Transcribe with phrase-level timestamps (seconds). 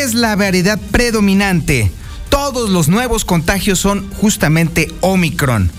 [0.00, 1.90] es la variedad predominante.
[2.30, 5.70] Todos los nuevos contagios son justamente Omicron.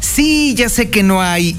[0.00, 1.56] Sí, ya sé que no hay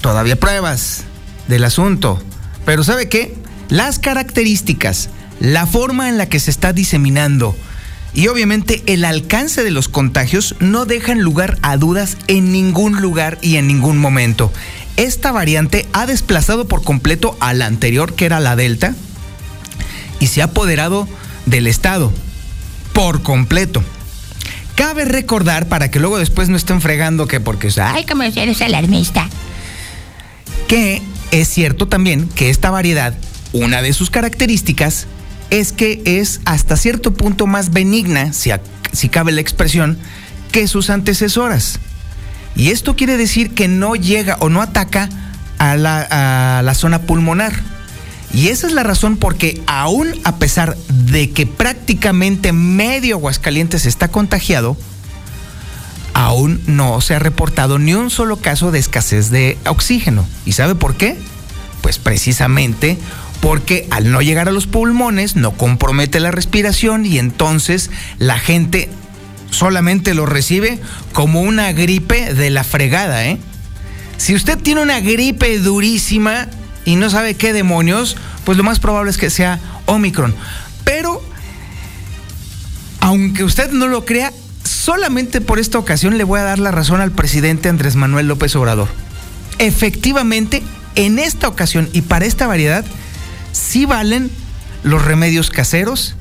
[0.00, 1.04] todavía pruebas
[1.46, 2.22] del asunto,
[2.64, 3.36] pero ¿sabe qué?
[3.68, 7.54] Las características, la forma en la que se está diseminando
[8.14, 13.38] y obviamente el alcance de los contagios no dejan lugar a dudas en ningún lugar
[13.42, 14.50] y en ningún momento.
[14.96, 18.94] Esta variante ha desplazado por completo a la anterior, que era la Delta,
[20.20, 21.08] y se ha apoderado
[21.46, 22.12] del Estado
[22.92, 23.82] por completo.
[24.74, 29.28] Cabe recordar, para que luego después no estén fregando que porque, ay, como eres alarmista,
[30.68, 33.14] que es cierto también que esta variedad,
[33.52, 35.06] una de sus características,
[35.50, 39.98] es que es hasta cierto punto más benigna, si, cabe la expresión,
[40.52, 41.80] que sus antecesoras.
[42.54, 45.08] Y esto quiere decir que no llega o no ataca
[45.58, 47.77] a la zona pulmonar
[48.32, 54.08] y esa es la razón porque aún a pesar de que prácticamente medio Aguascalientes está
[54.08, 54.76] contagiado,
[56.12, 60.26] aún no se ha reportado ni un solo caso de escasez de oxígeno.
[60.44, 61.16] ¿Y sabe por qué?
[61.80, 62.98] Pues precisamente
[63.40, 68.90] porque al no llegar a los pulmones no compromete la respiración y entonces la gente
[69.50, 70.80] solamente lo recibe
[71.12, 73.38] como una gripe de la fregada, ¿eh?
[74.16, 76.48] Si usted tiene una gripe durísima,
[76.88, 80.34] y no sabe qué demonios, pues lo más probable es que sea Omicron.
[80.84, 81.22] Pero,
[83.00, 84.32] aunque usted no lo crea,
[84.64, 88.56] solamente por esta ocasión le voy a dar la razón al presidente Andrés Manuel López
[88.56, 88.88] Obrador.
[89.58, 90.62] Efectivamente,
[90.94, 92.86] en esta ocasión y para esta variedad,
[93.52, 94.30] sí valen
[94.82, 96.14] los remedios caseros,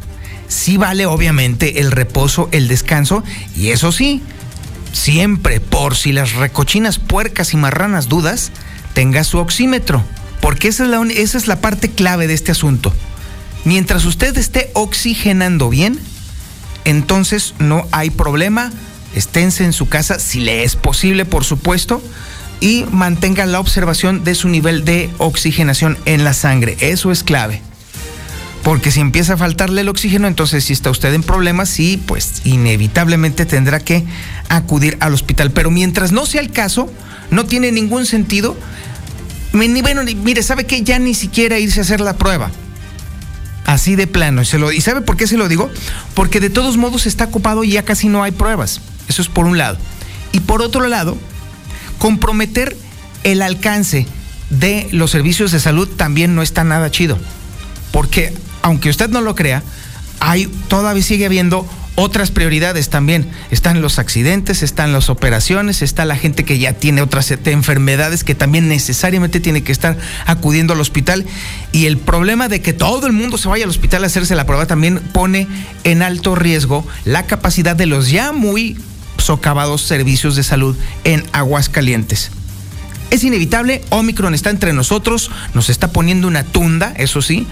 [0.50, 3.24] sí vale obviamente el reposo, el descanso,
[3.56, 4.22] y eso sí,
[4.92, 8.52] siempre por si las recochinas puercas y marranas dudas,
[8.94, 10.04] tenga su oxímetro
[10.42, 12.94] porque esa es, la, esa es la parte clave de este asunto.
[13.66, 16.00] Mientras usted esté oxigenando bien,
[16.86, 18.72] entonces no hay problema.
[19.14, 22.02] Esténse en su casa, si le es posible, por supuesto,
[22.59, 26.78] y mantenga la observación de su nivel de oxigenación en la sangre.
[26.80, 27.62] Eso es clave.
[28.64, 32.42] Porque si empieza a faltarle el oxígeno, entonces si está usted en problemas, sí, pues
[32.44, 34.06] inevitablemente tendrá que
[34.50, 35.52] acudir al hospital.
[35.52, 36.92] Pero mientras no sea el caso,
[37.31, 38.58] no tiene ningún sentido
[39.57, 40.84] bueno, mire, ¿sabe qué?
[40.84, 42.51] Ya ni siquiera irse a hacer la prueba.
[43.66, 44.41] Así de plano.
[44.41, 45.69] ¿Y sabe por qué se lo digo?
[46.13, 48.81] Porque de todos modos está ocupado y ya casi no hay pruebas.
[49.09, 49.78] Eso es por un lado.
[50.31, 51.18] Y por otro lado,
[51.97, 52.78] comprometer
[53.23, 54.06] el alcance
[54.50, 57.18] de los servicios de salud también no está nada chido.
[57.91, 59.63] Porque, aunque usted no lo crea,
[60.19, 61.68] hay, todavía sigue habiendo
[62.00, 63.28] otras prioridades también.
[63.50, 68.35] Están los accidentes, están las operaciones, está la gente que ya tiene otras enfermedades que
[68.35, 69.97] también necesariamente tiene que estar
[70.28, 71.25] acudiendo al hospital.
[71.72, 74.46] Y el problema de que todo el mundo se vaya al hospital a hacerse la
[74.46, 75.47] prueba también pone
[75.84, 78.78] en alto riesgo la capacidad de los ya muy
[79.18, 82.30] socavados servicios de salud en Aguascalientes.
[83.09, 87.48] Es inevitable, Omicron está entre nosotros, nos está poniendo una tunda, eso sí,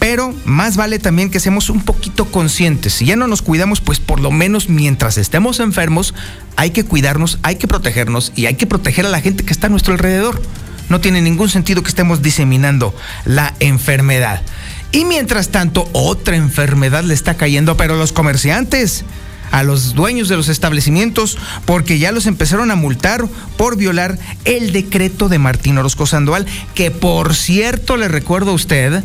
[0.00, 2.94] pero más vale también que seamos un poquito conscientes.
[2.94, 6.14] Si ya no nos cuidamos, pues por lo menos mientras estemos enfermos,
[6.56, 9.66] hay que cuidarnos, hay que protegernos y hay que proteger a la gente que está
[9.66, 10.40] a nuestro alrededor.
[10.88, 12.94] No tiene ningún sentido que estemos diseminando
[13.26, 14.42] la enfermedad.
[14.90, 19.04] Y mientras tanto, otra enfermedad le está cayendo, pero a los comerciantes,
[19.50, 21.36] a los dueños de los establecimientos,
[21.66, 23.24] porque ya los empezaron a multar
[23.58, 29.04] por violar el decreto de Martín Orozco Sandoval, que por cierto le recuerdo a usted,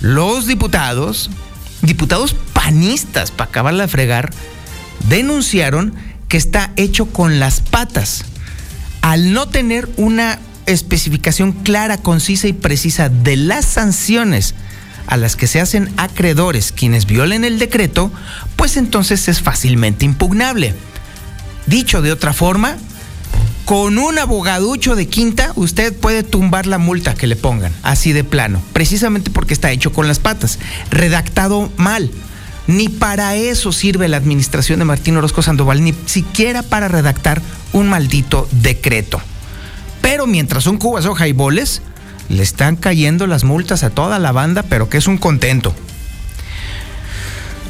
[0.00, 1.30] los diputados,
[1.82, 4.30] diputados panistas, para acabarla de fregar,
[5.08, 5.94] denunciaron
[6.28, 8.24] que está hecho con las patas.
[9.02, 14.54] Al no tener una especificación clara, concisa y precisa de las sanciones
[15.06, 18.10] a las que se hacen acreedores quienes violen el decreto,
[18.56, 20.74] pues entonces es fácilmente impugnable.
[21.66, 22.76] Dicho de otra forma,
[23.66, 28.22] con un abogaducho de quinta, usted puede tumbar la multa que le pongan, así de
[28.22, 32.08] plano, precisamente porque está hecho con las patas, redactado mal.
[32.68, 37.42] Ni para eso sirve la administración de Martín Orozco Sandoval, ni siquiera para redactar
[37.72, 39.20] un maldito decreto.
[40.00, 41.82] Pero mientras son cubas o jaiboles,
[42.28, 45.74] le están cayendo las multas a toda la banda, pero que es un contento.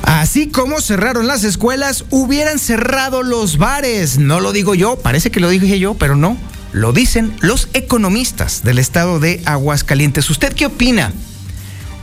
[0.07, 4.19] Así como cerraron las escuelas, hubieran cerrado los bares.
[4.19, 6.37] No lo digo yo, parece que lo dije yo, pero no.
[6.73, 10.31] Lo dicen los economistas del estado de Aguascalientes.
[10.31, 11.13] ¿Usted qué opina?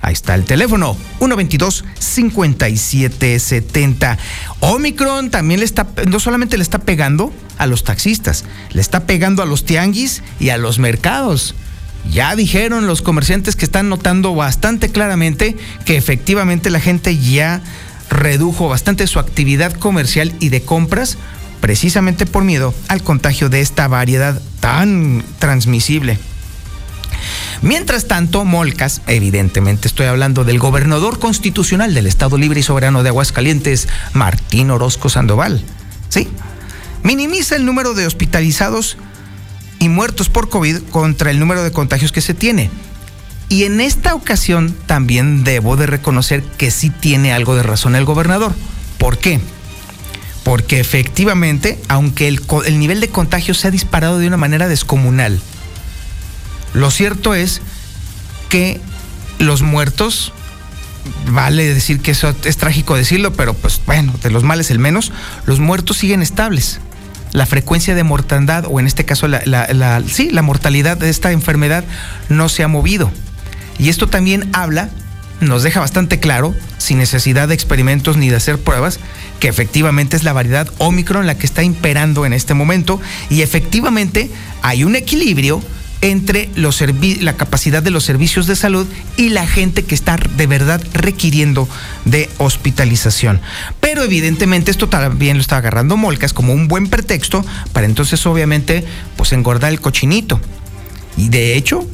[0.00, 4.18] Ahí está el teléfono, 122-5770.
[4.60, 9.42] Omicron también le está, no solamente le está pegando a los taxistas, le está pegando
[9.42, 11.54] a los tianguis y a los mercados.
[12.10, 17.60] Ya dijeron los comerciantes que están notando bastante claramente que efectivamente la gente ya
[18.08, 21.18] redujo bastante su actividad comercial y de compras
[21.60, 26.18] precisamente por miedo al contagio de esta variedad tan transmisible.
[27.62, 33.08] Mientras tanto, Molcas, evidentemente estoy hablando del gobernador constitucional del Estado Libre y Soberano de
[33.08, 35.62] Aguascalientes, Martín Orozco Sandoval.
[36.08, 36.28] Sí,
[37.02, 38.96] minimiza el número de hospitalizados
[39.78, 42.70] y muertos por COVID contra el número de contagios que se tiene.
[43.48, 48.04] Y en esta ocasión también debo de reconocer que sí tiene algo de razón el
[48.04, 48.52] gobernador.
[48.98, 49.40] ¿Por qué?
[50.44, 55.40] Porque efectivamente, aunque el, el nivel de contagio se ha disparado de una manera descomunal,
[56.74, 57.60] lo cierto es
[58.48, 58.80] que
[59.38, 60.32] los muertos,
[61.30, 65.12] vale decir que eso es trágico decirlo, pero pues bueno, de los males el menos,
[65.46, 66.80] los muertos siguen estables.
[67.32, 71.84] La frecuencia de mortandad, o en este caso la, sí, la mortalidad de esta enfermedad
[72.28, 73.10] no se ha movido.
[73.78, 74.88] Y esto también habla,
[75.40, 78.98] nos deja bastante claro, sin necesidad de experimentos ni de hacer pruebas,
[79.40, 83.00] que efectivamente es la variedad Omicron la que está imperando en este momento
[83.30, 84.30] y efectivamente
[84.62, 85.62] hay un equilibrio
[86.00, 88.86] entre la capacidad de los servicios de salud
[89.16, 91.68] y la gente que está de verdad requiriendo
[92.04, 93.40] de hospitalización.
[93.80, 98.84] Pero evidentemente esto también lo está agarrando Molcas como un buen pretexto para entonces obviamente
[99.16, 100.40] pues engordar el cochinito.
[101.16, 101.84] Y de hecho,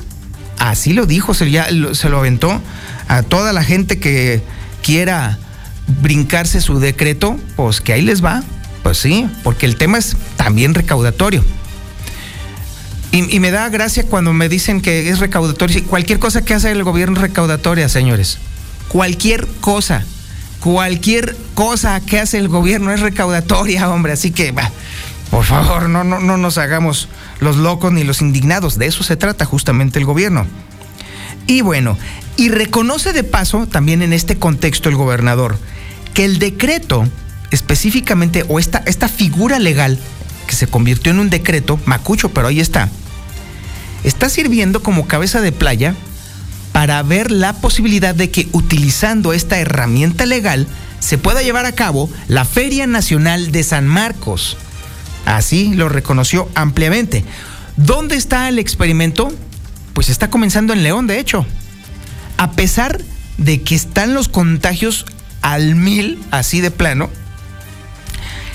[0.58, 2.60] así lo dijo, se lo aventó
[3.08, 4.42] a toda la gente que
[4.82, 5.38] quiera
[6.02, 8.42] brincarse su decreto, pues que ahí les va.
[8.82, 11.42] Pues sí, porque el tema es también recaudatorio.
[13.14, 15.84] Y, me da gracia cuando me dicen que es recaudatorio.
[15.84, 18.38] Cualquier cosa que hace el gobierno es recaudatoria, señores.
[18.88, 20.04] Cualquier cosa.
[20.58, 24.14] Cualquier cosa que hace el gobierno es recaudatoria, hombre.
[24.14, 24.52] Así que,
[25.30, 28.78] por favor, no, no, no nos hagamos los locos ni los indignados.
[28.78, 30.44] De eso se trata justamente el gobierno.
[31.46, 31.96] Y bueno,
[32.36, 35.56] y reconoce de paso también en este contexto el gobernador
[36.14, 37.06] que el decreto
[37.52, 39.98] específicamente, o esta, esta figura legal
[40.48, 42.88] que se convirtió en un decreto, macucho, pero ahí está,
[44.04, 45.94] está sirviendo como cabeza de playa
[46.72, 50.66] para ver la posibilidad de que utilizando esta herramienta legal
[51.00, 54.56] se pueda llevar a cabo la Feria Nacional de San Marcos.
[55.26, 57.24] Así lo reconoció ampliamente.
[57.76, 59.32] ¿Dónde está el experimento?
[59.92, 61.46] Pues está comenzando en León, de hecho.
[62.36, 63.00] A pesar
[63.38, 65.06] de que están los contagios
[65.42, 67.10] al mil, así de plano,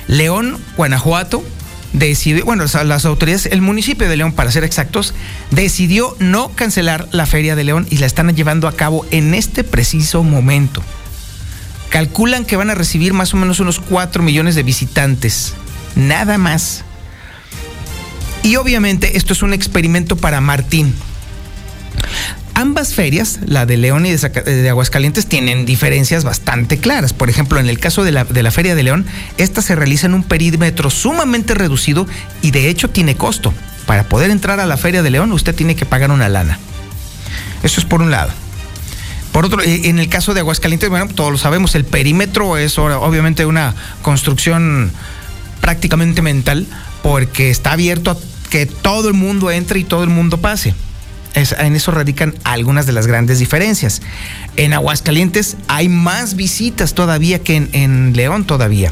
[0.07, 1.43] León, Guanajuato,
[1.93, 5.13] decidió, bueno, las autoridades, el municipio de León, para ser exactos,
[5.51, 9.63] decidió no cancelar la Feria de León y la están llevando a cabo en este
[9.63, 10.83] preciso momento.
[11.89, 15.53] Calculan que van a recibir más o menos unos 4 millones de visitantes,
[15.95, 16.83] nada más.
[18.43, 20.93] Y obviamente esto es un experimento para Martín,
[22.59, 27.13] Ambas ferias, la de León y de, Aguascalientes, tienen diferencias bastante claras.
[27.13, 29.05] Por ejemplo, en el caso de la, de la Feria de León,
[29.37, 32.05] esta se realiza en un perímetro sumamente reducido
[32.41, 33.53] y de hecho tiene costo.
[33.85, 36.59] Para poder entrar a la Feria de León, usted tiene que pagar una lana.
[37.63, 38.33] Eso es por un lado.
[39.31, 42.77] Por otro, eh, en el caso de Aguascalientes, bueno, todos lo sabemos, el perímetro es
[42.77, 44.91] obviamente una construcción
[45.61, 46.67] prácticamente mental
[47.03, 48.17] porque está abierto a
[48.49, 50.75] que todo el mundo entre y todo el mundo pase.
[51.33, 54.01] En eso radican algunas de las grandes diferencias.
[54.55, 58.91] En Aguascalientes hay más visitas todavía que en, León todavía.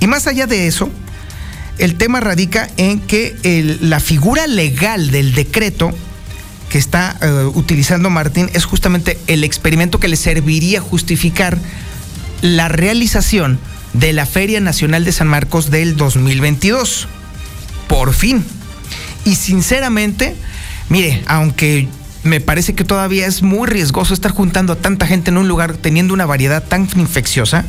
[0.00, 0.90] Y más allá de eso,
[1.78, 5.92] el tema radica en que la figura legal del decreto
[6.68, 11.58] que está eh, utilizando Martín es justamente el experimento que le serviría justificar
[12.40, 13.58] la realización
[13.92, 17.08] de la Feria Nacional de San Marcos del 2022.
[17.88, 18.42] Por fin.
[19.24, 20.34] Y sinceramente,
[20.88, 21.88] mire, aunque
[22.22, 25.76] me parece que todavía es muy riesgoso estar juntando a tanta gente en un lugar
[25.76, 27.64] teniendo una variedad tan infecciosa,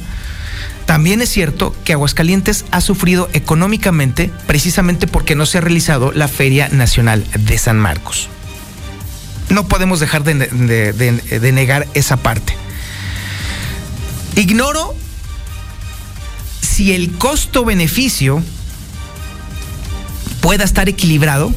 [0.86, 6.28] también es cierto que Aguascalientes ha sufrido económicamente precisamente porque no se ha realizado la
[6.28, 8.30] Feria Nacional de San Marcos
[9.54, 12.56] no podemos dejar de, negar esa parte.
[14.36, 14.96] Ignoro
[16.62, 18.44] si el costo-beneficio
[20.42, 21.54] pueda estar equilibrado,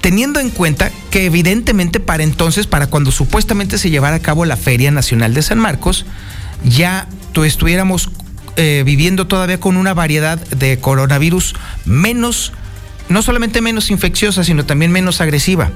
[0.00, 4.56] teniendo en cuenta que evidentemente para entonces, para cuando supuestamente se llevara a cabo la
[4.56, 6.06] Feria Nacional de San Marcos,
[6.64, 7.06] ya
[7.44, 8.10] estuviéramos
[8.56, 11.54] eh, viviendo todavía con una variedad de coronavirus
[11.84, 12.52] menos,
[13.08, 15.70] no solamente menos infecciosa, sino también menos agresiva.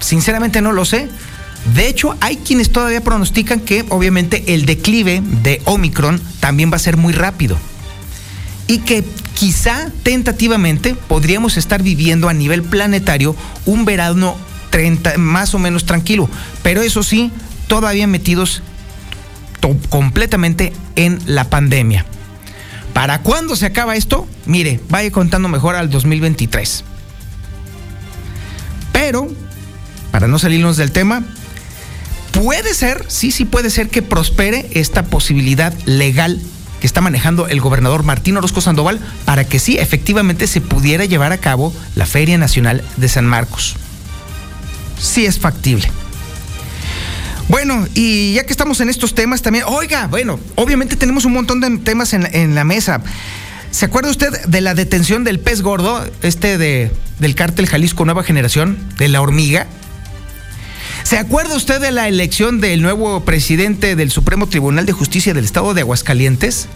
[0.00, 1.08] Sinceramente no lo sé.
[1.74, 6.80] De hecho, hay quienes todavía pronostican que obviamente el declive de Omicron también va a
[6.80, 7.56] ser muy rápido.
[8.66, 13.36] Y que quizá tentativamente podríamos estar viviendo a nivel planetario
[13.66, 14.36] un verano
[14.70, 16.28] 30, más o menos tranquilo.
[16.62, 17.30] Pero eso sí,
[17.66, 18.62] todavía metidos
[19.88, 22.04] completamente en la pandemia.
[22.92, 24.26] ¿Para cuándo se acaba esto?
[24.44, 26.84] Mire, vaya contando mejor al 2023.
[28.92, 29.28] Pero
[30.10, 31.24] para no salirnos del tema,
[32.32, 36.40] puede ser, sí, sí puede ser que prospere esta posibilidad legal
[36.82, 41.30] que está manejando el gobernador Martín Orozco Sandoval para que sí, efectivamente se pudiera llevar
[41.30, 43.76] a cabo la Feria Nacional de San Marcos.
[44.98, 45.88] Sí es factible.
[47.46, 51.60] Bueno, y ya que estamos en estos temas también, oiga, bueno, obviamente tenemos un montón
[51.60, 53.00] de temas en, la mesa.
[53.70, 58.24] ¿Se acuerda usted de la detención del pez gordo, este de, del cártel Jalisco Nueva
[58.24, 59.68] Generación, de la hormiga?
[61.02, 65.44] ¿Se acuerda usted de la elección del nuevo presidente del Supremo Tribunal de Justicia del
[65.44, 66.68] Estado de Aguascalientes?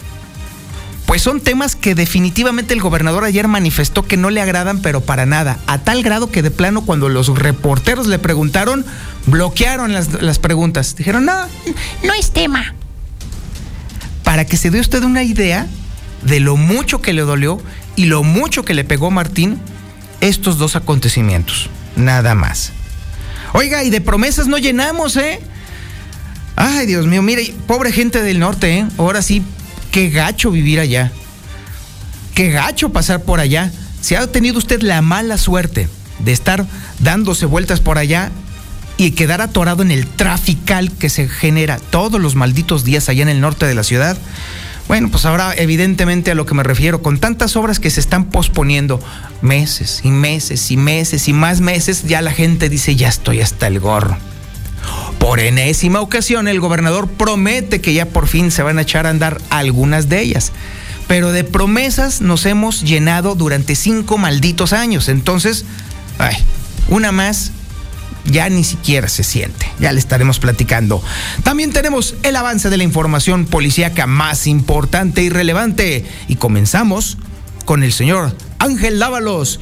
[1.05, 5.25] Pues son temas que definitivamente el gobernador ayer manifestó que no le agradan, pero para
[5.25, 5.57] nada.
[5.65, 8.85] A tal grado que de plano cuando los reporteros le preguntaron,
[9.25, 10.97] bloquearon las, preguntas.
[10.97, 11.33] Dijeron, no,
[12.03, 12.75] no es tema.
[14.23, 15.65] Para que se dé usted una idea
[16.23, 17.61] de lo mucho que le dolió
[17.95, 19.57] y lo mucho que le pegó Martín
[20.19, 21.69] estos dos acontecimientos.
[21.95, 22.73] Nada más.
[23.53, 25.39] Oiga, y de promesas no llenamos, ¿eh?
[26.55, 28.85] Ay, Dios mío, mire, pobre gente del norte, ¿eh?
[28.97, 29.43] Ahora sí,
[29.91, 31.11] qué gacho vivir allá.
[32.33, 33.71] Qué gacho pasar por allá.
[34.01, 35.87] Si ha tenido usted la mala suerte
[36.19, 36.65] de estar
[36.99, 38.31] dándose vueltas por allá
[38.97, 43.29] y quedar atorado en el trafical que se genera todos los malditos días allá en
[43.29, 44.17] el norte de la ciudad,
[44.87, 48.25] bueno, pues ahora evidentemente a lo que me refiero, con tantas obras que se están
[48.25, 49.01] posponiendo
[49.41, 53.67] meses y meses y meses y más meses, ya la gente dice, ya estoy hasta
[53.67, 54.17] el gorro.
[55.19, 59.09] Por enésima ocasión, el gobernador promete que ya por fin se van a echar a
[59.09, 60.53] andar algunas de ellas.
[61.07, 65.09] Pero de promesas nos hemos llenado durante cinco malditos años.
[65.09, 65.65] Entonces,
[66.17, 66.35] ay,
[66.87, 67.51] una más
[68.27, 69.67] ya ni siquiera se siente.
[69.79, 71.01] Ya le estaremos platicando.
[71.43, 76.05] También tenemos el avance de la información policíaca más importante y relevante.
[76.27, 77.17] Y comenzamos
[77.65, 79.59] con el señor Ángel Lávalos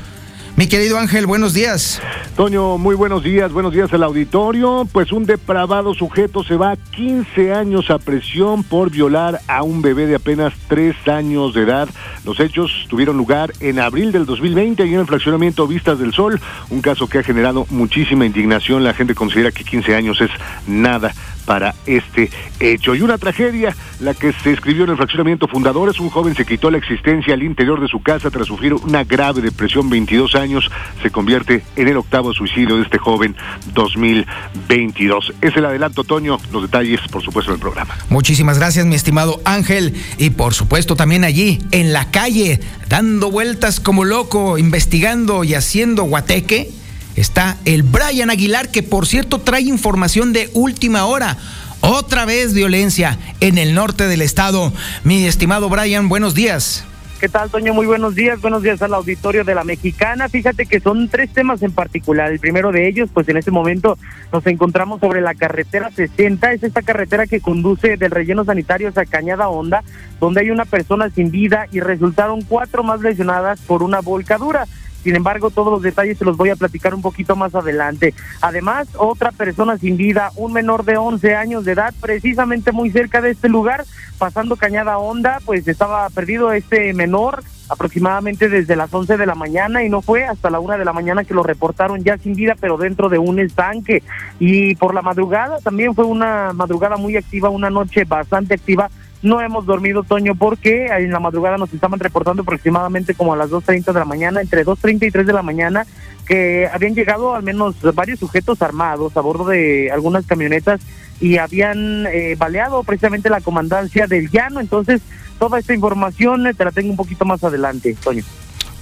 [0.55, 2.01] mi querido Ángel, buenos días.
[2.35, 4.87] Toño, muy buenos días, buenos días al auditorio.
[4.91, 10.05] Pues un depravado sujeto se va 15 años a presión por violar a un bebé
[10.05, 11.89] de apenas 3 años de edad.
[12.23, 16.39] Los hechos tuvieron lugar en abril del 2020 y en el fraccionamiento Vistas del Sol,
[16.69, 18.83] un caso que ha generado muchísima indignación.
[18.83, 20.31] La gente considera que 15 años es
[20.67, 21.13] nada
[21.45, 22.95] para este hecho.
[22.95, 26.71] Y una tragedia, la que se escribió en el fraccionamiento Fundadores, un joven se quitó
[26.71, 30.69] la existencia al interior de su casa tras sufrir una grave depresión, 22 años,
[31.01, 33.35] se convierte en el octavo suicidio de este joven
[33.73, 35.33] 2022.
[35.41, 37.95] Es el adelanto, Toño, los detalles, por supuesto, del programa.
[38.09, 42.59] Muchísimas gracias, mi estimado Ángel, y por supuesto también allí, en la calle,
[42.89, 46.69] dando vueltas como loco, investigando y haciendo guateque
[47.15, 51.37] está el Brian Aguilar, que por cierto trae información de última hora.
[51.81, 54.73] Otra vez violencia en el norte del estado.
[55.03, 56.85] Mi estimado Brian, buenos días.
[57.19, 57.73] ¿Qué tal, Toño?
[57.73, 58.41] Muy buenos días.
[58.41, 60.27] Buenos días al auditorio de la Mexicana.
[60.27, 62.29] Fíjate que son tres temas en particular.
[62.29, 63.97] El primero de ellos, pues en este momento
[64.33, 66.51] nos encontramos sobre la carretera 60.
[66.51, 69.83] Es esta carretera que conduce del relleno sanitario a Cañada Honda,
[70.19, 74.67] donde hay una persona sin vida y resultaron cuatro más lesionadas por una volcadura.
[75.05, 78.15] Sin embargo, todos los detalles se los voy a platicar un poquito más adelante.
[78.41, 83.21] Además, otra persona sin vida, un menor de 11 años de edad, precisamente muy cerca
[83.21, 83.85] de este lugar,
[84.17, 89.83] pasando Cañada Honda, pues estaba perdido este menor aproximadamente desde las 11 de la mañana
[89.83, 92.55] y no fue hasta la una de la mañana que lo reportaron ya sin vida,
[92.59, 94.01] pero dentro de un estanque.
[94.39, 98.89] Y por la madrugada también fue una madrugada muy activa, una noche bastante activa
[99.25, 103.49] no hemos dormido, Toño, porque en la madrugada nos estaban reportando aproximadamente como a las
[103.49, 105.85] 2.30 de la mañana, entre 2.30 y 3 de la mañana,
[106.27, 110.79] que habían llegado al menos varios sujetos armados a bordo de algunas camionetas
[111.19, 114.59] y habían eh, baleado precisamente la comandancia del llano.
[114.59, 115.01] Entonces,
[115.39, 118.23] toda esta información te la tengo un poquito más adelante, Toño.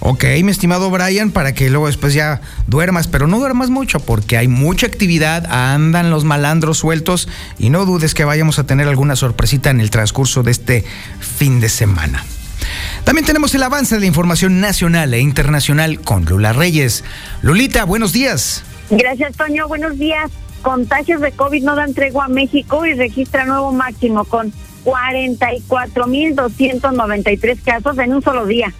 [0.06, 4.36] Ok, mi estimado Brian, para que luego después ya duermas, pero no duermas mucho porque
[4.36, 7.26] hay mucha actividad, andan los malandros sueltos
[7.58, 10.84] y no dudes que vayamos a tener alguna sorpresita en el transcurso de este
[11.20, 12.22] fin de semana.
[13.04, 17.02] También tenemos el avance de información nacional e internacional con Lula Reyes.
[17.40, 18.62] Lulita, buenos días.
[18.90, 19.68] Gracias, Toño.
[19.68, 20.30] Buenos días.
[20.60, 24.52] Contagios de COVID no dan tregua a México y registra nuevo máximo con
[24.84, 28.74] 44.293 casos en un solo día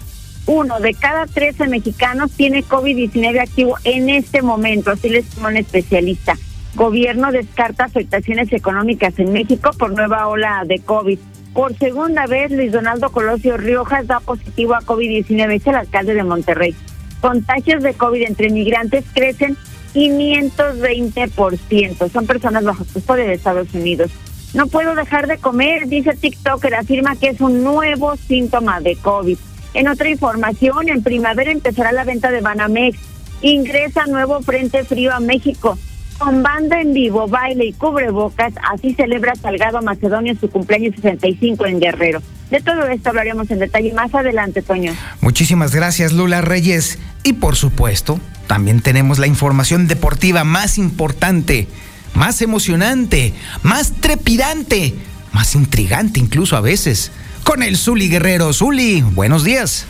[0.47, 5.57] uno de cada 13 mexicanos tiene COVID-19 activo en este momento, así les estimó un
[5.57, 6.37] especialista.
[6.75, 11.17] Gobierno descarta afectaciones económicas en México por nueva ola de COVID.
[11.53, 16.23] Por segunda vez, Luis Donaldo Colosio Riojas da positivo a COVID-19, es el alcalde de
[16.23, 16.75] Monterrey.
[17.21, 19.55] Contagios de COVID entre migrantes crecen
[19.93, 22.11] 520%.
[22.11, 24.11] Son personas bajo custodia de Estados Unidos.
[24.53, 29.37] No puedo dejar de comer, dice TikToker, afirma que es un nuevo síntoma de COVID.
[29.75, 32.97] En otra información, en primavera empezará la venta de Banamex.
[33.41, 35.77] Ingresa nuevo Frente Frío a México.
[36.17, 41.81] Con banda en vivo, baile y cubrebocas, así celebra Salgado Macedonia su cumpleaños 65 en
[41.81, 42.21] Guerrero.
[42.49, 44.93] De todo esto hablaremos en detalle más adelante, Toño.
[45.19, 46.97] Muchísimas gracias, Lula Reyes.
[47.23, 51.67] Y por supuesto, también tenemos la información deportiva más importante,
[52.13, 54.93] más emocionante, más trepidante,
[55.33, 57.11] más intrigante incluso a veces
[57.45, 58.51] con el Zuli Guerrero.
[58.51, 59.87] Zuli, buenos días.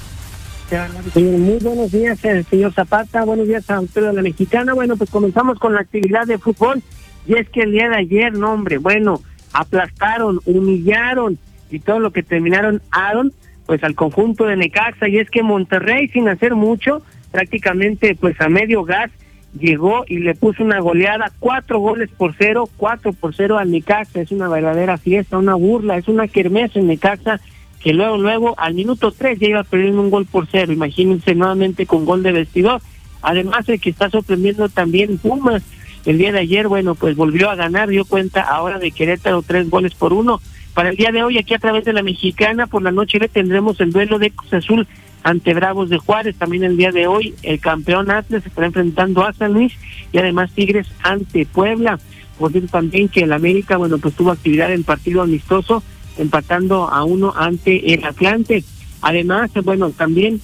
[1.15, 3.23] Muy buenos días, eh, señor Zapata.
[3.23, 4.73] Buenos días a de la Mexicana.
[4.73, 6.83] Bueno, pues comenzamos con la actividad de fútbol.
[7.25, 9.21] Y es que el día de ayer, no hombre, bueno,
[9.53, 11.39] aplastaron, humillaron
[11.71, 13.31] y todo lo que terminaron Aaron,
[13.65, 15.07] pues al conjunto de Necaxa.
[15.07, 19.11] Y es que Monterrey, sin hacer mucho, prácticamente pues a medio gas,
[19.59, 24.21] llegó y le puso una goleada, cuatro goles por cero, cuatro por cero al Necaxa,
[24.21, 27.39] es una verdadera fiesta, una burla, es una kermés en Necaxa,
[27.81, 31.85] que luego, luego, al minuto tres ya iba perdiendo un gol por cero, imagínense nuevamente
[31.85, 32.81] con gol de vestidor,
[33.21, 35.63] además el que está sorprendiendo también Pumas,
[36.05, 39.69] el día de ayer, bueno, pues volvió a ganar, dio cuenta ahora de Querétaro tres
[39.69, 40.39] goles por uno,
[40.73, 43.29] para el día de hoy aquí a través de la mexicana, por la noche le
[43.29, 44.87] tendremos el duelo de Cruz Azul
[45.25, 46.35] ante Bravos de Juárez.
[46.37, 49.73] También el día de hoy el campeón Atlas estará enfrentando a San Luis
[50.13, 51.99] y además Tigres ante Puebla.
[52.37, 55.81] Por cierto también que el América, bueno, pues tuvo actividad en partido amistoso,
[56.17, 58.63] empatando a uno ante el Atlante.
[59.01, 60.39] Además, bueno, también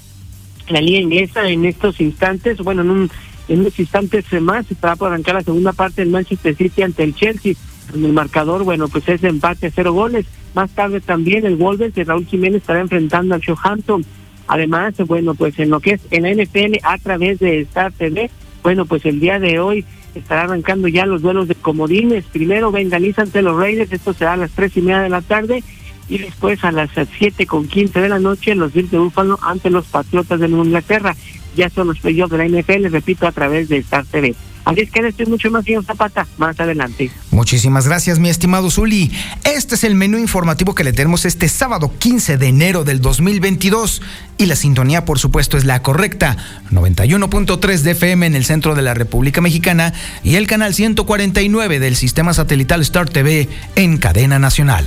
[0.67, 3.11] la liga inglesa en estos instantes, bueno, en, un,
[3.49, 7.13] en unos instantes más, estará por arrancar la segunda parte del Manchester City ante el
[7.13, 7.53] Chelsea.
[7.93, 10.25] En el marcador, bueno, pues es empate a cero goles.
[10.55, 14.03] Más tarde también el Wolves de Raúl Jiménez estará enfrentando al Southampton.
[14.51, 18.29] Además, bueno, pues en lo que es en la NFL a través de Star TV,
[18.61, 22.25] bueno, pues el día de hoy estará arrancando ya los duelos de comodines.
[22.25, 25.63] Primero Bengalís ante los Raiders, esto será a las tres y media de la tarde.
[26.09, 29.69] Y después a las siete con quince de la noche los Bills de Búfalo ante
[29.69, 31.15] los Patriotas de Inglaterra.
[31.55, 34.35] Ya son los playoffs de la NFL, repito, a través de Star TV.
[34.65, 37.11] Así es que esto mucho más, señor Zapata, más adelante.
[37.31, 39.11] Muchísimas gracias, mi estimado Zuli.
[39.43, 44.01] Este es el menú informativo que le tenemos este sábado 15 de enero del 2022.
[44.37, 46.37] Y la sintonía, por supuesto, es la correcta.
[46.71, 49.93] 91.3 de FM en el centro de la República Mexicana
[50.23, 54.85] y el canal 149 del sistema satelital Star TV en cadena nacional.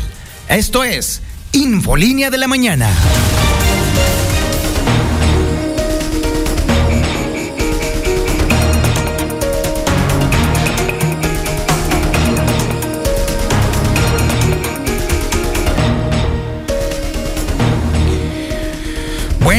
[0.48, 2.90] Esto es Infolínea de la Mañana.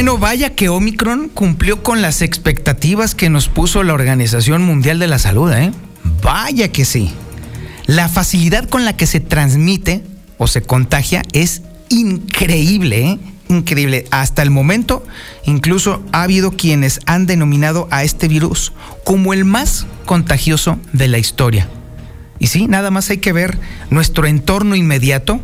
[0.06, 5.08] Bueno, vaya que Omicron cumplió con las expectativas que nos puso la Organización Mundial de
[5.08, 5.72] la Salud, ¿eh?
[6.22, 7.12] Vaya que sí.
[7.88, 10.04] La facilidad con la que se transmite
[10.38, 13.20] o se contagia es increíble, ¿eh?
[13.50, 14.06] increíble.
[14.12, 15.04] Hasta el momento,
[15.44, 18.74] incluso ha habido quienes han denominado a este virus
[19.06, 21.68] como el más contagioso de la historia.
[22.38, 23.58] Y sí, nada más hay que ver
[23.90, 25.40] nuestro entorno inmediato,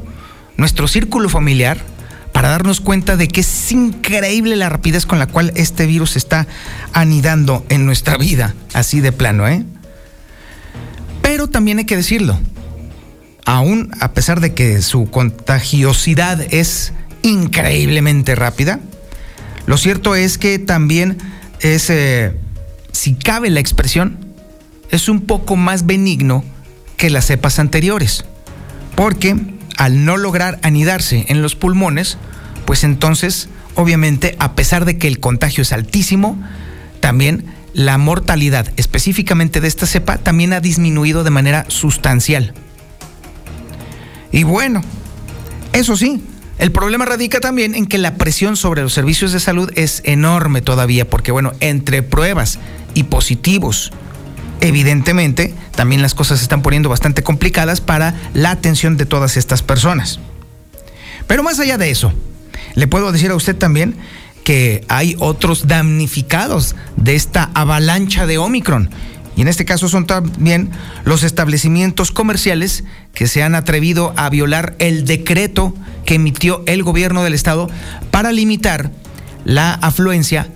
[0.56, 1.84] nuestro círculo familiar,
[2.32, 6.48] para darnos cuenta de que es increíble la rapidez con la cual este virus está
[6.94, 9.66] anidando en nuestra vida, así de plano, ¿eh?
[11.22, 12.40] Pero también hay que decirlo,
[13.46, 18.80] aún a pesar de que su contagiosidad es increíblemente rápida,
[19.66, 21.18] lo cierto es que también
[21.60, 22.34] es, eh,
[22.92, 24.18] si cabe la expresión,
[24.90, 26.44] es un poco más benigno
[26.98, 28.26] que las cepas anteriores,
[28.96, 29.36] porque
[29.82, 32.20] al no lograr anidarse en los pulmones,
[32.66, 36.40] pues entonces, obviamente, a pesar de que el contagio es altísimo,
[37.00, 42.54] también la mortalidad específicamente de esta cepa también ha disminuido de manera sustancial.
[44.32, 44.84] Y bueno,
[45.74, 46.22] eso sí,
[46.60, 50.62] el problema radica también en que la presión sobre los servicios de salud es enorme
[50.62, 52.60] todavía, porque bueno, entre pruebas
[52.94, 53.92] y positivos,
[54.62, 59.62] evidentemente, también las cosas se están poniendo bastante complicadas para la atención de todas estas
[59.64, 60.20] personas.
[61.28, 62.14] Pero más allá de eso,
[62.76, 63.96] le puedo decir a usted también
[64.44, 68.90] que hay otros damnificados de esta avalancha de Omicron.
[69.36, 70.72] Y en este caso son también
[71.06, 75.74] los establecimientos comerciales que se han atrevido a violar el decreto
[76.06, 77.70] que emitió el gobierno del estado
[78.12, 78.92] para limitar
[79.46, 80.50] la afluencia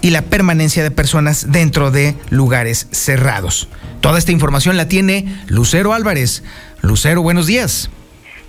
[0.00, 3.68] y la permanencia de personas dentro de lugares cerrados.
[4.00, 6.44] Toda esta información la tiene Lucero Álvarez.
[6.82, 7.90] Lucero, buenos días.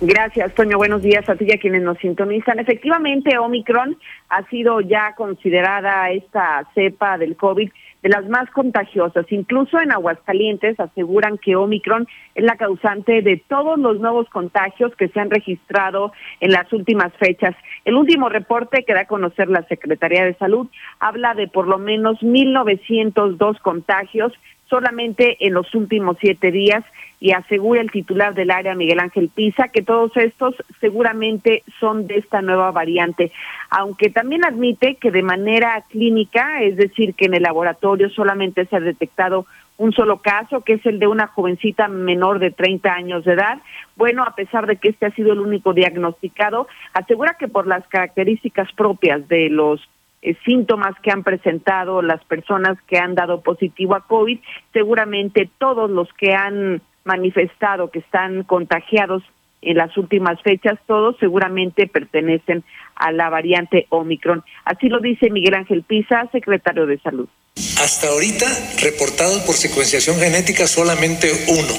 [0.02, 0.78] Gracias, Toño.
[0.78, 2.58] Buenos días a ti y a quienes nos sintonizan.
[2.58, 3.98] Efectivamente, Omicron
[4.30, 7.70] ha sido ya considerada esta cepa del COVID
[8.02, 9.26] de las más contagiosas.
[9.30, 15.08] Incluso en Aguascalientes aseguran que Omicron es la causante de todos los nuevos contagios que
[15.08, 17.54] se han registrado en las últimas fechas.
[17.84, 21.78] El último reporte que da a conocer la Secretaría de Salud habla de por lo
[21.78, 24.32] menos 1.902 contagios
[24.70, 26.84] solamente en los últimos siete días
[27.18, 32.16] y asegura el titular del área, Miguel Ángel Pisa, que todos estos seguramente son de
[32.18, 33.32] esta nueva variante,
[33.68, 38.76] aunque también admite que de manera clínica, es decir, que en el laboratorio solamente se
[38.76, 39.44] ha detectado
[39.80, 43.60] un solo caso, que es el de una jovencita menor de 30 años de edad.
[43.96, 47.86] Bueno, a pesar de que este ha sido el único diagnosticado, asegura que por las
[47.88, 49.80] características propias de los
[50.20, 54.38] eh, síntomas que han presentado las personas que han dado positivo a COVID,
[54.74, 59.22] seguramente todos los que han manifestado que están contagiados
[59.62, 62.64] en las últimas fechas, todos seguramente pertenecen
[62.96, 64.44] a la variante Omicron.
[64.66, 67.30] Así lo dice Miguel Ángel Pisa, secretario de Salud.
[67.56, 68.46] Hasta ahorita,
[68.80, 71.74] reportados por secuenciación genética solamente uno,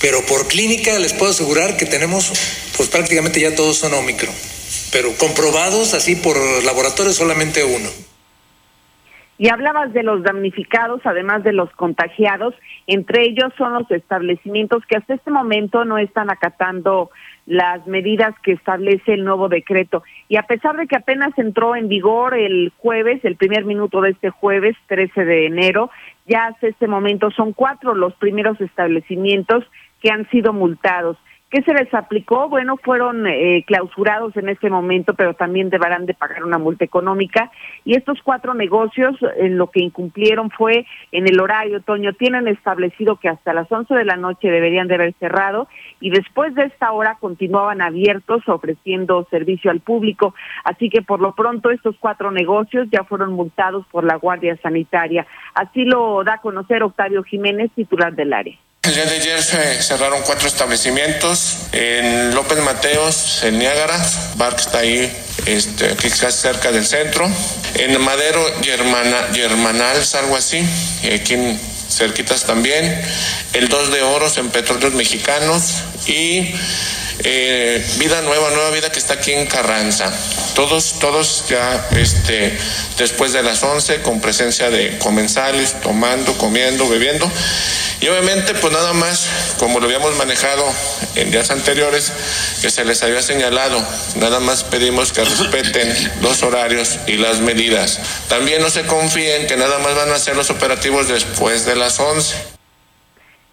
[0.00, 2.32] pero por clínica les puedo asegurar que tenemos,
[2.76, 4.34] pues prácticamente ya todos son Omicron,
[4.92, 7.88] pero comprobados así por laboratorio solamente uno.
[9.38, 12.54] Y hablabas de los damnificados, además de los contagiados,
[12.86, 17.10] entre ellos son los establecimientos que hasta este momento no están acatando
[17.46, 20.02] las medidas que establece el nuevo decreto.
[20.28, 24.10] Y a pesar de que apenas entró en vigor el jueves, el primer minuto de
[24.10, 25.90] este jueves, 13 de enero,
[26.26, 29.64] ya hasta este momento son cuatro los primeros establecimientos
[30.02, 31.16] que han sido multados.
[31.48, 32.48] ¿Qué se les aplicó?
[32.48, 37.52] Bueno, fueron eh, clausurados en este momento, pero también deberán de pagar una multa económica.
[37.84, 43.20] Y estos cuatro negocios, en lo que incumplieron fue en el horario, Toño, tienen establecido
[43.20, 45.68] que hasta las 11 de la noche deberían de haber cerrado
[46.00, 50.34] y después de esta hora continuaban abiertos ofreciendo servicio al público.
[50.64, 55.28] Así que por lo pronto estos cuatro negocios ya fueron multados por la Guardia Sanitaria.
[55.54, 58.58] Así lo da a conocer Octavio Jiménez, titular del área.
[58.86, 64.00] El día de ayer se cerraron cuatro establecimientos en López Mateos, en Niágara,
[64.36, 65.12] bar que está ahí,
[65.44, 67.28] este, aquí cerca del centro,
[67.74, 70.64] en Madero, Germana, Germanals, algo así,
[71.12, 71.36] aquí
[71.90, 73.02] cerquitas también,
[73.54, 76.54] el 2 de Oros en Petróleos Mexicanos y
[77.24, 80.12] eh, Vida Nueva, Nueva Vida que está aquí en Carranza.
[80.54, 82.56] Todos, todos ya este,
[82.98, 87.30] después de las 11 con presencia de comensales, tomando, comiendo, bebiendo.
[88.00, 89.26] Y obviamente, pues nada más,
[89.58, 90.64] como lo habíamos manejado
[91.14, 92.12] en días anteriores,
[92.60, 93.82] que se les había señalado,
[94.16, 97.98] nada más pedimos que respeten los horarios y las medidas.
[98.28, 101.98] También no se confíen que nada más van a ser los operativos después de las
[101.98, 102.55] 11.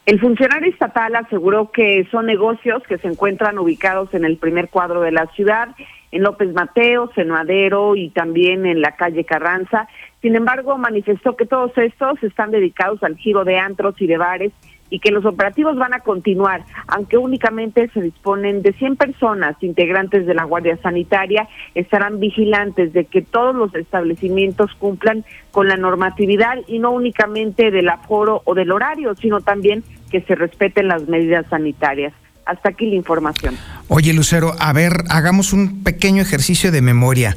[0.06, 5.00] El funcionario estatal aseguró que son negocios que se encuentran ubicados en el primer cuadro
[5.00, 5.70] de la ciudad,
[6.12, 9.88] en López Mateos, en Madero y también en la calle Carranza.
[10.22, 14.52] Sin embargo, manifestó que todos estos están dedicados al giro de antros y de bares
[14.94, 20.28] y que los operativos van a continuar, aunque únicamente se disponen de 100 personas integrantes
[20.28, 26.60] de la Guardia Sanitaria, estarán vigilantes de que todos los establecimientos cumplan con la normatividad
[26.68, 31.44] y no únicamente del aforo o del horario, sino también que se respeten las medidas
[31.50, 32.14] sanitarias.
[32.46, 33.58] Hasta aquí la información.
[33.88, 37.36] Oye, Lucero, a ver, hagamos un pequeño ejercicio de memoria.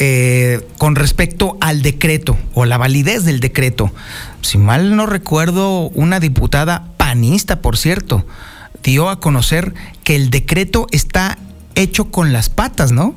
[0.00, 3.90] Eh, con respecto al decreto o la validez del decreto.
[4.42, 8.24] Si mal no recuerdo, una diputada panista, por cierto,
[8.84, 9.74] dio a conocer
[10.04, 11.36] que el decreto está
[11.74, 13.16] hecho con las patas, ¿no?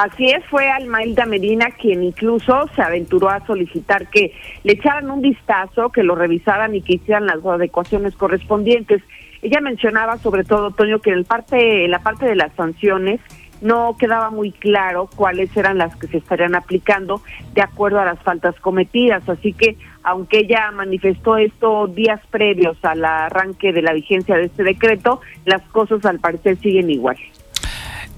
[0.00, 4.32] Así es, fue Almailda Medina quien incluso se aventuró a solicitar que
[4.64, 9.02] le echaran un vistazo, que lo revisaran y que hicieran las adecuaciones correspondientes.
[9.42, 13.20] Ella mencionaba sobre todo, Toño, que en, parte, en la parte de las sanciones
[13.60, 17.20] no quedaba muy claro cuáles eran las que se estarían aplicando
[17.52, 19.28] de acuerdo a las faltas cometidas.
[19.28, 24.62] Así que, aunque ella manifestó esto días previos al arranque de la vigencia de este
[24.62, 27.18] decreto, las cosas al parecer siguen igual.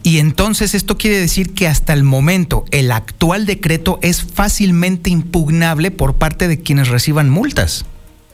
[0.03, 5.91] Y entonces esto quiere decir que hasta el momento el actual decreto es fácilmente impugnable
[5.91, 7.87] por parte de quienes reciban multas.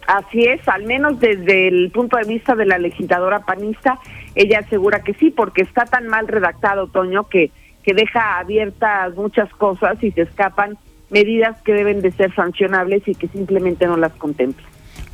[0.07, 3.99] Así es, al menos desde el punto de vista de la legisladora panista,
[4.35, 7.51] ella asegura que sí, porque está tan mal redactado, Toño, que,
[7.83, 10.79] que deja abiertas muchas cosas y se escapan
[11.11, 14.67] medidas que deben de ser sancionables y que simplemente no las contempla.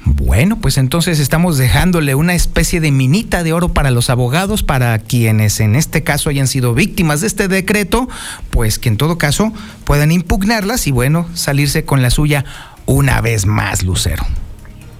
[0.06, 4.98] Bueno, pues entonces estamos dejándole una especie de minita de oro para los abogados, para
[4.98, 8.08] quienes en este caso hayan sido víctimas de este decreto,
[8.50, 9.52] pues que en todo caso
[9.84, 12.44] puedan impugnarlas y bueno, salirse con la suya
[12.84, 14.22] una vez más, Lucero.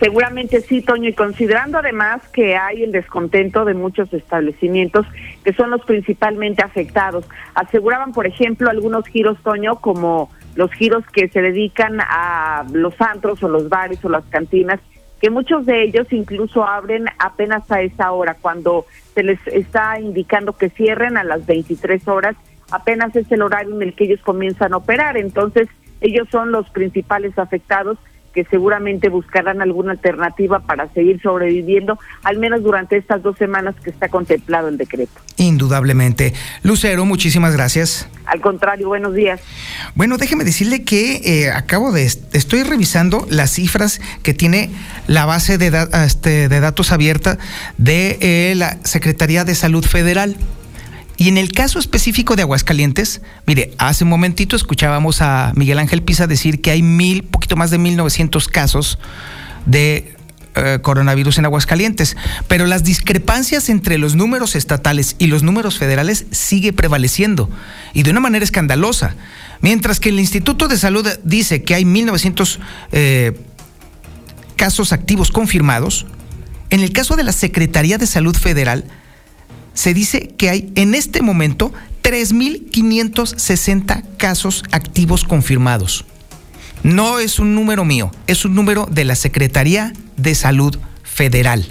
[0.01, 5.07] Seguramente sí, Toño, y considerando además que hay el descontento de muchos establecimientos
[5.45, 7.27] que son los principalmente afectados.
[7.55, 13.43] Aseguraban, por ejemplo, algunos giros, Toño, como los giros que se dedican a los antros
[13.43, 14.81] o los bares o las cantinas,
[15.21, 20.53] que muchos de ellos incluso abren apenas a esa hora, cuando se les está indicando
[20.55, 22.37] que cierren a las 23 horas,
[22.71, 25.17] apenas es el horario en el que ellos comienzan a operar.
[25.17, 25.69] Entonces,
[26.01, 27.99] ellos son los principales afectados
[28.35, 33.91] que seguramente buscarán alguna alternativa para seguir sobreviviendo, al menos durante estas dos semanas que
[33.91, 35.13] está contemplado el decreto.
[35.37, 36.35] Indudablemente.
[36.63, 38.09] Lucero, muchísimas gracias.
[38.27, 39.41] Al contrario, buenos días.
[39.95, 44.71] Bueno, déjeme decirle que eh, acabo de, estoy revisando las cifras que tiene
[45.07, 47.39] la base de, este, de datos abierta
[47.79, 50.37] de eh, la Secretaría de Salud Federal.
[51.17, 56.03] Y en el caso específico de Aguascalientes, mire, hace un momentito escuchábamos a Miguel Ángel
[56.03, 58.99] Pisa decir que hay mil, poquito más de 1.900 casos
[59.67, 60.17] de
[60.57, 62.17] eh, coronavirus en Aguascalientes,
[62.49, 67.51] pero las discrepancias entre los números estatales y los números federales sigue prevaleciendo
[67.93, 69.17] y de una manera escandalosa.
[69.61, 72.59] Mientras que el Instituto de Salud dice que hay 1.900
[72.93, 73.41] eh,
[74.57, 76.07] casos activos confirmados,
[76.71, 78.85] en el caso de la Secretaría de Salud Federal,
[79.75, 86.05] se dice que hay en este momento 3.560 casos activos confirmados.
[86.83, 91.67] No es un número mío, es un número de la Secretaría de Salud Federal.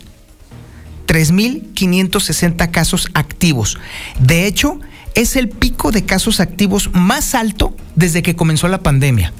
[1.08, 3.78] 3.560 casos activos.
[4.20, 4.80] De hecho,
[5.14, 9.34] es el pico de casos activos más alto desde que comenzó la pandemia.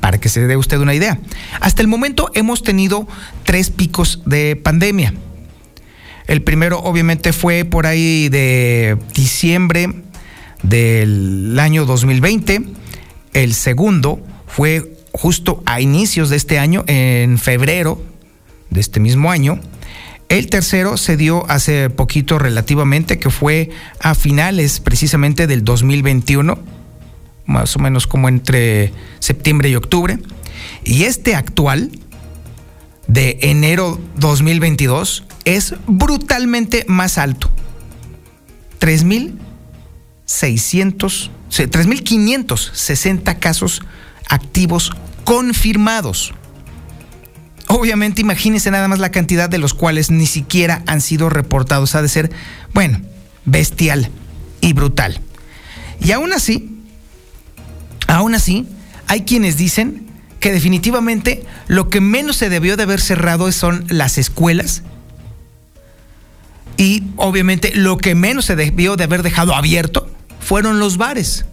[0.00, 1.20] Para que se dé usted una idea.
[1.60, 3.06] Hasta el momento hemos tenido
[3.44, 5.14] tres picos de pandemia.
[6.32, 9.92] El primero obviamente fue por ahí de diciembre
[10.62, 12.62] del año 2020.
[13.34, 18.02] El segundo fue justo a inicios de este año, en febrero
[18.70, 19.60] de este mismo año.
[20.30, 23.68] El tercero se dio hace poquito relativamente, que fue
[24.00, 26.58] a finales precisamente del 2021,
[27.44, 30.18] más o menos como entre septiembre y octubre.
[30.82, 31.90] Y este actual,
[33.06, 37.50] de enero 2022, es brutalmente más alto.
[38.80, 43.82] 3.600, 3.560 casos
[44.28, 44.92] activos
[45.24, 46.34] confirmados.
[47.68, 51.94] Obviamente, imagínense nada más la cantidad de los cuales ni siquiera han sido reportados.
[51.94, 52.30] Ha de ser,
[52.74, 53.00] bueno,
[53.44, 54.10] bestial
[54.60, 55.20] y brutal.
[56.00, 56.78] Y aún así,
[58.08, 58.66] aún así,
[59.06, 60.06] hay quienes dicen
[60.42, 64.82] que definitivamente lo que menos se debió de haber cerrado son las escuelas
[66.76, 71.44] y obviamente lo que menos se debió de haber dejado abierto fueron los bares.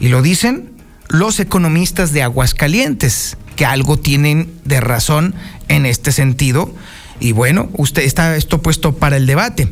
[0.00, 0.72] Y lo dicen
[1.08, 5.36] los economistas de Aguascalientes, que algo tienen de razón
[5.68, 6.74] en este sentido.
[7.20, 9.68] Y bueno, usted está esto puesto para el debate.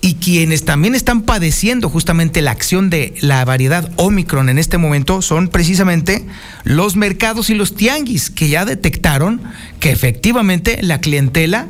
[0.00, 5.22] Y quienes también están padeciendo justamente la acción de la variedad Omicron en este momento
[5.22, 6.24] son precisamente
[6.64, 9.42] los mercados y los tianguis que ya detectaron
[9.80, 11.68] que efectivamente la clientela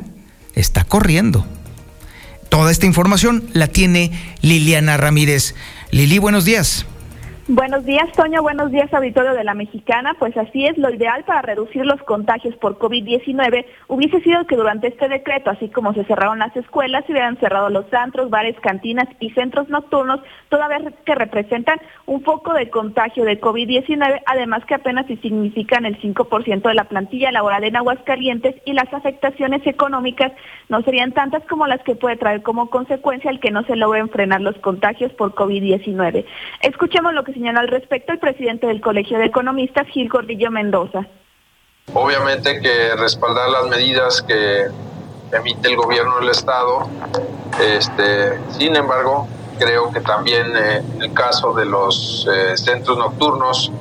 [0.53, 1.45] está corriendo.
[2.49, 4.11] Toda esta información la tiene
[4.41, 5.55] Liliana Ramírez.
[5.91, 6.85] Lili, buenos días.
[7.51, 8.43] Buenos días, Toño.
[8.43, 10.15] Buenos días, auditorio de la Mexicana.
[10.19, 14.89] Pues así es, lo ideal para reducir los contagios por COVID-19 hubiese sido que durante
[14.89, 19.07] este decreto, así como se cerraron las escuelas, se hubieran cerrado los antros, bares, cantinas
[19.19, 24.75] y centros nocturnos, toda vez que representan un foco de contagio de COVID-19, además que
[24.75, 30.33] apenas si significan el 5% de la plantilla laboral en Aguascalientes y las afectaciones económicas
[30.67, 34.07] no serían tantas como las que puede traer como consecuencia el que no se logren
[34.09, 36.25] frenar los contagios por COVID-19.
[36.61, 41.07] Escuchemos lo que señala al respecto el presidente del Colegio de Economistas, Gil Gordillo Mendoza.
[41.93, 44.65] Obviamente que respaldar las medidas que
[45.31, 46.89] emite el gobierno del Estado,
[47.61, 53.71] este, sin embargo, creo que también eh, en el caso de los eh, centros nocturnos,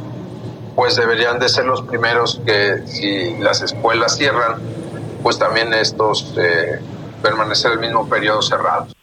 [0.77, 4.61] pues deberían de ser los primeros que si las escuelas cierran,
[5.23, 6.79] pues también estos eh,
[7.23, 8.98] permanecer el mismo periodo cerrados.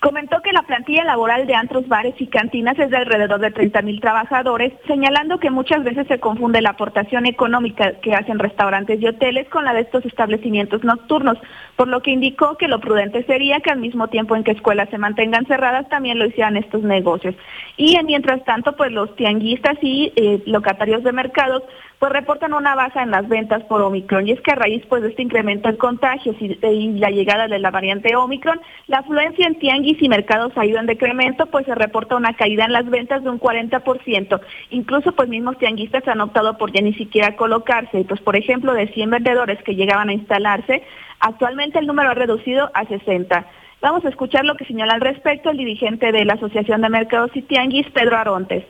[0.00, 3.82] Comentó que la plantilla laboral de antros, bares y cantinas es de alrededor de 30
[3.82, 9.06] mil trabajadores, señalando que muchas veces se confunde la aportación económica que hacen restaurantes y
[9.06, 11.36] hoteles con la de estos establecimientos nocturnos,
[11.76, 14.88] por lo que indicó que lo prudente sería que al mismo tiempo en que escuelas
[14.88, 17.34] se mantengan cerradas también lo hicieran estos negocios.
[17.76, 21.62] Y mientras tanto, pues los tianguistas y eh, locatarios de mercados
[22.00, 24.26] pues reportan una baja en las ventas por Omicron.
[24.26, 27.46] Y es que a raíz pues de este incremento en contagios y, y la llegada
[27.46, 31.66] de la variante Omicron, la afluencia en tianguis y mercados ha ido en decremento, pues
[31.66, 34.40] se reporta una caída en las ventas de un 40%.
[34.70, 38.06] Incluso pues mismos tianguistas han optado por ya ni siquiera colocarse.
[38.08, 40.82] Pues por ejemplo, de 100 vendedores que llegaban a instalarse,
[41.20, 43.44] actualmente el número ha reducido a 60.
[43.82, 47.30] Vamos a escuchar lo que señala al respecto el dirigente de la Asociación de Mercados
[47.34, 48.64] y Tianguis, Pedro Arontes.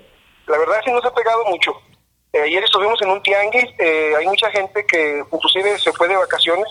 [0.48, 1.89] La verdad es que no se ha pegado mucho
[2.32, 6.16] eh, ayer estuvimos en un tianguis, eh, hay mucha gente que inclusive se fue de
[6.16, 6.66] vacaciones,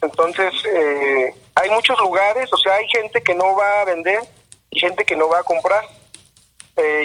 [0.00, 4.20] entonces eh, hay muchos lugares, o sea, hay gente que no va a vender
[4.70, 5.84] y gente que no va a comprar.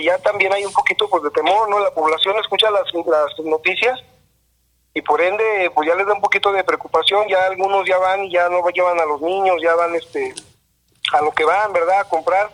[0.03, 1.79] ya también hay un poquito pues de temor, ¿no?
[1.79, 3.99] La población escucha las, las noticias
[4.93, 8.25] y por ende pues ya les da un poquito de preocupación, ya algunos ya van
[8.25, 10.33] y ya no llevan a los niños, ya van este
[11.13, 12.01] a lo que van, ¿verdad?
[12.01, 12.49] A comprar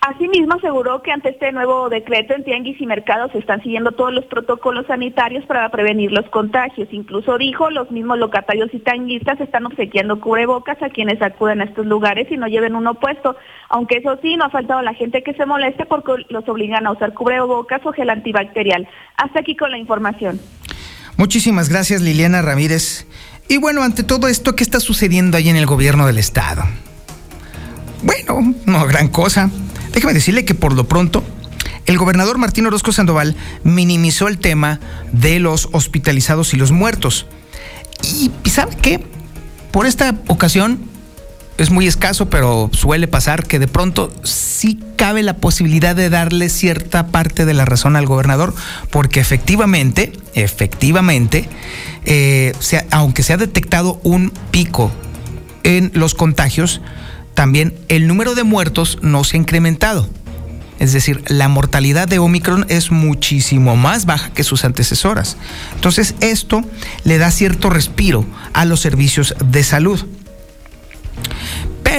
[0.00, 4.14] Asimismo, aseguró que ante este nuevo decreto en tianguis y mercados se están siguiendo todos
[4.14, 6.88] los protocolos sanitarios para prevenir los contagios.
[6.90, 11.84] Incluso dijo, los mismos locatarios y tianguistas están obsequiando cubrebocas a quienes acuden a estos
[11.84, 13.36] lugares y no lleven uno puesto.
[13.68, 16.92] Aunque eso sí, no ha faltado la gente que se moleste porque los obligan a
[16.92, 18.88] usar cubrebocas o gel antibacterial.
[19.18, 20.40] Hasta aquí con la información.
[21.18, 23.06] Muchísimas gracias, Liliana Ramírez.
[23.48, 26.62] Y bueno, ante todo esto, ¿qué está sucediendo ahí en el gobierno del estado?
[28.02, 29.50] Bueno, no gran cosa.
[29.92, 31.24] Déjeme decirle que por lo pronto
[31.86, 34.80] el gobernador Martín Orozco Sandoval minimizó el tema
[35.12, 37.26] de los hospitalizados y los muertos.
[38.02, 39.04] Y, ¿sabe qué?
[39.72, 40.80] Por esta ocasión
[41.58, 46.48] es muy escaso, pero suele pasar que de pronto sí cabe la posibilidad de darle
[46.48, 48.54] cierta parte de la razón al gobernador,
[48.90, 51.48] porque efectivamente, efectivamente,
[52.04, 52.52] eh,
[52.90, 54.90] aunque se ha detectado un pico
[55.64, 56.80] en los contagios,
[57.40, 60.06] también el número de muertos no se ha incrementado.
[60.78, 65.38] Es decir, la mortalidad de Omicron es muchísimo más baja que sus antecesoras.
[65.74, 66.62] Entonces, esto
[67.02, 70.04] le da cierto respiro a los servicios de salud.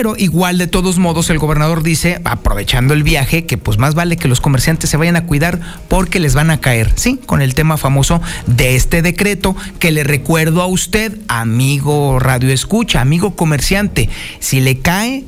[0.01, 4.17] Pero igual de todos modos el gobernador dice, aprovechando el viaje, que pues más vale
[4.17, 5.59] que los comerciantes se vayan a cuidar
[5.89, 7.19] porque les van a caer, ¿sí?
[7.23, 12.99] Con el tema famoso de este decreto que le recuerdo a usted, amigo radio escucha,
[12.99, 14.09] amigo comerciante,
[14.39, 15.23] si le cae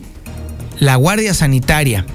[0.80, 2.08] la Guardia Sanitaria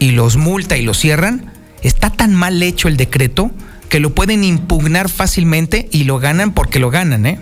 [0.00, 1.52] y los multa y los cierran,
[1.84, 3.52] está tan mal hecho el decreto
[3.88, 7.38] que lo pueden impugnar fácilmente y lo ganan porque lo ganan, ¿eh?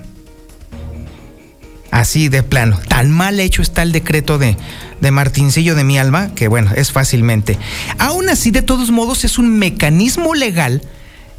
[1.90, 2.78] Así de plano.
[2.88, 4.56] Tan mal hecho está el decreto de,
[5.00, 7.58] de Martincillo de mi alma que bueno, es fácilmente.
[7.98, 10.82] Aún así, de todos modos, es un mecanismo legal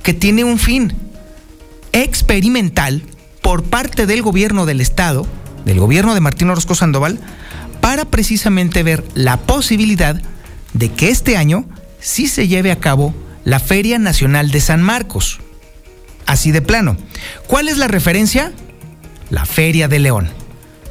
[0.04, 0.94] que tiene un fin
[1.92, 3.04] experimental
[3.42, 5.28] por parte del gobierno del Estado,
[5.66, 7.20] del gobierno de Martín Orozco Sandoval,
[7.82, 10.22] para precisamente ver la posibilidad
[10.74, 11.66] de que este año
[12.00, 13.14] sí se lleve a cabo
[13.46, 15.40] la Feria Nacional de San Marcos.
[16.26, 16.98] Así de plano.
[17.48, 18.52] ¿Cuál es la referencia?
[19.30, 20.39] La Feria de León.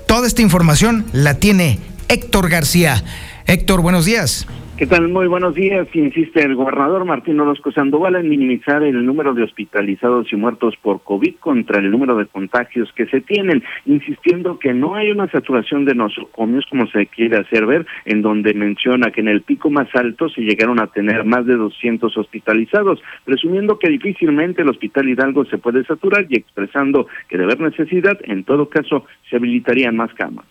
[0.08, 1.78] Toda esta información la tiene
[2.08, 3.04] Héctor García.
[3.44, 4.46] Héctor, buenos días.
[4.78, 5.08] ¿Qué tal?
[5.08, 5.88] Muy buenos días.
[5.92, 11.02] Insiste el gobernador Martín Orozco Sandoval en minimizar el número de hospitalizados y muertos por
[11.02, 15.84] COVID contra el número de contagios que se tienen, insistiendo que no hay una saturación
[15.84, 19.88] de nosocomios como se quiere hacer ver, en donde menciona que en el pico más
[19.96, 25.44] alto se llegaron a tener más de 200 hospitalizados, presumiendo que difícilmente el Hospital Hidalgo
[25.46, 30.14] se puede saturar y expresando que de haber necesidad, en todo caso, se habilitarían más
[30.14, 30.46] camas.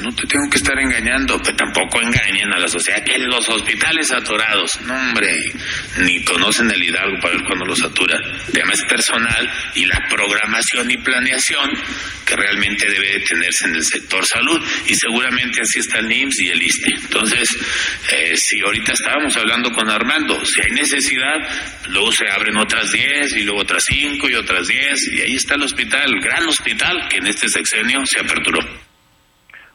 [0.00, 4.08] No te tengo que estar engañando, pero tampoco engañen a la sociedad que los hospitales
[4.08, 5.52] saturados, no hombre,
[5.98, 8.18] ni conocen el Hidalgo para ver cuándo lo saturan.
[8.72, 11.70] es personal y la programación y planeación
[12.24, 16.48] que realmente debe tenerse en el sector salud y seguramente así está el NIMS y
[16.48, 16.94] el ISTE.
[16.94, 17.54] Entonces,
[18.10, 21.36] eh, si ahorita estábamos hablando con Armando, si hay necesidad,
[21.90, 25.56] luego se abren otras 10 y luego otras 5 y otras 10 y ahí está
[25.56, 28.91] el hospital, el gran hospital que en este sexenio se aperturó.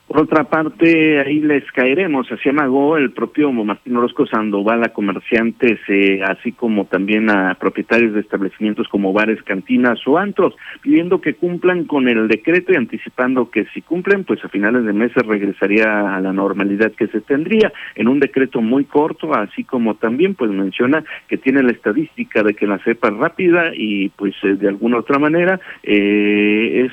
[0.07, 5.81] Por otra parte, ahí les caeremos, así amagó el propio Martín Orozco Sandoval a comerciantes,
[5.89, 11.33] eh, así como también a propietarios de establecimientos como bares, cantinas o antros, pidiendo que
[11.33, 16.15] cumplan con el decreto y anticipando que si cumplen, pues a finales de mes regresaría
[16.15, 17.73] a la normalidad que se tendría.
[17.95, 22.53] En un decreto muy corto, así como también pues menciona que tiene la estadística de
[22.53, 26.87] que la cepa rápida y pues eh, de alguna otra manera eh,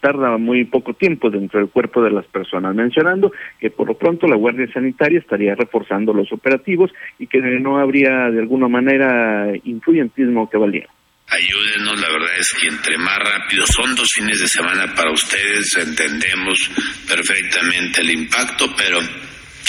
[0.00, 4.36] tarda muy poco tiempo dentro del cuerpo de personas, mencionando que por lo pronto la
[4.36, 10.58] Guardia Sanitaria estaría reforzando los operativos y que no habría de alguna manera influyentismo que
[10.58, 10.88] valiera.
[11.28, 15.76] Ayúdenos, la verdad es que entre más rápido son dos fines de semana para ustedes,
[15.76, 16.70] entendemos
[17.08, 18.98] perfectamente el impacto, pero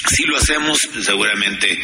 [0.09, 1.79] si lo hacemos, seguramente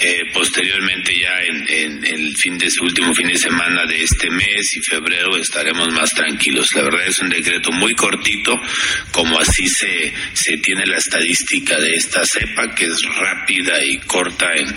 [0.00, 4.76] eh, posteriormente ya en, el fin de ese último fin de semana de este mes
[4.76, 6.74] y febrero estaremos más tranquilos.
[6.74, 8.58] La verdad es un decreto muy cortito,
[9.12, 14.54] como así se, se tiene la estadística de esta cepa, que es rápida y corta
[14.54, 14.74] en,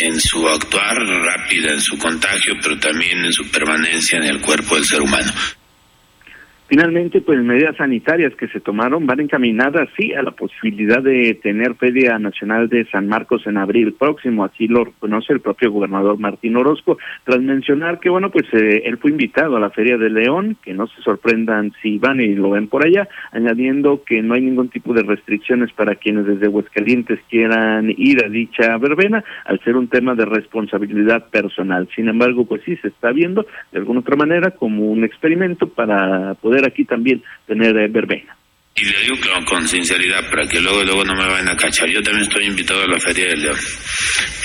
[0.00, 4.74] en su actuar, rápida en su contagio, pero también en su permanencia en el cuerpo
[4.74, 5.32] del ser humano.
[6.72, 11.74] Finalmente, pues medidas sanitarias que se tomaron van encaminadas, sí, a la posibilidad de tener
[11.74, 16.56] Feria Nacional de San Marcos en abril próximo, así lo reconoce el propio gobernador Martín
[16.56, 20.56] Orozco, tras mencionar que, bueno, pues eh, él fue invitado a la Feria de León,
[20.64, 24.40] que no se sorprendan si van y lo ven por allá, añadiendo que no hay
[24.40, 29.76] ningún tipo de restricciones para quienes desde Huescalientes quieran ir a dicha verbena, al ser
[29.76, 31.86] un tema de responsabilidad personal.
[31.94, 36.32] Sin embargo, pues sí se está viendo de alguna otra manera como un experimento para
[36.36, 38.24] poder aquí también tener eh.
[38.74, 41.88] Y le digo con, sinceridad, para que luego luego no me vayan a cachar.
[41.90, 43.58] Yo también estoy invitado a la Feria del León.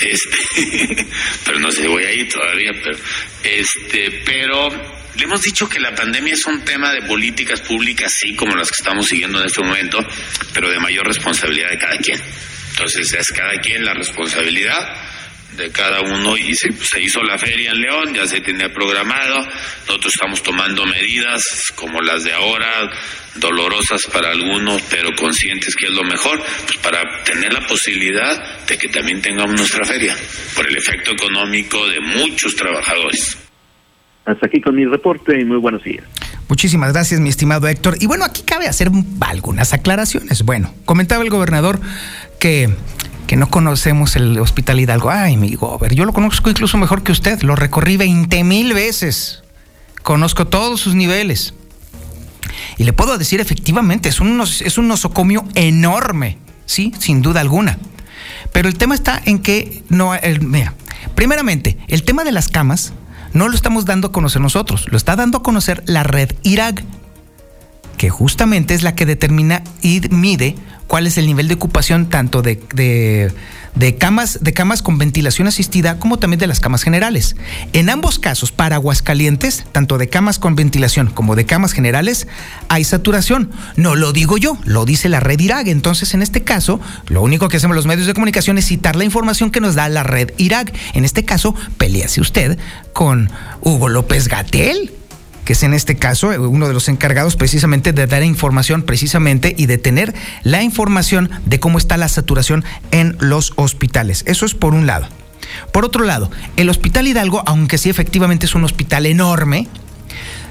[0.02, 1.06] Este,
[1.44, 2.98] pero no sé si voy a ir todavía, pero
[3.42, 4.68] este, pero
[5.16, 8.70] le hemos dicho que la pandemia es un tema de políticas públicas, sí, como las
[8.70, 9.98] que estamos siguiendo en este momento,
[10.52, 12.20] pero de mayor responsabilidad de cada quien.
[12.70, 15.17] Entonces es cada quien la responsabilidad
[15.58, 16.68] de cada uno y se,
[17.00, 19.46] hizo la feria en León, ya se tenía programado,
[19.86, 22.90] nosotros estamos tomando medidas como las de ahora,
[23.34, 28.78] dolorosas para algunos, pero conscientes que es lo mejor, pues para tener la posibilidad de
[28.78, 30.16] que también tengamos nuestra feria,
[30.54, 33.36] por el efecto económico de muchos trabajadores.
[34.24, 36.04] Hasta aquí con mi reporte y muy buenos días.
[36.48, 37.96] Muchísimas gracias, mi estimado Héctor.
[38.00, 38.90] Y bueno, aquí cabe hacer
[39.20, 40.42] algunas aclaraciones.
[40.44, 41.78] Bueno, comentaba el gobernador
[42.40, 42.70] que
[43.28, 45.10] que no conocemos el Hospital Hidalgo.
[45.10, 47.42] Ay, mi gober, yo lo conozco incluso mejor que usted.
[47.42, 49.42] Lo recorrí 20 mil veces.
[50.02, 51.52] Conozco todos sus niveles.
[52.78, 56.92] Y le puedo decir, efectivamente, es un, es un nosocomio enorme, ¿sí?
[56.98, 57.78] Sin duda alguna.
[58.52, 60.72] Pero el tema está en que, no, mira,
[61.14, 62.94] primeramente, el tema de las camas
[63.34, 66.82] no lo estamos dando a conocer nosotros, lo está dando a conocer la red IRAG,
[67.98, 70.54] que justamente es la que determina y mide
[70.88, 72.60] cuál es el nivel de ocupación tanto de,
[73.74, 77.36] de, camas, de camas con ventilación asistida como también de las camas generales.
[77.74, 82.26] En ambos casos, para Aguascalientes, tanto de camas con ventilación como de camas generales,
[82.68, 83.50] hay saturación.
[83.76, 85.68] No lo digo yo, lo dice la red IRAG.
[85.68, 89.04] Entonces, en este caso, lo único que hacemos los medios de comunicación es citar la
[89.04, 90.72] información que nos da la red IRAG.
[90.94, 92.58] En este caso, pelease usted
[92.94, 93.30] con
[93.60, 94.97] Hugo López Gatel
[95.48, 99.64] que es en este caso uno de los encargados precisamente de dar información precisamente y
[99.64, 104.24] de tener la información de cómo está la saturación en los hospitales.
[104.26, 105.08] Eso es por un lado.
[105.72, 109.68] Por otro lado, el Hospital Hidalgo, aunque sí efectivamente es un hospital enorme,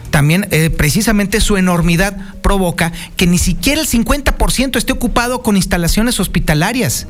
[0.09, 6.19] también eh, precisamente su enormidad provoca que ni siquiera el 50% esté ocupado con instalaciones
[6.19, 7.05] hospitalarias.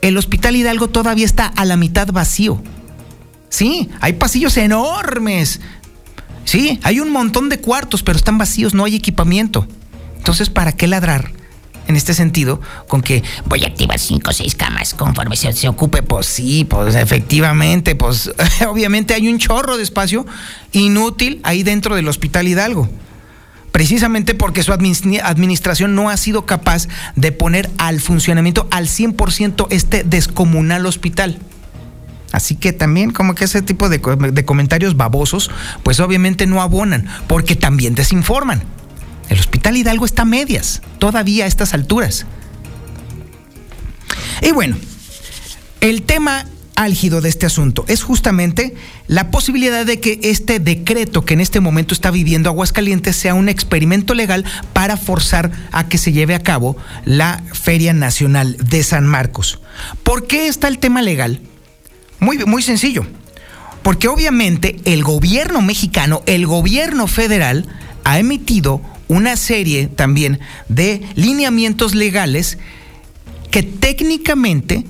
[0.00, 2.62] El Hospital Hidalgo todavía está a la mitad vacío.
[3.50, 5.60] Sí, hay pasillos enormes
[6.44, 9.66] Sí, hay un montón de cuartos, pero están vacíos, no hay equipamiento.
[10.16, 11.30] Entonces, ¿para qué ladrar
[11.88, 15.68] en este sentido, con que voy a activar cinco o seis camas conforme se, se
[15.68, 16.02] ocupe.
[16.02, 18.30] Pues sí, pues efectivamente, pues
[18.68, 20.24] obviamente hay un chorro de espacio
[20.72, 22.88] inútil ahí dentro del Hospital Hidalgo
[23.72, 30.04] precisamente porque su administración no ha sido capaz de poner al funcionamiento al 100% este
[30.04, 31.38] descomunal hospital.
[32.32, 35.50] Así que también como que ese tipo de, comentarios babosos,
[35.82, 38.62] pues obviamente no abonan, porque también desinforman.
[39.28, 42.26] El Hospital Hidalgo está a medias, todavía a estas alturas.
[44.40, 44.76] Y bueno,
[45.80, 48.74] el tema álgido de este asunto es justamente
[49.06, 53.48] la posibilidad de que este decreto que en este momento está viviendo Aguascalientes sea un
[53.48, 59.06] experimento legal para forzar a que se lleve a cabo la Feria Nacional de San
[59.06, 59.60] Marcos.
[60.02, 61.40] ¿Por qué está el tema legal?
[62.22, 63.04] Muy, muy sencillo.
[63.82, 67.66] Porque obviamente el gobierno mexicano, el gobierno federal,
[68.04, 72.58] ha emitido una serie también de lineamientos legales
[73.50, 74.84] que técnicamente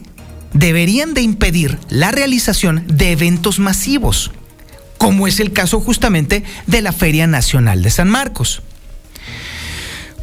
[0.53, 4.31] deberían de impedir la realización de eventos masivos,
[4.99, 8.63] como es el caso justamente de la Feria Nacional de San Marcos.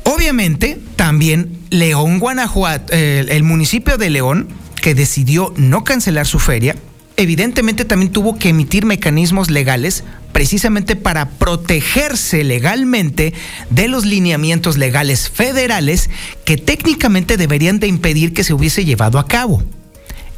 [0.04, 4.48] Obviamente, también León, Guanajuato, eh, el municipio de León,
[4.80, 6.76] que decidió no cancelar su feria,
[7.20, 13.34] evidentemente también tuvo que emitir mecanismos legales precisamente para protegerse legalmente
[13.70, 16.10] de los lineamientos legales federales
[16.46, 19.62] que técnicamente deberían de impedir que se hubiese llevado a cabo.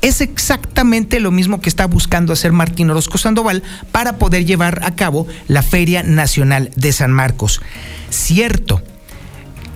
[0.02, 3.62] Es exactamente lo mismo que está buscando hacer Martín Orozco Sandoval
[3.92, 7.62] para poder llevar a cabo la Feria Nacional de San Marcos.
[8.10, 8.82] Cierto,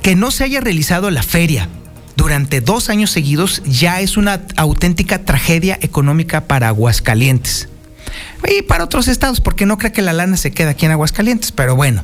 [0.01, 1.69] que no se haya realizado la feria
[2.15, 7.69] durante dos años seguidos ya es una auténtica tragedia económica para Aguascalientes.
[8.47, 11.51] Y para otros estados, porque no creo que la lana se quede aquí en Aguascalientes,
[11.51, 12.03] pero bueno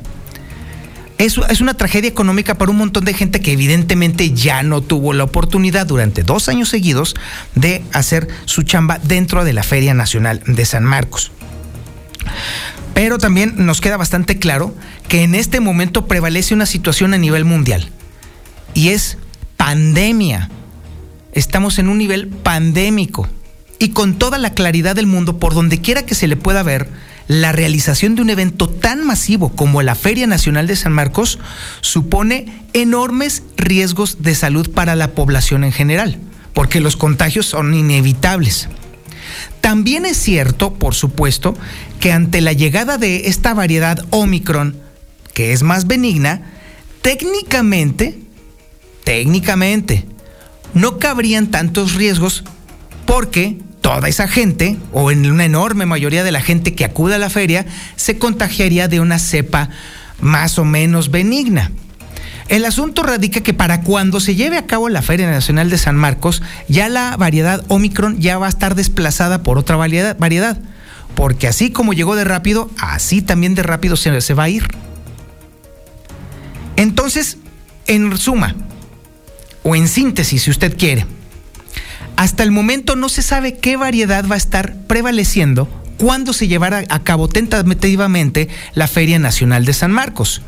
[1.24, 5.24] es, una tragedia económica para un montón de gente que evidentemente ya no tuvo la
[5.24, 7.14] oportunidad durante dos años seguidos
[7.54, 11.30] de hacer su chamba dentro de la Feria Nacional de San Marcos.
[12.94, 14.74] Pero también nos queda bastante claro
[15.08, 17.88] que en este momento prevalece una situación a nivel mundial
[18.74, 19.18] y es
[19.72, 20.50] pandemia.
[21.32, 23.26] Estamos en un nivel pandémico
[23.78, 26.90] y con toda la claridad del mundo, por donde quiera que se le pueda ver,
[27.26, 31.38] la realización de un evento tan masivo como la Feria Nacional de San Marcos
[31.80, 36.18] supone enormes riesgos de salud para la población en general,
[36.52, 38.68] porque los contagios son inevitables.
[39.62, 41.56] También es cierto, por supuesto,
[41.98, 44.76] que ante la llegada de esta variedad Omicron,
[45.32, 46.42] que es más benigna,
[47.00, 48.18] técnicamente,
[49.04, 50.06] técnicamente,
[50.74, 52.44] no cabrían tantos riesgos
[53.04, 57.18] porque toda esa gente, o en una enorme mayoría de la gente que acude a
[57.18, 59.68] la feria, se contagiaría de una cepa
[60.20, 61.72] más o menos benigna.
[62.48, 65.96] El asunto radica que para cuando se lleve a cabo la Feria Nacional de San
[65.96, 70.58] Marcos, ya la variedad Omicron ya va a estar desplazada por otra variedad,
[71.14, 74.68] porque así como llegó de rápido, así también de rápido se va a ir.
[76.76, 77.38] Entonces,
[77.86, 78.54] en suma,
[79.62, 81.06] o en síntesis, si usted quiere,
[82.16, 86.84] hasta el momento no se sabe qué variedad va a estar prevaleciendo cuando se llevará
[86.88, 90.42] a cabo tentativamente la Feria Nacional de San Marcos.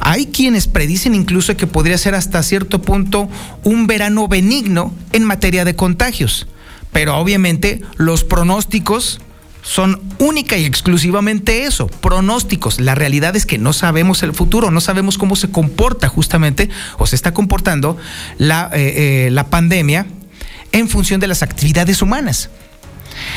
[0.00, 3.28] Hay quienes predicen incluso que podría ser hasta cierto punto
[3.64, 6.46] un verano benigno en materia de contagios,
[6.92, 9.20] pero obviamente los pronósticos
[9.68, 12.80] son única y exclusivamente eso, pronósticos.
[12.80, 17.06] La realidad es que no sabemos el futuro, no sabemos cómo se comporta justamente o
[17.06, 17.98] se está comportando
[18.38, 20.06] la, eh, eh, la pandemia
[20.72, 22.48] en función de las actividades humanas.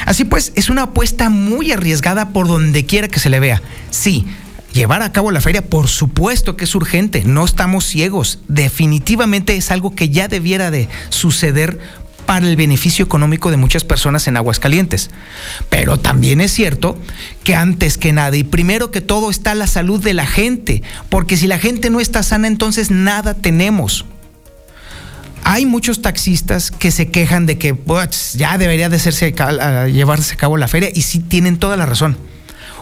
[0.05, 3.61] Así pues, es una apuesta muy arriesgada por donde quiera que se le vea.
[3.89, 4.25] Sí,
[4.71, 9.69] llevar a cabo la feria, por supuesto que es urgente, no estamos ciegos, definitivamente es
[9.69, 11.79] algo que ya debiera de suceder
[12.26, 15.09] para el beneficio económico de muchas personas en Aguascalientes.
[15.69, 16.97] Pero también es cierto
[17.43, 21.38] que antes que nada y primero que todo está la salud de la gente, porque
[21.38, 24.05] si la gente no está sana, entonces nada tenemos
[25.43, 27.76] hay muchos taxistas que se quejan de que
[28.36, 29.34] ya debería de hacerse,
[29.91, 32.15] llevarse a cabo la feria y sí tienen toda la razón.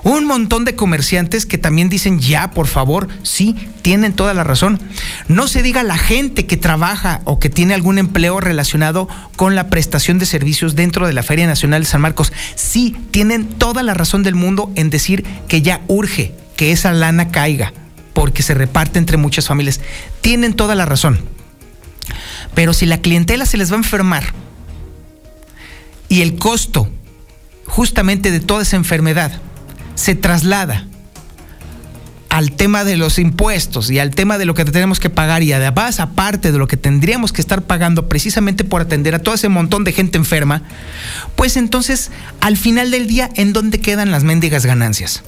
[0.03, 4.79] Un montón de comerciantes que también dicen ya, por favor, sí, tienen toda la razón.
[5.27, 9.69] No se diga la gente que trabaja o que tiene algún empleo relacionado con la
[9.69, 12.31] prestación de servicios dentro de la Feria Nacional de San Marcos.
[12.55, 17.29] Sí, tienen toda la razón del mundo en decir que ya urge que esa lana
[17.29, 17.73] caiga
[18.13, 19.79] porque se reparte entre muchas familias.
[20.21, 21.19] Tienen toda la razón.
[22.53, 24.33] Pero si la clientela se les va a enfermar
[26.07, 26.89] y el costo
[27.65, 29.39] justamente de toda esa enfermedad
[29.99, 30.85] se traslada
[32.29, 35.51] al tema de los impuestos y al tema de lo que tenemos que pagar y
[35.51, 39.49] además aparte de lo que tendríamos que estar pagando precisamente por atender a todo ese
[39.49, 40.61] montón de gente enferma,
[41.35, 45.23] pues entonces al final del día, ¿en dónde quedan las mendigas ganancias?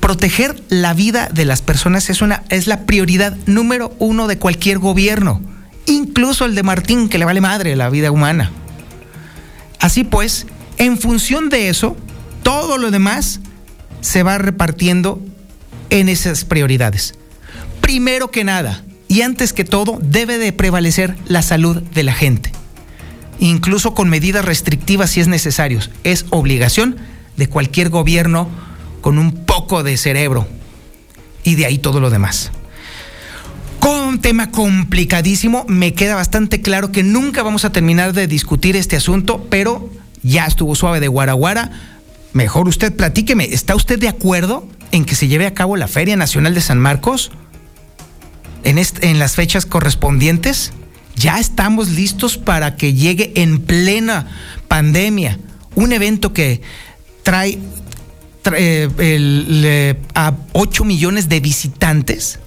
[0.00, 4.78] Proteger la vida de las personas es, una, es la prioridad número uno de cualquier
[4.78, 5.42] gobierno,
[5.84, 8.50] incluso el de Martín, que le vale madre la vida humana.
[9.78, 10.46] Así pues,
[10.78, 11.98] en función de eso,
[12.50, 13.38] todo lo demás
[14.00, 15.20] se va repartiendo
[15.88, 17.14] en esas prioridades.
[17.80, 22.50] Primero que nada, y antes que todo, debe de prevalecer la salud de la gente,
[23.38, 25.78] incluso con medidas restrictivas si es necesario.
[26.02, 26.96] Es obligación
[27.36, 28.48] de cualquier gobierno
[29.00, 30.48] con un poco de cerebro
[31.44, 32.50] y de ahí todo lo demás.
[33.78, 38.74] Con un tema complicadísimo, me queda bastante claro que nunca vamos a terminar de discutir
[38.74, 39.88] este asunto, pero
[40.24, 41.99] ya estuvo suave de Guaraguara.
[42.32, 46.16] Mejor usted platíqueme, ¿está usted de acuerdo en que se lleve a cabo la Feria
[46.16, 47.32] Nacional de San Marcos
[48.64, 50.72] en, en las fechas correspondientes?
[51.16, 54.26] Ya estamos listos para que llegue en plena
[54.68, 55.38] pandemia
[55.74, 56.62] un evento que
[57.22, 57.58] trae,
[58.56, 62.38] eh, a 8 millones de visitantes.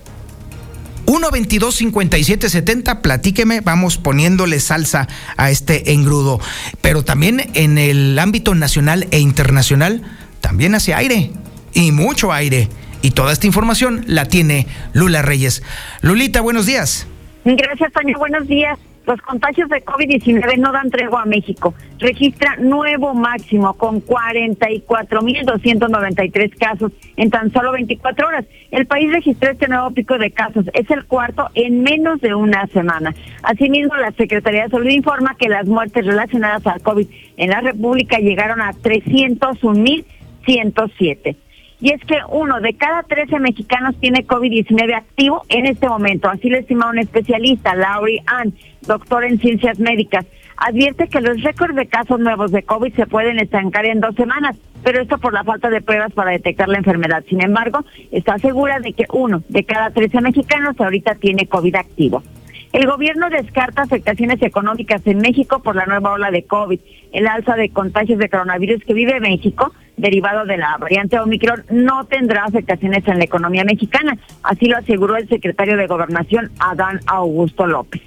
[1.13, 5.07] 1 22 57 70, platíqueme, vamos poniéndole salsa
[5.37, 6.39] a este engrudo.
[6.81, 10.01] Pero también en el ámbito nacional e internacional,
[10.41, 11.29] también hace aire
[11.71, 12.67] y mucho aire.
[13.03, 15.61] Y toda esta información la tiene Lula Reyes.
[16.01, 17.05] Lulita, buenos días.
[17.45, 18.17] Gracias, Toño.
[18.17, 18.79] Buenos días.
[19.05, 21.73] Los contagios de COVID-19 no dan tregua a México.
[21.99, 28.45] Registra nuevo máximo con 44.293 casos en tan solo 24 horas.
[28.71, 30.63] El país registró este nuevo pico de casos.
[30.73, 33.13] Es el cuarto en menos de una semana.
[33.43, 38.19] Asimismo, la Secretaría de Salud informa que las muertes relacionadas al COVID en la República
[38.19, 41.35] llegaron a 301.107
[41.83, 46.29] y es que uno de cada 13 mexicanos tiene COVID-19 activo en este momento.
[46.29, 48.53] Así lo estima un especialista, Laurie Ann,
[48.87, 50.25] doctor en ciencias médicas.
[50.55, 54.55] Advierte que los récords de casos nuevos de COVID se pueden estancar en dos semanas,
[54.81, 57.25] pero esto por la falta de pruebas para detectar la enfermedad.
[57.27, 62.23] Sin embargo, está segura de que uno de cada 13 mexicanos ahorita tiene COVID activo.
[62.71, 66.79] El gobierno descarta afectaciones económicas en México por la nueva ola de COVID.
[67.11, 72.05] El alza de contagios de coronavirus que vive México, derivado de la variante Omicron, no
[72.05, 74.17] tendrá afectaciones en la economía mexicana.
[74.43, 78.01] Así lo aseguró el secretario de Gobernación, Adán Augusto López.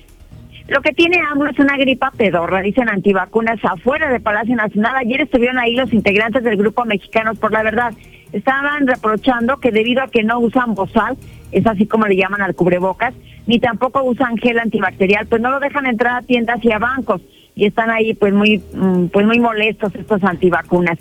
[0.68, 4.96] Lo que tiene AMLO es una gripa pedorra, dicen antivacunas afuera de Palacio Nacional.
[4.96, 7.92] Ayer estuvieron ahí los integrantes del grupo Mexicanos por la Verdad.
[8.32, 11.16] Estaban reprochando que debido a que no usan bozal,
[11.52, 13.14] es así como le llaman al cubrebocas,
[13.46, 17.22] ni tampoco usan gel antibacterial, pues no lo dejan entrar a tiendas y a bancos
[17.56, 20.98] y están ahí pues muy mm, pues muy molestos estos antivacunas.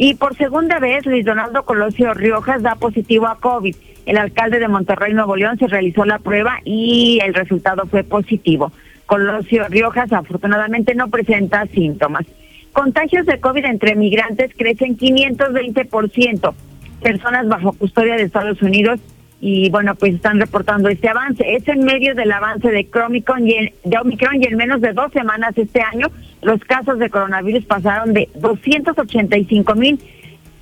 [0.00, 3.74] Y por segunda vez Luis Donaldo Colosio Riojas da positivo a COVID.
[4.06, 8.70] El alcalde de Monterrey Nuevo León se realizó la prueba y el resultado fue positivo.
[9.06, 12.24] Colosio Riojas afortunadamente no presenta síntomas.
[12.72, 16.54] Contagios de COVID entre migrantes crecen 520%.
[17.02, 19.00] Personas bajo custodia de Estados Unidos
[19.40, 21.44] y bueno, pues están reportando este avance.
[21.54, 25.12] Es en medio del avance de Omicron y de Omicron y en menos de dos
[25.12, 26.08] semanas este año
[26.42, 30.00] los casos de coronavirus pasaron de 285 mil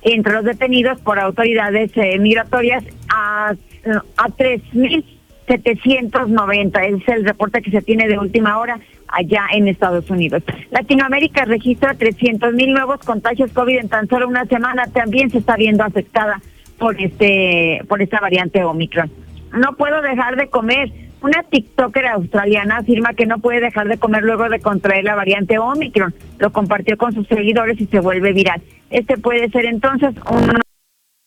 [0.03, 3.55] entre los detenidos por autoridades eh, migratorias a,
[4.17, 6.85] a 3.790.
[6.85, 10.43] Es el reporte que se tiene de última hora allá en Estados Unidos.
[10.69, 14.85] Latinoamérica registra 300 mil nuevos contagios COVID en tan solo una semana.
[14.87, 16.39] También se está viendo afectada
[16.77, 19.11] por este por esta variante Omicron.
[19.53, 20.91] No puedo dejar de comer.
[21.19, 25.57] Una TikToker australiana afirma que no puede dejar de comer luego de contraer la variante
[25.57, 26.13] Omicron.
[26.37, 28.61] Lo compartió con sus seguidores y se vuelve viral.
[28.91, 30.61] Este puede ser entonces un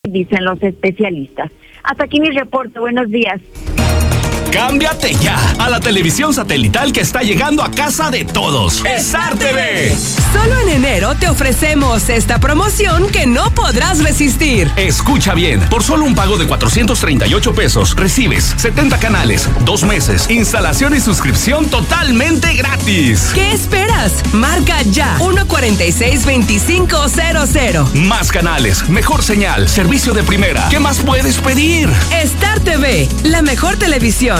[0.09, 1.51] dicen los especialistas.
[1.83, 2.79] Hasta aquí mi reporte.
[2.79, 3.41] Buenos días.
[4.53, 8.85] Cámbiate ya a la televisión satelital que está llegando a casa de todos.
[8.85, 9.95] Star TV.
[10.33, 14.69] Solo en enero te ofrecemos esta promoción que no podrás resistir.
[14.77, 20.97] Escucha bien, por solo un pago de 438 pesos recibes 70 canales, dos meses, instalación
[20.97, 23.31] y suscripción totalmente gratis.
[23.35, 24.13] ¿Qué esperas?
[24.33, 27.93] Marca ya 146-2500.
[27.95, 30.67] Más canales, mejor señal, servicio de primera.
[30.71, 31.89] ¿Qué más puedes pedir?
[32.11, 34.40] Star TV, la mejor televisión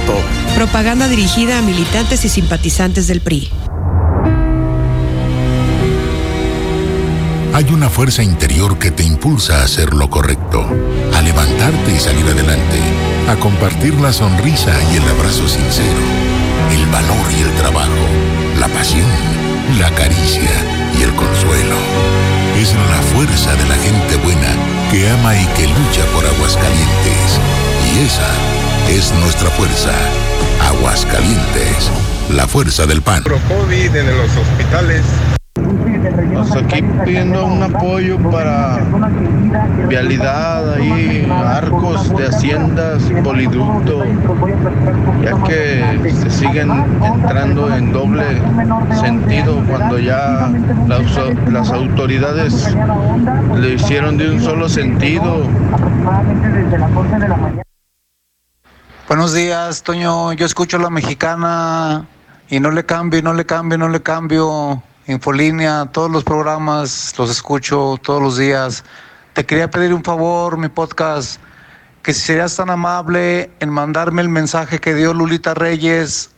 [0.55, 3.49] Propaganda dirigida a militantes y simpatizantes del PRI.
[7.53, 10.65] Hay una fuerza interior que te impulsa a hacer lo correcto,
[11.13, 12.79] a levantarte y salir adelante,
[13.27, 15.99] a compartir la sonrisa y el abrazo sincero,
[16.71, 18.07] el valor y el trabajo,
[18.59, 19.09] la pasión,
[19.79, 20.51] la caricia
[20.97, 21.75] y el consuelo.
[22.57, 24.55] Es la fuerza de la gente buena
[24.89, 27.70] que ama y que lucha por Aguascalientes.
[27.93, 28.27] Y esa
[28.89, 29.91] es nuestra fuerza.
[30.61, 31.91] Aguascalientes,
[32.33, 33.23] la fuerza del pan.
[33.23, 35.03] COVID en los hospitales.
[36.31, 38.79] Nos aquí pidiendo un apoyo para
[39.89, 44.03] vialidad ahí, arcos de haciendas, poliducto,
[45.21, 46.71] ya que se siguen
[47.03, 48.23] entrando en doble
[48.99, 50.49] sentido cuando ya
[50.87, 51.03] las,
[51.51, 52.75] las autoridades
[53.59, 55.43] le hicieron de un solo sentido.
[59.11, 60.31] Buenos días, Toño.
[60.31, 62.07] Yo escucho a la mexicana
[62.47, 64.81] y no le cambio, no le cambio, no le cambio.
[65.05, 68.85] Infolínea, todos los programas los escucho todos los días.
[69.33, 71.41] Te quería pedir un favor, mi podcast,
[72.03, 76.31] que si serías tan amable en mandarme el mensaje que dio Lulita Reyes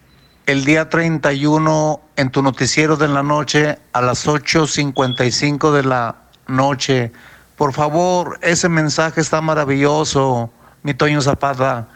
[0.48, 6.16] el día 31 en tu noticiero de la noche a las 8.55 de la
[6.48, 7.12] noche.
[7.56, 10.50] Por favor, ese mensaje está maravilloso,
[10.82, 11.88] mi Toño Zapata.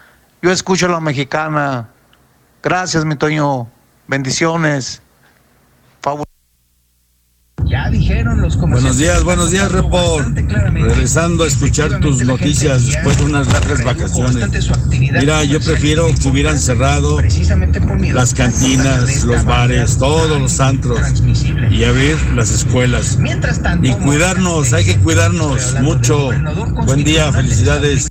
[0.42, 1.90] Yo escucho a la mexicana.
[2.62, 3.68] Gracias, mi Toño.
[4.08, 5.02] Bendiciones.
[6.02, 6.26] Favor.
[7.66, 10.28] Ya dijeron los Buenos días, buenos días, Report.
[10.74, 14.72] Regresando a escuchar tus noticias después de unas largas vacaciones.
[14.88, 17.20] Mira, yo prefiero que hubieran cerrado
[18.14, 21.02] las cantinas, los bares, todos los antros
[21.72, 23.18] y abrir las escuelas.
[23.82, 26.30] Y cuidarnos, hay que cuidarnos mucho.
[26.86, 28.08] Buen día, felicidades.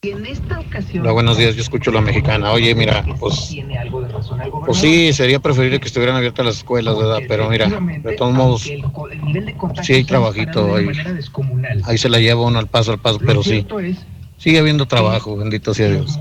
[0.00, 2.52] Hola, buenos días, yo escucho la mexicana.
[2.52, 3.52] Oye, mira, pues,
[4.64, 7.18] pues sí, sería preferible que estuvieran abiertas las escuelas, ¿verdad?
[7.26, 8.62] Pero mira, de todos modos,
[9.82, 10.86] sí hay trabajito ahí.
[11.82, 13.66] Ahí se la lleva uno al paso al paso, pero sí.
[14.38, 16.16] Sigue habiendo trabajo, bendito sea Dios.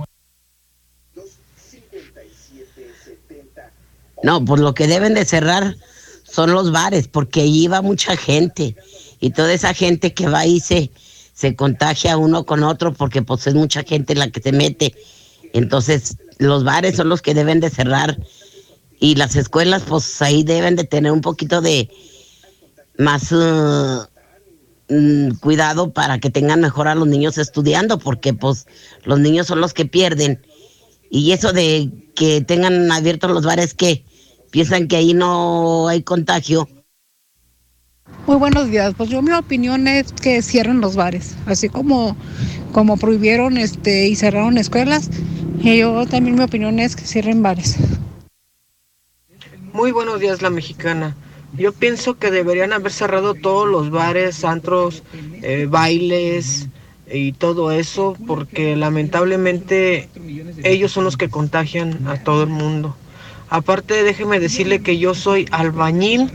[4.24, 5.76] No, pues lo que deben de cerrar
[6.24, 8.76] son los bares, porque allí va mucha gente.
[9.20, 10.90] Y toda esa gente que va ahí se
[11.38, 14.96] se contagia uno con otro porque pues es mucha gente la que se mete.
[15.54, 18.18] Entonces, los bares son los que deben de cerrar
[19.00, 21.92] y las escuelas pues ahí deben de tener un poquito de
[22.98, 24.08] más uh,
[25.40, 28.66] cuidado para que tengan mejor a los niños estudiando porque pues
[29.04, 30.42] los niños son los que pierden.
[31.12, 34.04] Y eso de que tengan abiertos los bares que
[34.50, 36.68] piensan que ahí no hay contagio,
[38.28, 38.94] muy buenos días.
[38.96, 42.18] Pues yo mi opinión es que cierren los bares, así como,
[42.74, 45.10] como prohibieron este, y cerraron escuelas.
[45.62, 47.78] Y yo también mi opinión es que cierren bares.
[49.74, 51.16] Muy buenos días, la mexicana.
[51.58, 55.04] Yo pienso que deberían haber cerrado todos los bares, antros,
[55.42, 56.68] eh, bailes
[57.10, 60.10] y todo eso, porque lamentablemente
[60.64, 62.98] ellos son los que contagian a todo el mundo.
[63.50, 66.30] Aparte, déjeme decirle que yo soy albañil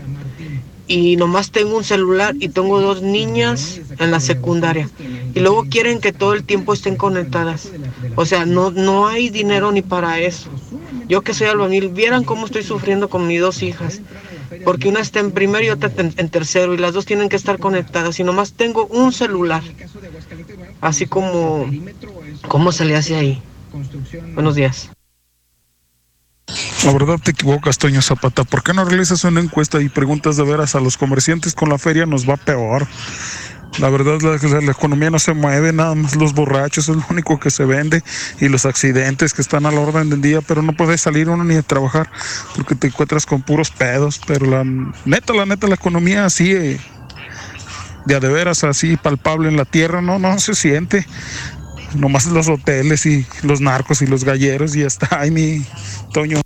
[0.87, 4.89] y nomás tengo un celular y tengo dos niñas en la secundaria
[5.33, 7.71] y luego quieren que todo el tiempo estén conectadas.
[8.15, 10.49] O sea, no, no hay dinero ni para eso.
[11.07, 14.01] Yo que soy albañil, vieran cómo estoy sufriendo con mis dos hijas.
[14.63, 17.57] Porque una está en primero y otra en tercero y las dos tienen que estar
[17.57, 19.63] conectadas y nomás tengo un celular.
[20.79, 21.69] Así como,
[22.47, 23.41] ¿cómo se le hace ahí?
[24.35, 24.91] Buenos días.
[26.85, 28.43] La verdad te equivocas, Toño Zapata.
[28.43, 31.77] ¿Por qué no realizas una encuesta y preguntas de veras a los comerciantes con la
[31.77, 32.05] feria?
[32.05, 32.87] Nos va peor.
[33.79, 37.39] La verdad, la, la, economía no se mueve, nada más los borrachos es lo único
[37.39, 38.03] que se vende
[38.39, 41.43] y los accidentes que están a la orden del día, pero no puedes salir uno
[41.43, 42.11] ni a trabajar
[42.55, 44.21] porque te encuentras con puros pedos.
[44.27, 44.63] Pero la
[45.05, 46.79] neta, la neta, la economía así, eh,
[48.05, 51.07] de a de veras, así palpable en la tierra, no, no se siente.
[51.95, 55.07] Nomás los hoteles y los narcos y los galleros y está.
[55.11, 55.65] Ay, mi
[56.11, 56.41] Toño.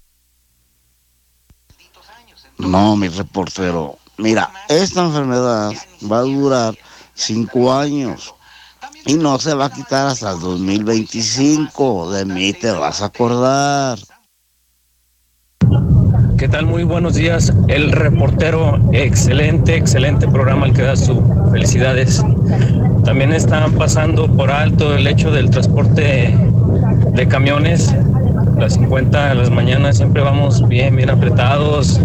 [2.57, 3.97] No, mi reportero.
[4.17, 5.71] Mira, esta enfermedad
[6.11, 6.77] va a durar
[7.13, 8.33] cinco años.
[9.05, 12.11] y no se va a quitar hasta el 2025.
[12.11, 13.97] De mí te vas a acordar.
[16.37, 16.67] ¿Qué tal?
[16.67, 17.51] Muy buenos días.
[17.67, 22.23] El reportero, excelente, excelente programa el que da su felicidades.
[23.03, 26.37] También están pasando por alto el hecho del transporte
[27.13, 27.91] de camiones.
[28.55, 31.99] Las 50 de las mañanas siempre vamos bien, bien apretados.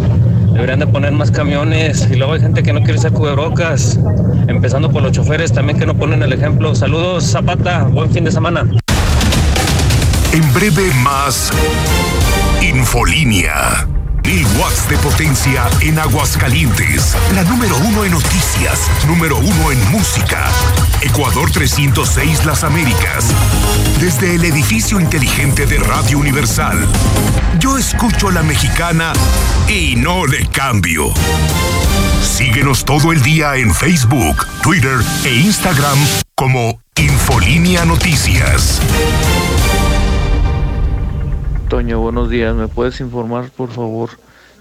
[0.55, 4.01] Deberían de poner más camiones y luego hay gente que no quiere usar cubrebocas,
[4.49, 6.75] empezando por los choferes también que no ponen el ejemplo.
[6.75, 8.67] Saludos Zapata, buen fin de semana.
[10.33, 11.53] En breve más
[12.63, 13.92] Infolínea.
[14.25, 17.17] Mil watts de potencia en Aguascalientes.
[17.35, 20.49] La número uno en noticias, número uno en música.
[21.01, 23.27] Ecuador 306 Las Américas.
[24.01, 26.87] Desde el edificio inteligente de Radio Universal.
[27.59, 29.13] Yo escucho a la mexicana
[29.69, 31.13] y no le cambio.
[32.23, 35.99] Síguenos todo el día en Facebook, Twitter e Instagram
[36.37, 38.81] como Infolínea Noticias.
[41.73, 42.55] Toño, buenos días.
[42.55, 44.11] ¿Me puedes informar, por favor,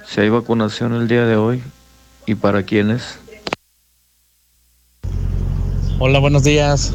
[0.08, 1.62] si hay vacunación el día de hoy
[2.26, 3.20] y para quiénes?
[6.00, 6.94] Hola, buenos días.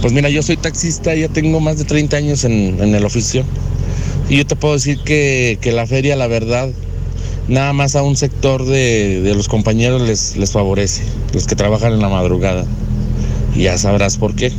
[0.00, 3.42] Pues mira, yo soy taxista, ya tengo más de 30 años en, en el oficio.
[4.28, 6.70] Y yo te puedo decir que, que, la feria, la verdad,
[7.48, 11.02] nada más a un sector de, de los compañeros les, les favorece,
[11.34, 12.64] los que trabajan en la madrugada.
[13.56, 14.52] Y ya sabrás por qué.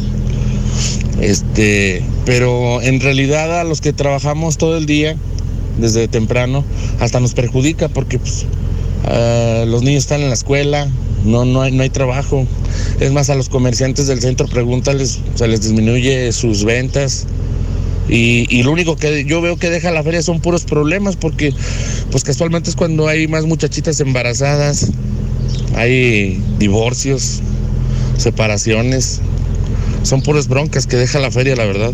[1.22, 5.16] Este, pero en realidad a los que trabajamos todo el día,
[5.80, 6.64] desde temprano,
[6.99, 8.45] hasta nos perjudica porque pues,
[9.05, 10.88] uh, los niños están en la escuela,
[11.26, 12.45] no, no, hay, no hay trabajo.
[12.99, 17.26] Es más, a los comerciantes del centro, pregúntales, se les disminuye sus ventas.
[18.09, 21.53] Y, y, lo único que yo veo que deja la feria son puros problemas porque
[22.11, 24.89] pues casualmente es cuando hay más muchachitas embarazadas,
[25.76, 27.39] hay divorcios,
[28.18, 29.22] separaciones,
[30.04, 31.91] son puras broncas que deja la feria, la verdad.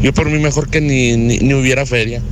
[0.00, 2.22] Yo por mí mejor que ni, ni, ni hubiera feria.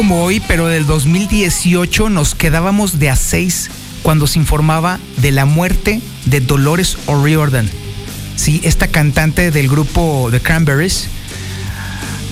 [0.00, 3.70] Como hoy, pero del 2018 nos quedábamos de a seis
[4.02, 7.68] cuando se informaba de la muerte de Dolores O'Riordan.
[8.34, 11.06] Sí, esta cantante del grupo The Cranberries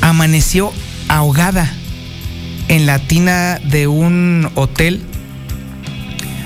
[0.00, 0.72] amaneció
[1.08, 1.70] ahogada
[2.68, 5.02] en la tina de un hotel.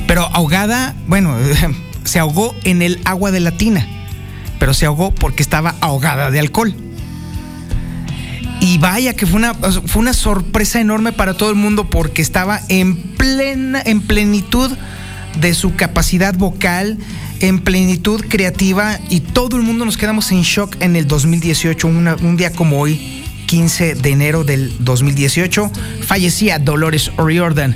[0.09, 1.37] Pero ahogada, bueno,
[2.03, 3.87] se ahogó en el agua de la tina,
[4.59, 6.75] pero se ahogó porque estaba ahogada de alcohol.
[8.63, 12.61] Y vaya que fue una, fue una sorpresa enorme para todo el mundo porque estaba
[12.69, 14.71] en plena, en plenitud
[15.41, 16.97] de su capacidad vocal,
[17.41, 22.15] en plenitud creativa y todo el mundo nos quedamos en shock en el 2018, una,
[22.15, 25.69] un día como hoy, 15 de enero del 2018,
[26.07, 27.75] fallecía Dolores O'Riordan,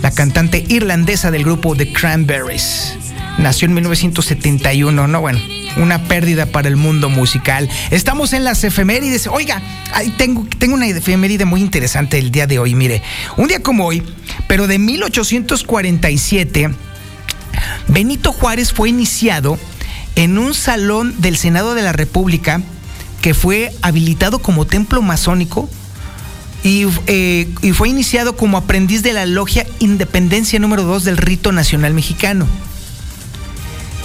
[0.00, 2.96] la cantante irlandesa del grupo The Cranberries.
[3.38, 5.40] Nació en 1971, no bueno,
[5.76, 7.68] una pérdida para el mundo musical.
[7.90, 9.26] Estamos en las efemérides.
[9.26, 9.62] Oiga,
[10.16, 13.02] tengo una efeméride muy interesante el día de hoy, mire.
[13.36, 14.02] Un día como hoy,
[14.46, 16.70] pero de 1847,
[17.88, 19.58] Benito Juárez fue iniciado
[20.16, 22.60] en un salón del Senado de la República
[23.20, 25.70] que fue habilitado como templo masónico
[26.64, 31.50] y, eh, y, fue iniciado como aprendiz de la logia Independencia número 2 del Rito
[31.50, 32.46] Nacional Mexicano.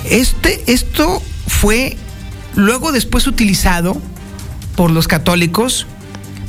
[0.09, 1.97] Este, esto fue
[2.55, 4.01] luego después utilizado
[4.75, 5.85] por los católicos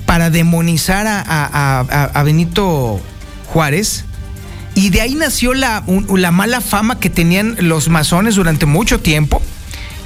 [0.07, 3.01] para demonizar a, Benito
[3.47, 4.05] Juárez
[4.75, 5.85] y de ahí nació la,
[6.15, 9.43] la, mala fama que tenían los masones durante mucho tiempo,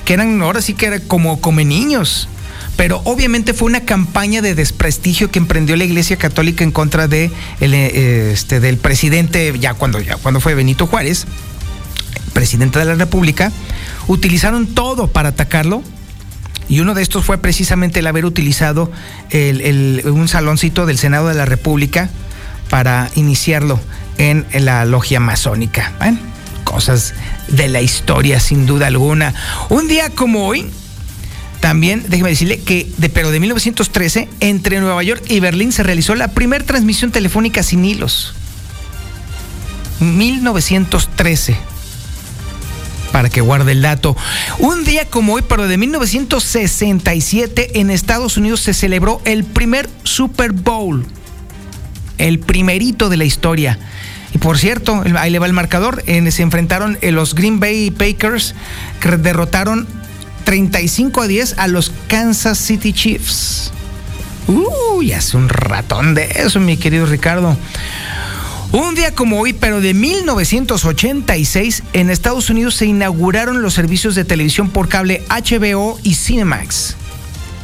[0.05, 2.29] que eran ahora sí que eran como come niños.
[2.77, 7.31] Pero obviamente fue una campaña de desprestigio que emprendió la Iglesia Católica en contra de
[7.61, 11.27] el, este, del presidente, ya cuando, ya cuando fue Benito Juárez,
[12.33, 13.53] presidente de la República,
[14.09, 15.83] utilizaron todo para atacarlo.
[16.69, 18.91] Y uno de estos fue precisamente el haber utilizado
[19.33, 22.09] un saloncito del Senado de la República
[22.71, 23.79] para iniciarlo
[24.19, 25.93] en la logia masónica.
[26.65, 27.15] Cosas
[27.49, 29.35] de la historia sin duda alguna.
[29.69, 30.71] Un día como hoy,
[31.61, 36.15] también déjeme decirle que, de, pero de 1913, entre Nueva York y Berlín se realizó
[36.15, 38.35] la primera transmisión telefónica sin hilos.
[40.01, 41.72] 1913
[43.13, 44.17] para que guarde el dato.
[44.59, 50.53] Un día como hoy, pero de 1967, en Estados Unidos se celebró el primer Super
[50.53, 51.07] Bowl.
[52.19, 53.79] El primerito de la historia.
[54.35, 56.03] Y por cierto, ahí le va el marcador.
[56.05, 58.55] Se enfrentaron los Green Bay Packers,
[59.01, 59.87] que derrotaron
[60.45, 63.73] 35 a 10 a los Kansas City Chiefs.
[64.49, 67.57] Uy, hace un ratón de eso, mi querido Ricardo.
[68.73, 74.25] Un día como hoy, pero de 1986, en Estados Unidos se inauguraron los servicios de
[74.25, 76.97] televisión por cable HBO y Cinemax.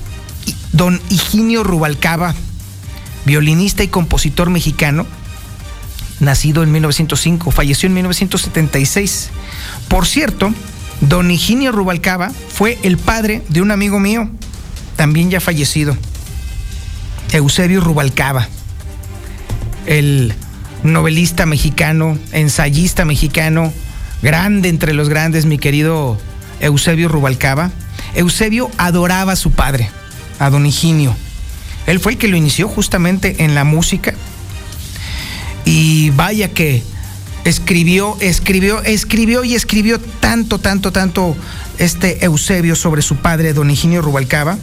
[0.72, 2.34] don Higinio Rubalcaba,
[3.26, 5.06] violinista y compositor mexicano,
[6.18, 9.28] nacido en 1905, falleció en 1976.
[9.88, 10.54] Por cierto,
[11.02, 14.30] don Higinio Rubalcaba fue el padre de un amigo mío,
[14.96, 15.94] también ya fallecido,
[17.32, 18.48] Eusebio Rubalcaba,
[19.84, 20.32] el
[20.84, 23.74] novelista mexicano, ensayista mexicano,
[24.26, 26.18] grande entre los grandes, mi querido
[26.58, 27.70] Eusebio Rubalcaba.
[28.16, 29.88] Eusebio adoraba a su padre,
[30.40, 31.14] a don Higinio.
[31.86, 34.14] Él fue el que lo inició justamente en la música.
[35.64, 36.82] Y vaya que
[37.44, 41.36] escribió, escribió, escribió y escribió tanto, tanto, tanto
[41.78, 44.58] este Eusebio sobre su padre, don Higinio Rubalcaba.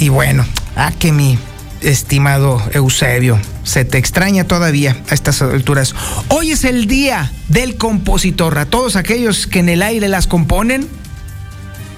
[0.00, 1.38] Y bueno, ah, que mi
[1.84, 3.38] estimado Eusebio.
[3.62, 5.94] Se te extraña todavía a estas alturas.
[6.28, 8.58] Hoy es el día del compositor.
[8.58, 10.88] A todos aquellos que en el aire las componen,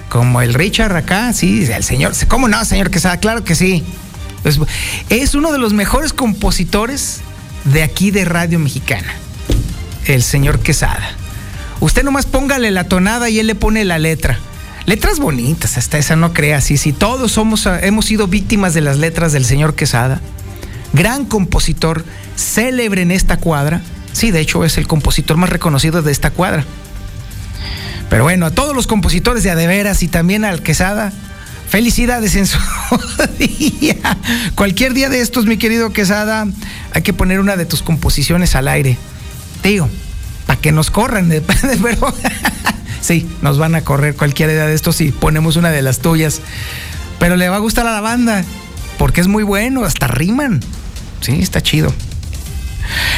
[0.09, 2.13] como el Richard acá, sí, el señor.
[2.29, 3.19] ¿Cómo no, señor Quesada?
[3.19, 3.85] Claro que sí.
[5.09, 7.21] Es uno de los mejores compositores
[7.65, 9.13] de aquí de Radio Mexicana,
[10.05, 11.11] el señor Quesada.
[11.81, 14.39] Usted nomás póngale la tonada y él le pone la letra.
[14.87, 18.99] Letras bonitas, hasta esa no crea, sí, sí, todos somos, hemos sido víctimas de las
[18.99, 20.21] letras del señor Quesada,
[20.93, 22.05] gran compositor,
[22.37, 23.83] célebre en esta cuadra,
[24.13, 26.65] sí, de hecho es el compositor más reconocido de esta cuadra.
[28.09, 31.13] Pero bueno, a todos los compositores de Adeveras y también al Quesada,
[31.69, 32.59] felicidades en su
[33.39, 33.97] día.
[34.55, 36.47] Cualquier día de estos, mi querido Quesada,
[36.93, 38.97] hay que poner una de tus composiciones al aire.
[39.63, 39.89] Tío,
[40.47, 41.29] para que nos corran,
[41.83, 42.15] pero
[43.01, 46.41] Sí, nos van a correr cualquier idea de esto si ponemos una de las tuyas.
[47.19, 48.45] Pero le va a gustar a la banda,
[48.99, 50.61] porque es muy bueno, hasta riman.
[51.21, 51.93] Sí, está chido.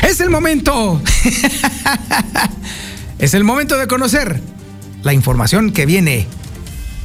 [0.03, 1.03] Es el momento.
[3.18, 4.41] es el momento de conocer
[5.03, 6.26] la información que viene,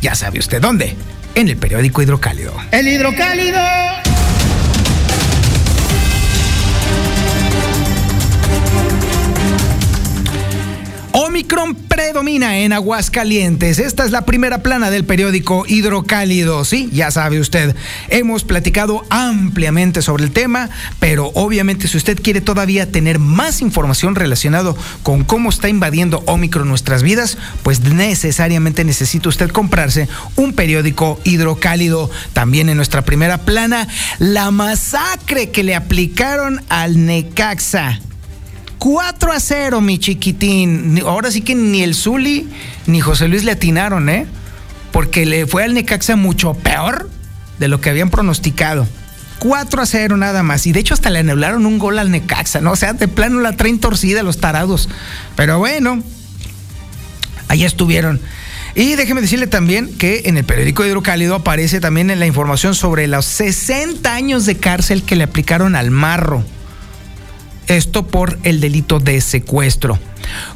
[0.01, 0.95] ya sabe usted dónde,
[1.35, 2.53] en el periódico Hidrocálido.
[2.71, 4.12] El Hidrocálido.
[11.15, 13.77] Omicron predomina en Aguascalientes.
[13.77, 16.65] Esta es la primera plana del periódico Hidrocálido.
[16.65, 17.75] Sí, ya sabe usted.
[18.09, 24.15] Hemos platicado ampliamente sobre el tema, pero obviamente si usted quiere todavía tener más información
[24.15, 31.19] relacionado con cómo está invadiendo Omicron nuestras vidas, pues necesariamente necesita usted comprarse un periódico
[31.25, 32.09] Hidrocálido.
[32.33, 33.87] También en nuestra primera plana,
[34.17, 37.99] la masacre que le aplicaron al Necaxa.
[38.79, 41.01] 4 a 0, mi chiquitín.
[41.05, 42.47] Ahora sí que ni el Zuli
[42.85, 44.25] ni José Luis le atinaron, ¿eh?
[44.91, 47.09] Porque le fue al Necaxa mucho peor
[47.59, 48.87] de lo que habían pronosticado.
[49.39, 50.67] 4 a 0 nada más.
[50.67, 52.71] Y de hecho hasta le anularon un gol al Necaxa, ¿no?
[52.71, 54.89] O sea, de plano la traen torcida los tarados.
[55.35, 56.01] Pero bueno,
[57.47, 58.21] ahí estuvieron.
[58.75, 63.07] Y déjeme decirle también que en el periódico Hidrocálido aparece también en la información sobre
[63.07, 66.43] los 60 años de cárcel que le aplicaron al marro.
[67.67, 69.97] Esto por el delito de secuestro.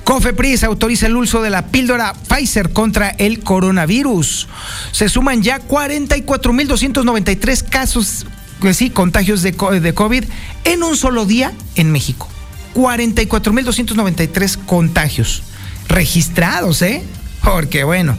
[0.03, 4.47] Cofepris autoriza el uso de la píldora Pfizer contra el coronavirus.
[4.91, 8.26] Se suman ya 44.293 casos,
[8.60, 10.24] pues sí, contagios de, COVID
[10.64, 12.30] en un solo día en México.
[12.76, 15.43] 44.293 contagios
[15.88, 17.03] registrados, ¿eh?
[17.43, 18.16] Porque bueno,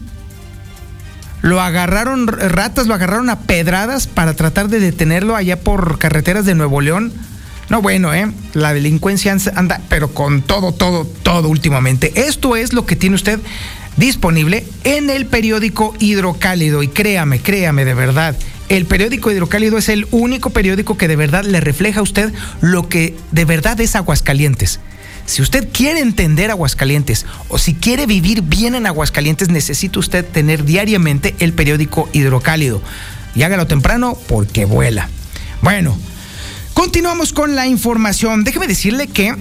[1.42, 6.56] Lo agarraron ratas, lo agarraron a pedradas para tratar de detenerlo allá por carreteras de
[6.56, 7.14] Nuevo León.
[7.70, 8.32] No, bueno, ¿eh?
[8.54, 12.12] La delincuencia anda, pero con todo, todo, todo últimamente.
[12.28, 13.40] Esto es lo que tiene usted
[13.98, 16.84] disponible en el periódico Hidrocálido.
[16.84, 18.36] Y créame, créame de verdad,
[18.70, 22.90] el periódico Hidrocálido es el único periódico que de verdad le refleja a usted lo
[22.90, 24.80] que de verdad es Aguascalientes.
[25.32, 30.66] Si usted quiere entender Aguascalientes o si quiere vivir bien en Aguascalientes, necesita usted tener
[30.66, 32.82] diariamente el periódico Hidrocálido.
[33.34, 35.08] Y hágalo temprano porque vuela.
[35.62, 35.98] Bueno,
[36.74, 38.44] continuamos con la información.
[38.44, 39.34] Déjeme decirle que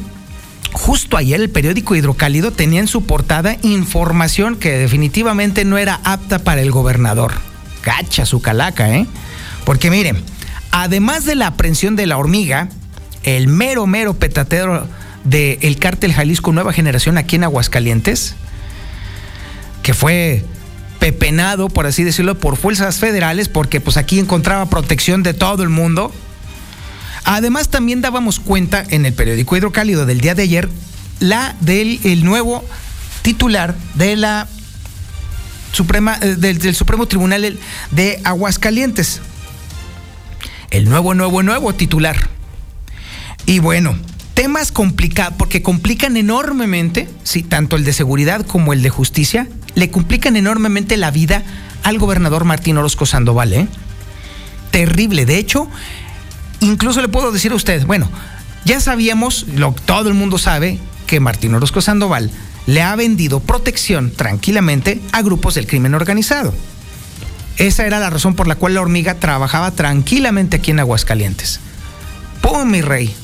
[0.70, 6.38] justo ayer el periódico Hidrocálido tenía en su portada información que definitivamente no era apta
[6.38, 7.32] para el gobernador.
[7.80, 9.08] Cacha su calaca, ¿eh?
[9.64, 10.22] Porque miren,
[10.70, 12.68] además de la aprehensión de la hormiga,
[13.24, 14.86] el mero, mero petatero
[15.24, 18.34] del el cártel Jalisco Nueva Generación aquí en Aguascalientes,
[19.82, 20.44] que fue
[20.98, 25.70] pepenado, por así decirlo, por fuerzas federales, porque pues aquí encontraba protección de todo el
[25.70, 26.12] mundo.
[27.24, 30.68] Además, también dábamos cuenta en el periódico Hidrocálido del día de ayer,
[31.18, 32.64] la del el nuevo
[33.22, 34.48] titular de la
[35.72, 37.58] Suprema, eh, del Supremo Tribunal
[37.90, 39.20] de Aguascalientes.
[40.70, 42.16] El nuevo, nuevo, nuevo titular.
[43.46, 43.96] Y bueno,
[44.40, 49.90] temas complicados, porque complican enormemente, sí, tanto el de seguridad como el de justicia, le
[49.90, 51.42] complican enormemente la vida
[51.82, 53.68] al gobernador Martín Orozco Sandoval, ¿eh?
[54.70, 55.26] Terrible.
[55.26, 55.68] De hecho,
[56.60, 58.10] incluso le puedo decir a usted, bueno,
[58.64, 62.30] ya sabíamos, lo, todo el mundo sabe, que Martín Orozco Sandoval
[62.64, 66.54] le ha vendido protección tranquilamente a grupos del crimen organizado.
[67.58, 71.60] Esa era la razón por la cual la hormiga trabajaba tranquilamente aquí en Aguascalientes.
[72.40, 73.14] ¡Pum, mi rey!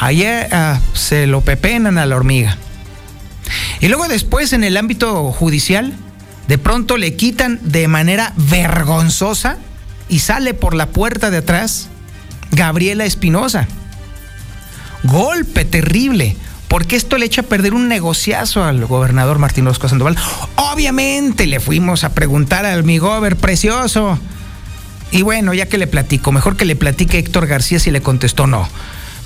[0.00, 2.56] Ayer ah, se lo pepenan a la hormiga.
[3.80, 5.92] Y luego después en el ámbito judicial,
[6.48, 9.58] de pronto le quitan de manera vergonzosa
[10.08, 11.88] y sale por la puerta de atrás
[12.50, 13.68] Gabriela Espinosa.
[15.02, 16.34] Golpe terrible,
[16.68, 20.16] porque esto le echa a perder un negociazo al gobernador Martín Orozco Sandoval.
[20.56, 24.18] Obviamente le fuimos a preguntar al mi gober precioso.
[25.10, 28.46] Y bueno, ya que le platico, mejor que le platique Héctor García si le contestó
[28.46, 28.66] no.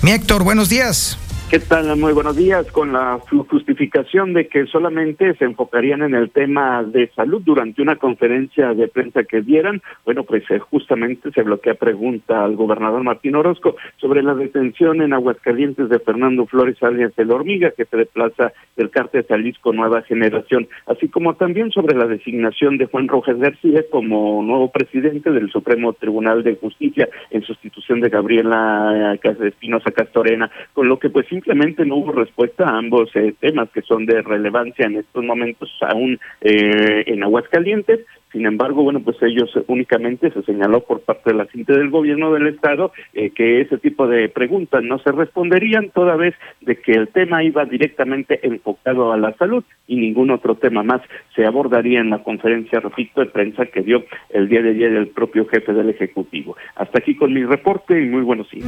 [0.01, 1.17] Mi Héctor, buenos días.
[1.47, 1.95] ¿Qué tal?
[1.95, 2.71] Muy buenos días.
[2.71, 7.97] Con la justificación de que solamente se enfocarían en el tema de salud durante una
[7.97, 13.35] conferencia de prensa que dieran, bueno, pues eh, justamente se bloquea pregunta al gobernador Martín
[13.35, 18.51] Orozco sobre la detención en Aguascalientes de Fernando Flores alias El Hormiga, que se desplaza
[18.75, 23.83] del cártel Jalisco Nueva Generación, así como también sobre la designación de Juan Rojas García
[23.91, 30.89] como nuevo presidente del Supremo Tribunal de Justicia en sustitución de Gabriela Espinosa Castorena, con
[30.89, 34.87] lo que pues simplemente no hubo respuesta a ambos eh, temas que son de relevancia
[34.87, 37.99] en estos momentos aún eh, en Aguascalientes.
[38.31, 42.33] Sin embargo, bueno, pues ellos únicamente se señaló por parte de la gente del gobierno
[42.33, 46.93] del estado eh, que ese tipo de preguntas no se responderían toda vez de que
[46.93, 51.01] el tema iba directamente enfocado a la salud y ningún otro tema más
[51.35, 55.07] se abordaría en la conferencia, repito, de prensa que dio el día de ayer el
[55.07, 56.57] propio jefe del Ejecutivo.
[56.75, 58.65] Hasta aquí con mi reporte y muy buenos días.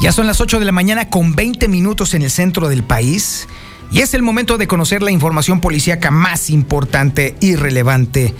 [0.00, 3.48] Ya son las 8 de la mañana con 20 minutos en el centro del país
[3.90, 8.32] y es el momento de conocer la información policíaca más importante y relevante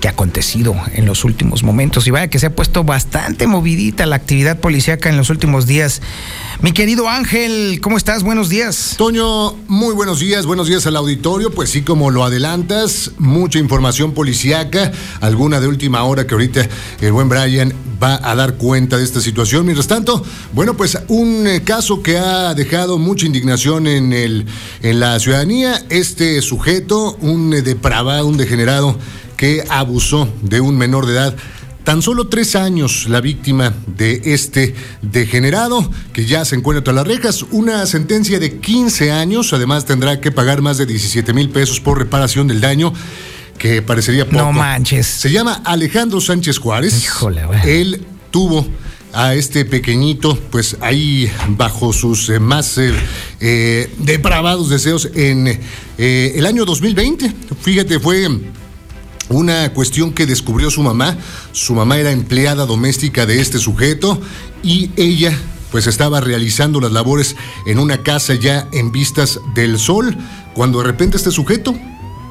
[0.00, 2.06] que ha acontecido en los últimos momentos.
[2.06, 6.00] Y vaya que se ha puesto bastante movidita la actividad policíaca en los últimos días.
[6.60, 8.22] Mi querido Ángel, ¿cómo estás?
[8.22, 8.94] Buenos días.
[8.96, 11.50] Toño, muy buenos días, buenos días al auditorio.
[11.50, 16.68] Pues sí, como lo adelantas, mucha información policíaca, alguna de última hora que ahorita
[17.00, 17.72] el buen Brian
[18.02, 19.64] va a dar cuenta de esta situación.
[19.64, 24.46] Mientras tanto, bueno, pues un eh, caso que ha dejado mucha indignación en, el,
[24.82, 28.96] en la ciudadanía, este sujeto, un eh, depravado, un degenerado
[29.38, 31.34] que abusó de un menor de edad
[31.88, 37.06] Tan solo tres años la víctima de este degenerado, que ya se encuentra tras las
[37.06, 41.80] rejas, una sentencia de 15 años, además tendrá que pagar más de 17 mil pesos
[41.80, 42.92] por reparación del daño
[43.56, 44.36] que parecería poco.
[44.36, 45.06] No manches.
[45.06, 47.04] Se llama Alejandro Sánchez Juárez.
[47.04, 47.60] Híjole, güey.
[47.64, 48.68] Él tuvo
[49.14, 52.92] a este pequeñito, pues ahí bajo sus eh, más eh,
[53.40, 55.58] eh, depravados deseos en
[55.96, 57.32] el año 2020.
[57.62, 58.28] Fíjate, fue
[59.28, 61.16] una cuestión que descubrió su mamá.
[61.52, 64.20] Su mamá era empleada doméstica de este sujeto
[64.62, 65.36] y ella
[65.70, 67.36] pues estaba realizando las labores
[67.66, 70.16] en una casa ya en vistas del sol,
[70.54, 71.74] cuando de repente este sujeto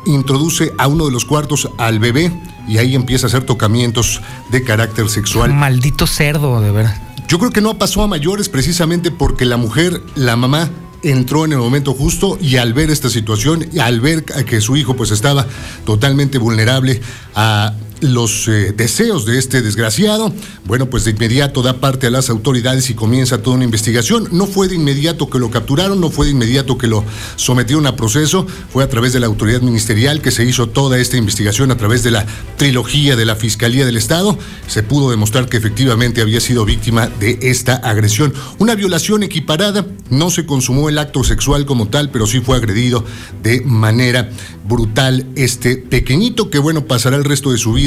[0.06, 2.32] introduce a uno de los cuartos al bebé
[2.68, 4.22] y ahí empieza a hacer tocamientos
[4.52, 5.54] de carácter sexual.
[5.54, 7.02] Maldito cerdo, de verdad.
[7.28, 10.70] Yo creo que no pasó a mayores precisamente porque la mujer, la mamá,
[11.04, 14.76] entró en el momento justo y al ver esta situación, y al ver que su
[14.76, 15.46] hijo pues estaba
[15.86, 17.02] totalmente vulnerable
[17.36, 20.34] a los eh, deseos de este desgraciado,
[20.66, 24.28] bueno, pues de inmediato da parte a las autoridades y comienza toda una investigación.
[24.32, 27.04] No fue de inmediato que lo capturaron, no fue de inmediato que lo
[27.36, 31.18] sometieron a proceso, fue a través de la autoridad ministerial que se hizo toda esta
[31.18, 32.26] investigación a través de la
[32.58, 34.38] trilogía de la Fiscalía del Estado.
[34.68, 38.34] Se pudo demostrar que efectivamente había sido víctima de esta agresión.
[38.60, 43.04] Una violación equiparada, no se consumó el acto sexual como tal, pero sí fue agredido
[43.44, 44.30] de manera
[44.68, 47.87] brutal este pequeñito que bueno pasará el resto de su vida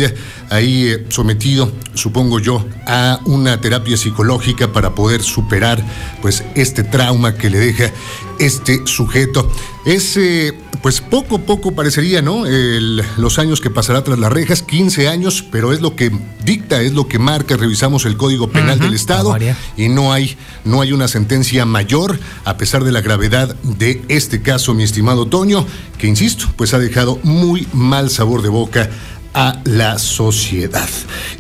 [0.51, 5.85] ahí eh, sometido supongo yo a una terapia psicológica para poder superar
[6.23, 7.91] pues este trauma que le deja
[8.39, 9.51] este sujeto.
[9.85, 10.53] Es eh,
[10.83, 15.09] pues poco a poco parecería no El- los años que pasará tras las rejas 15
[15.09, 16.11] años pero es lo que
[16.45, 17.57] dicta es lo que marca.
[17.57, 19.31] Revisamos el código penal del estado
[19.77, 24.41] y no hay, no hay una sentencia mayor, a pesar de la gravedad de este
[24.43, 25.67] caso, mi estimado Toño,
[25.99, 28.89] que insisto, pues ha dejado muy mal sabor de boca
[29.35, 30.89] a la sociedad.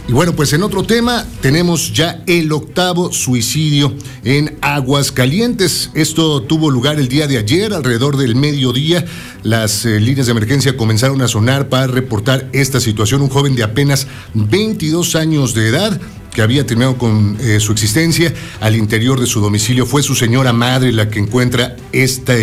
[0.08, 3.94] Y bueno, pues en otro tema tenemos ya el octavo suicidio
[4.24, 5.90] en Aguascalientes.
[5.94, 9.04] Esto tuvo lugar el día de ayer, alrededor del mediodía.
[9.42, 13.22] Las eh, líneas de emergencia comenzaron a sonar para reportar esta situación.
[13.22, 16.00] Un joven de apenas 22 años de edad
[16.32, 19.86] que había terminado con eh, su existencia al interior de su domicilio.
[19.86, 22.34] Fue su señora madre la que encuentra esta,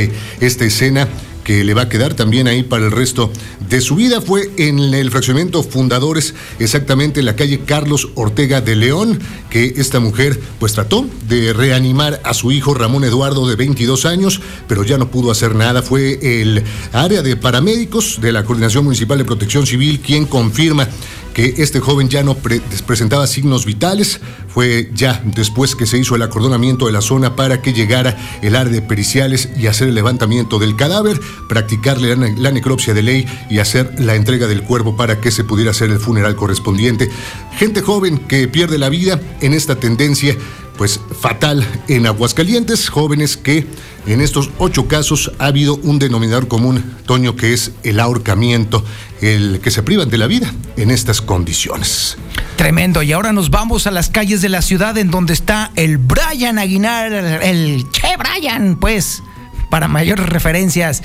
[0.42, 1.08] esta escena
[1.48, 3.32] que le va a quedar también ahí para el resto
[3.70, 4.20] de su vida.
[4.20, 9.18] Fue en el fraccionamiento Fundadores, exactamente en la calle Carlos Ortega de León,
[9.50, 14.42] que esta mujer pues trató de reanimar a su hijo Ramón Eduardo de 22 años,
[14.68, 15.82] pero ya no pudo hacer nada.
[15.82, 20.90] Fue el área de paramédicos de la Coordinación Municipal de Protección Civil quien confirma
[21.34, 24.20] que este joven ya no presentaba signos vitales.
[24.48, 28.56] Fue ya después que se hizo el acordonamiento de la zona para que llegara el
[28.56, 33.28] área de periciales y hacer el levantamiento del cadáver, practicarle la, la necropsia de ley
[33.50, 37.10] y hacer la entrega del cuerpo para que se pudiera hacer el funeral correspondiente.
[37.58, 40.36] Gente joven que pierde la vida en esta tendencia
[40.78, 43.66] pues fatal en Aguascalientes, jóvenes que
[44.14, 48.84] en estos ocho casos ha habido un denominador común, Toño, que es el ahorcamiento,
[49.22, 52.18] el que se privan de la vida en estas condiciones.
[52.56, 53.04] Tremendo.
[53.04, 56.58] Y ahora nos vamos a las calles de la ciudad en donde está el Brian
[56.58, 59.22] Aguinar, el Che Brian, pues,
[59.70, 61.04] para mayores referencias.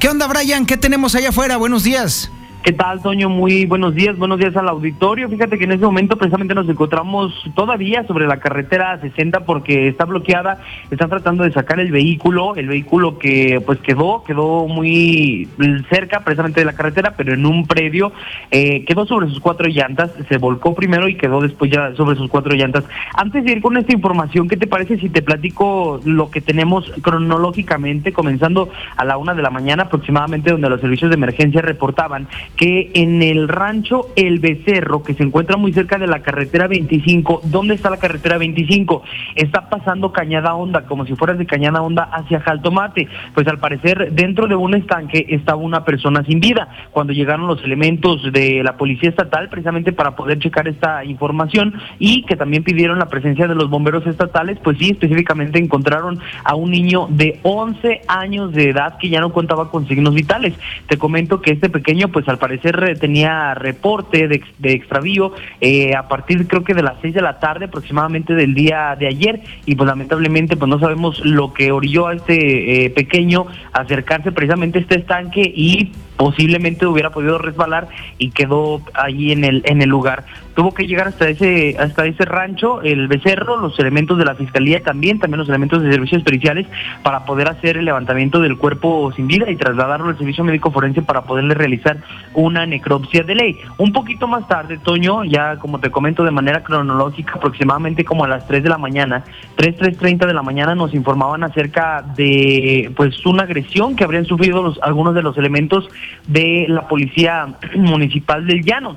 [0.00, 0.66] ¿Qué onda, Brian?
[0.66, 1.56] ¿Qué tenemos allá afuera?
[1.56, 2.30] Buenos días.
[2.66, 3.28] ¿Qué tal, Toño?
[3.28, 5.28] Muy buenos días, buenos días al auditorio.
[5.28, 10.04] Fíjate que en ese momento precisamente nos encontramos todavía sobre la carretera 60 porque está
[10.04, 10.58] bloqueada,
[10.90, 15.48] están tratando de sacar el vehículo, el vehículo que pues quedó, quedó muy
[15.88, 18.10] cerca precisamente de la carretera, pero en un predio,
[18.50, 22.28] eh, quedó sobre sus cuatro llantas, se volcó primero y quedó después ya sobre sus
[22.28, 22.82] cuatro llantas.
[23.14, 26.92] Antes de ir con esta información, ¿qué te parece si te platico lo que tenemos
[27.00, 32.26] cronológicamente, comenzando a la una de la mañana aproximadamente, donde los servicios de emergencia reportaban
[32.56, 37.42] que en el rancho El Becerro, que se encuentra muy cerca de la carretera 25,
[37.44, 39.02] ¿dónde está la carretera 25?
[39.34, 43.08] Está pasando Cañada Honda, como si fueras de Cañada Honda hacia Jaltomate.
[43.34, 46.68] Pues al parecer dentro de un estanque estaba una persona sin vida.
[46.90, 52.22] Cuando llegaron los elementos de la policía estatal, precisamente para poder checar esta información y
[52.22, 56.70] que también pidieron la presencia de los bomberos estatales, pues sí, específicamente encontraron a un
[56.70, 60.54] niño de 11 años de edad que ya no contaba con signos vitales.
[60.88, 66.08] Te comento que este pequeño, pues al parecer eh, tenía reporte de, extravío eh, a
[66.08, 69.74] partir creo que de las 6 de la tarde aproximadamente del día de ayer y
[69.74, 74.82] pues lamentablemente pues no sabemos lo que orilló a este eh, pequeño acercarse precisamente a
[74.82, 77.88] este estanque y posiblemente hubiera podido resbalar
[78.18, 80.24] y quedó allí en el en el lugar
[80.56, 84.82] tuvo que llegar hasta ese hasta ese rancho el becerro los elementos de la fiscalía
[84.82, 86.66] también también los elementos de servicios periciales
[87.02, 91.02] para poder hacer el levantamiento del cuerpo sin vida y trasladarlo al servicio médico forense
[91.02, 91.98] para poderle realizar
[92.32, 93.58] una necropsia de ley.
[93.76, 98.28] Un poquito más tarde Toño ya como te comento de manera cronológica aproximadamente como a
[98.28, 99.24] las 3 de la mañana
[99.56, 104.62] 3 3.30 de la mañana nos informaban acerca de pues una agresión que habrían sufrido
[104.62, 105.86] los, algunos de los elementos
[106.26, 107.46] de la Policía
[107.76, 108.96] Municipal del Llano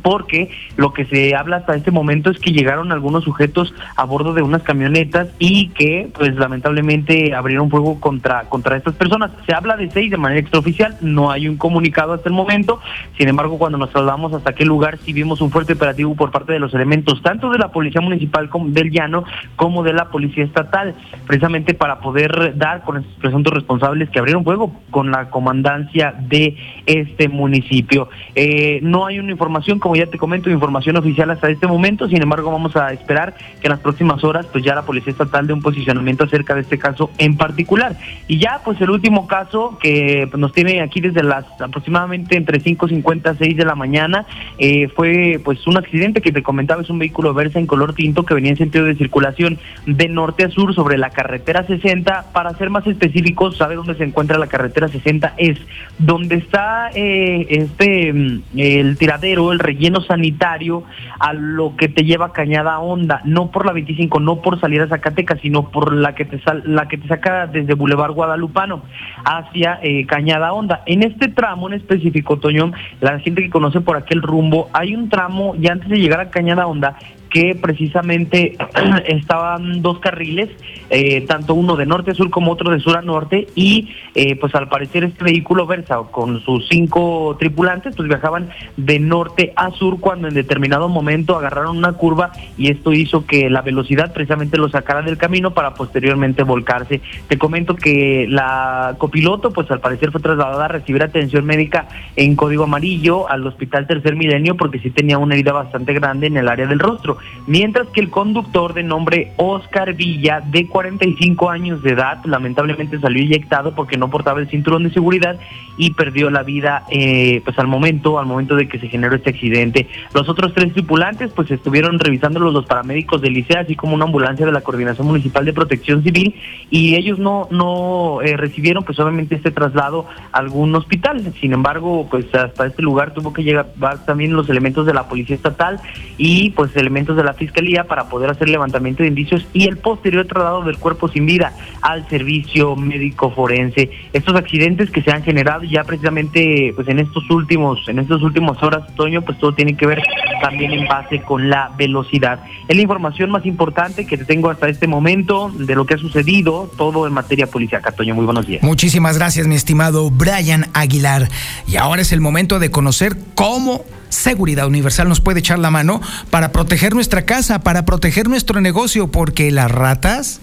[0.00, 4.32] porque lo que se habla hasta este momento es que llegaron algunos sujetos a bordo
[4.34, 9.30] de unas camionetas y que pues lamentablemente abrieron fuego contra contra estas personas.
[9.46, 12.80] Se habla de seis de manera extraoficial, no hay un comunicado hasta el momento.
[13.18, 16.52] Sin embargo, cuando nos trasladamos hasta aquel lugar sí vimos un fuerte operativo por parte
[16.52, 19.24] de los elementos tanto de la Policía Municipal como del Llano
[19.56, 20.94] como de la Policía Estatal,
[21.26, 26.56] precisamente para poder dar con estos presuntos responsables que abrieron fuego con la comandancia de
[26.86, 28.08] este municipio.
[28.34, 32.08] Eh, no hay una información como ya te comento, información oficial hasta este momento.
[32.08, 35.46] Sin embargo, vamos a esperar que en las próximas horas, pues ya la Policía Estatal
[35.46, 37.96] dé un posicionamiento acerca de este caso en particular.
[38.28, 43.36] Y ya, pues el último caso que nos tiene aquí desde las aproximadamente entre 5.50
[43.36, 44.24] 6 de la mañana,
[44.58, 48.22] eh, fue pues un accidente que te comentaba, es un vehículo Versa en color tinto
[48.22, 52.32] que venía en sentido de circulación de norte a sur sobre la carretera 60.
[52.32, 55.34] Para ser más específicos, ¿sabe dónde se encuentra la carretera 60?
[55.38, 55.58] Es
[55.98, 60.84] donde está eh, este mm, el tiradero, el relleno sanitario
[61.18, 64.88] a lo que te lleva Cañada Honda, no por la 25, no por salir a
[64.88, 68.82] Zacatecas, sino por la que te sal, la que te saca desde Boulevard Guadalupano
[69.24, 70.82] hacia eh, Cañada Honda.
[70.86, 75.08] En este tramo en específico, Toño, la gente que conoce por aquel rumbo, hay un
[75.08, 76.96] tramo ya antes de llegar a Cañada Honda
[77.32, 78.56] que precisamente
[79.06, 80.50] estaban dos carriles,
[80.90, 84.36] eh, tanto uno de norte a sur como otro de sur a norte, y eh,
[84.36, 89.70] pues al parecer este vehículo Versa con sus cinco tripulantes pues viajaban de norte a
[89.70, 94.58] sur cuando en determinado momento agarraron una curva y esto hizo que la velocidad precisamente
[94.58, 97.00] lo sacara del camino para posteriormente volcarse.
[97.28, 102.36] Te comento que la copiloto pues al parecer fue trasladada a recibir atención médica en
[102.36, 106.48] código amarillo al hospital Tercer Milenio porque sí tenía una herida bastante grande en el
[106.48, 107.16] área del rostro
[107.46, 113.22] mientras que el conductor de nombre Oscar Villa, de 45 años de edad, lamentablemente salió
[113.22, 115.38] eyectado porque no portaba el cinturón de seguridad
[115.76, 119.30] y perdió la vida eh, pues al momento, al momento de que se generó este
[119.30, 119.88] accidente.
[120.14, 124.46] Los otros tres tripulantes pues estuvieron revisándolos los paramédicos del liceo, así como una ambulancia
[124.46, 126.34] de la Coordinación Municipal de Protección Civil,
[126.70, 131.32] y ellos no, no eh, recibieron pues obviamente este traslado a algún hospital.
[131.40, 133.72] Sin embargo, pues hasta este lugar tuvo que llegar
[134.06, 135.80] también los elementos de la Policía Estatal
[136.18, 140.26] y pues elementos de la Fiscalía para poder hacer levantamiento de indicios y el posterior
[140.26, 143.90] traslado del cuerpo sin vida al servicio médico forense.
[144.12, 148.62] Estos accidentes que se han generado ya precisamente pues en estos últimos, en estas últimas
[148.62, 150.02] horas, Toño, pues todo tiene que ver
[150.40, 152.40] también en base con la velocidad.
[152.68, 155.98] Es la información más importante que te tengo hasta este momento de lo que ha
[155.98, 157.82] sucedido, todo en materia policial.
[157.96, 158.62] Toño, muy buenos días.
[158.62, 161.28] Muchísimas gracias, mi estimado Brian Aguilar.
[161.66, 166.00] Y ahora es el momento de conocer cómo Seguridad Universal nos puede echar la mano
[166.30, 170.40] para proteger nuestra casa, para proteger nuestro negocio, porque las ratas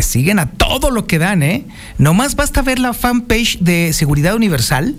[0.00, 1.64] siguen a todo lo que dan, ¿eh?
[1.98, 4.94] Nomás basta ver la fanpage de Seguridad Universal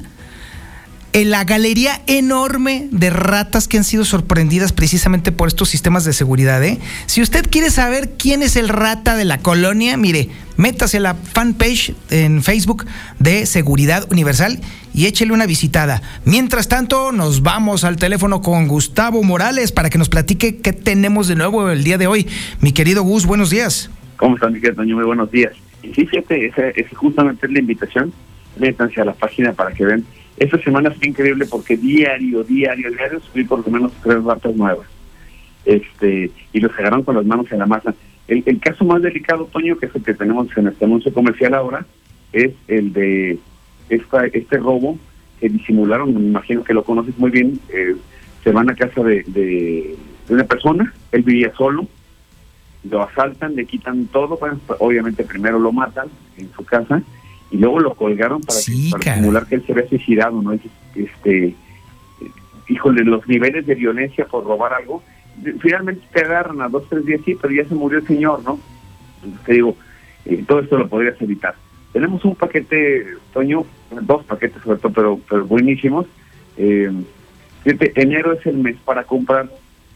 [1.18, 6.14] en la galería enorme de ratas que han sido sorprendidas precisamente por estos sistemas de
[6.14, 6.64] seguridad.
[6.64, 6.77] ¿eh?
[7.07, 11.15] Si usted quiere saber quién es el rata de la colonia, mire, métase a la
[11.15, 12.85] fanpage en Facebook
[13.18, 14.60] de Seguridad Universal
[14.94, 16.03] y échele una visitada.
[16.23, 21.27] Mientras tanto, nos vamos al teléfono con Gustavo Morales para que nos platique qué tenemos
[21.27, 22.27] de nuevo el día de hoy.
[22.61, 23.89] Mi querido Gus, buenos días.
[24.18, 25.53] ¿Cómo están, mi querido Muy buenos días.
[25.81, 28.14] Sí, fíjate, esa es justamente la invitación.
[28.60, 30.06] Métanse a la página para que vean
[30.38, 34.88] esta semana fue increíble porque diario, diario, diario subí por lo menos tres ratas nuevas.
[35.65, 37.93] Este, y los agarraron con las manos en la masa.
[38.27, 41.85] El, caso más delicado, Toño, que es el que tenemos en este anuncio comercial ahora,
[42.34, 43.39] es el de
[43.89, 44.99] esta, este robo
[45.39, 47.95] que disimularon, me imagino que lo conoces muy bien, eh,
[48.43, 49.95] se van a casa de, de,
[50.30, 51.88] una persona, él vivía solo,
[52.84, 54.38] lo asaltan, le quitan todo,
[54.80, 57.01] obviamente primero lo matan en su casa,
[57.52, 60.57] y luego lo colgaron para, simular que él se había suicidado, ¿no?
[60.95, 61.56] Este,
[62.68, 65.02] híjole, los niveles de violencia por robar algo,
[65.60, 68.60] finalmente te agarran a dos, tres días, sí, pero ya se murió el señor, ¿no?
[69.24, 69.76] Entonces te digo,
[70.26, 71.56] eh, todo esto lo podrías evitar.
[71.94, 73.65] Tenemos un paquete, Toño,
[74.02, 76.06] dos paquetes sobre todo, pero, pero buenísimos.
[76.57, 76.91] Eh,
[77.64, 79.49] enero es el mes para comprar.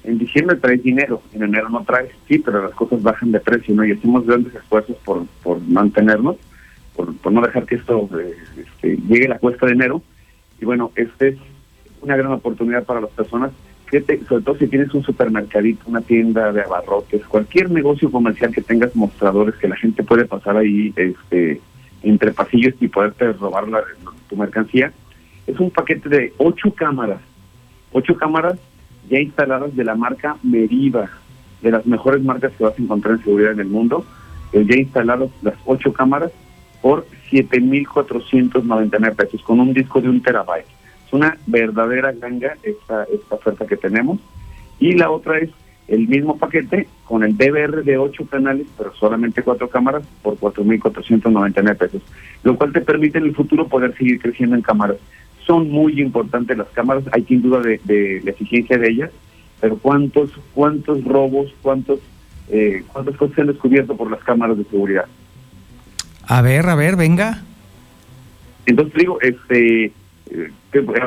[0.03, 3.75] En diciembre traes dinero, en enero no traes, sí, pero las cosas bajan de precio,
[3.75, 3.85] ¿no?
[3.85, 6.37] Y hacemos grandes esfuerzos por, por mantenernos
[6.95, 10.01] por, no dejar que esto eh, este, llegue la cuesta de enero.
[10.59, 11.37] Y bueno, esta es
[12.01, 13.51] una gran oportunidad para las personas,
[14.27, 18.95] sobre todo si tienes un supermercadito, una tienda de abarrotes, cualquier negocio comercial que tengas
[18.95, 21.59] mostradores que la gente puede pasar ahí este,
[22.01, 23.65] entre pasillos y poderte robar
[24.29, 24.93] tu mercancía.
[25.45, 27.19] Es un paquete de ocho cámaras,
[27.91, 28.57] ocho cámaras
[29.09, 31.09] ya instaladas de la marca Meriva,
[31.61, 34.05] de las mejores marcas que vas a encontrar en seguridad en el mundo.
[34.53, 36.31] Eh, ya instaladas las ocho cámaras
[36.81, 40.65] por 7.499 pesos con un disco de un terabyte.
[41.07, 44.19] Es una verdadera ganga esta, esta oferta que tenemos.
[44.79, 45.49] Y la otra es
[45.87, 51.77] el mismo paquete con el DVR de 8 canales, pero solamente 4 cámaras por 4.499
[51.77, 52.01] pesos,
[52.43, 54.97] lo cual te permite en el futuro poder seguir creciendo en cámaras.
[55.45, 59.11] Son muy importantes las cámaras, hay sin duda de, de la eficiencia de ellas,
[59.59, 61.99] pero cuántos cuántos robos, cuántos
[62.49, 65.05] eh, cuántas cosas se han descubierto por las cámaras de seguridad.
[66.27, 67.41] A ver, a ver, venga.
[68.65, 69.93] Entonces digo, este, eh,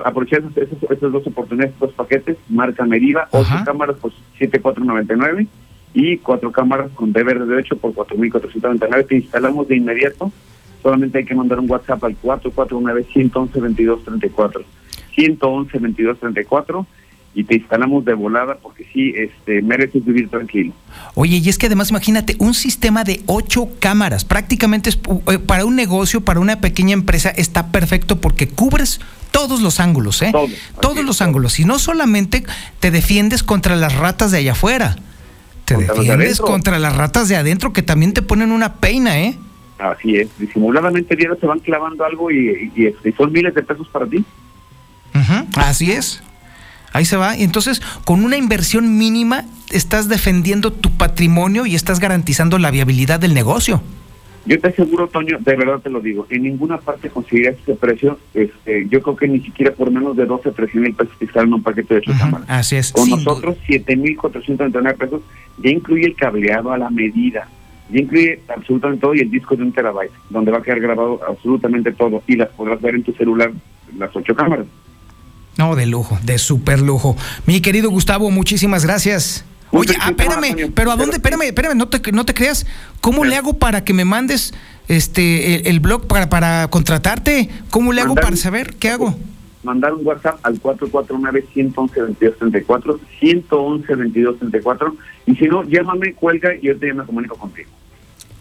[0.05, 5.47] aprovechar esas, dos oportunidades, dos paquetes, marca Meriva, ocho cámaras por 7,499
[5.95, 10.33] y cuatro cámaras con DVR de 8 por 4.499 que instalamos de inmediato.
[10.83, 14.65] Solamente hay que mandar un WhatsApp al 449-111-2234.
[15.17, 16.87] 111-2234
[17.35, 20.73] y te instalamos de volada porque sí, este, mereces vivir tranquilo.
[21.15, 25.65] Oye, y es que además imagínate, un sistema de ocho cámaras, prácticamente es, eh, para
[25.65, 29.01] un negocio, para una pequeña empresa, está perfecto porque cubres
[29.33, 30.33] todos los ángulos, ¿eh?
[30.81, 31.59] todos los ángulos.
[31.59, 32.45] Y no solamente
[32.79, 34.97] te defiendes contra las ratas de allá afuera,
[35.65, 39.37] te defiendes contra las ratas de adentro que también te ponen una peina, ¿eh?
[39.79, 44.07] Así es, disimuladamente diario se van clavando algo y, y, son miles de pesos para
[44.07, 44.25] ti.
[45.57, 46.23] así es.
[46.95, 47.37] Ahí se va.
[47.37, 53.19] Y entonces, con una inversión mínima, estás defendiendo tu patrimonio y estás garantizando la viabilidad
[53.19, 53.83] del negocio.
[54.47, 58.19] Yo te aseguro, Toño, de verdad te lo digo, en ninguna parte conseguirías ese precio.
[58.33, 61.55] Este, yo creo que ni siquiera por menos de 12 13 mil pesos te salen
[61.55, 62.45] un paquete de su cámara.
[62.47, 62.93] Así es.
[62.93, 65.23] Con nosotros, 7 mil 499 pesos,
[65.63, 67.49] ya incluye el cableado a la medida,
[67.91, 71.21] ya incluye absolutamente todo y el disco de un terabyte, donde va a quedar grabado
[71.27, 73.51] absolutamente todo y las podrás ver en tu celular,
[73.99, 74.67] las ocho cámaras.
[75.57, 77.17] No, de lujo, de súper lujo.
[77.47, 79.45] Mi querido Gustavo, muchísimas gracias.
[79.71, 81.17] Oye, ah, espérame, pero ¿a dónde?
[81.17, 82.67] Espérame, espérame, no te, no te creas.
[83.01, 84.55] ¿Cómo le hago para que me mandes
[84.89, 87.49] este el, el blog para, para contratarte?
[87.71, 88.77] ¿Cómo le hago para saber?
[88.77, 89.17] ¿Qué hago?
[89.65, 94.95] Mandar un WhatsApp al 449-111-2234, 111-2234,
[95.27, 97.71] y si no, llámame, cuelga y yo te me comunico contigo.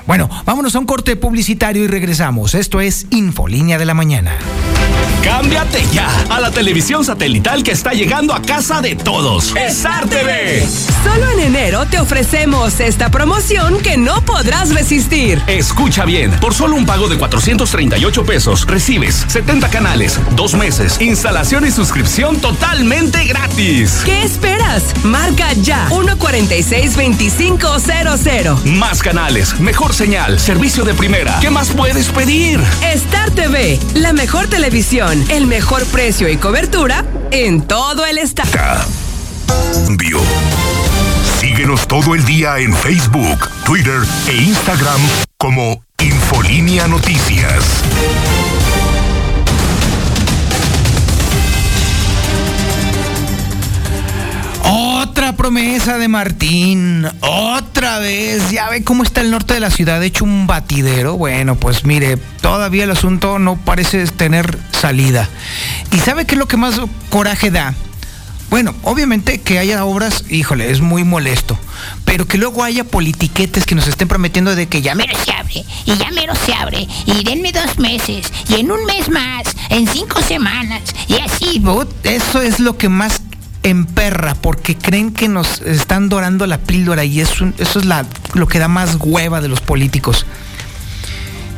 [0.06, 2.54] Bueno, vámonos a un corte publicitario y regresamos.
[2.54, 4.32] Esto es Infolínea de la Mañana.
[5.24, 9.56] Cámbiate ya a la televisión satelital que está llegando a casa de todos.
[9.56, 10.62] Star TV.
[11.02, 15.42] Solo en enero te ofrecemos esta promoción que no podrás resistir.
[15.46, 21.66] Escucha bien, por solo un pago de 438 pesos recibes 70 canales, dos meses, instalación
[21.66, 24.02] y suscripción totalmente gratis.
[24.04, 24.84] ¿Qué esperas?
[25.02, 28.62] Marca ya 146-2500.
[28.64, 31.38] Más canales, mejor señal, servicio de primera.
[31.40, 32.60] ¿Qué más puedes pedir?
[32.82, 38.50] Star TV, la mejor televisión, el mejor precio y cobertura en todo el estado.
[41.40, 45.00] Síguenos todo el día en Facebook, Twitter e Instagram
[45.36, 47.82] como Infolínea Noticias.
[55.32, 60.24] Promesa de Martín, otra vez, ya ve cómo está el norte de la ciudad, hecho
[60.24, 61.16] un batidero.
[61.16, 65.28] Bueno, pues mire, todavía el asunto no parece tener salida.
[65.92, 67.74] ¿Y sabe qué es lo que más coraje da?
[68.50, 71.58] Bueno, obviamente que haya obras, híjole, es muy molesto.
[72.04, 75.64] Pero que luego haya politiquetes que nos estén prometiendo de que ya mero se abre,
[75.86, 79.88] y ya mero se abre, y denme dos meses, y en un mes más, en
[79.88, 81.62] cinco semanas, y así.
[82.04, 83.22] Eso es lo que más
[83.64, 88.60] emperra, porque creen que nos están dorando la píldora y eso, es la, lo que
[88.60, 90.26] da más hueva de los políticos.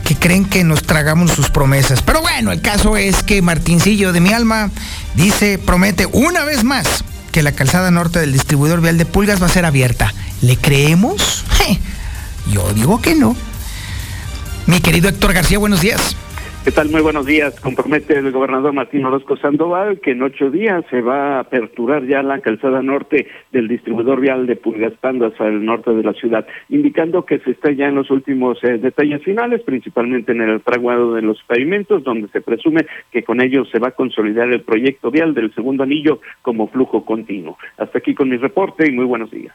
[0.04, 2.00] Que creen que nos tragamos sus promesas.
[2.00, 4.70] Pero bueno, el caso es que Martincillo de mi alma
[5.14, 9.46] dice, promete una vez más que la calzada norte del distribuidor vial de Pulgas va
[9.46, 10.14] a ser abierta.
[10.42, 11.44] ¿Le creemos?
[11.58, 11.80] Je,
[12.50, 13.36] Yo digo que no.
[14.66, 16.16] Mi querido Héctor García, buenos días.
[16.66, 16.90] ¿Qué tal?
[16.90, 17.60] Muy buenos días.
[17.60, 22.24] Compromete el gobernador Martín Orozco Sandoval que en ocho días se va a aperturar ya
[22.24, 27.24] la calzada norte del distribuidor vial de Pulgaspando hacia el norte de la ciudad, indicando
[27.24, 31.22] que se está ya en los últimos eh, detalles finales, principalmente en el fraguado de
[31.22, 35.34] los pavimentos, donde se presume que con ello se va a consolidar el proyecto vial
[35.34, 37.56] del segundo anillo como flujo continuo.
[37.76, 39.54] Hasta aquí con mi reporte y muy buenos días.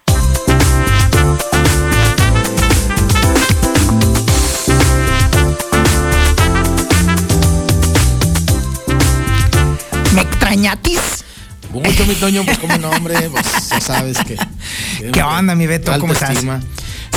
[10.52, 11.24] ¿Me extrañatis?
[11.72, 14.36] Mucho, mi Toño, pues como no, hombre, pues ya sabes que.
[15.14, 15.98] ¿Qué onda, mi Beto?
[15.98, 16.32] ¿Cómo estás?
[16.32, 16.60] estima.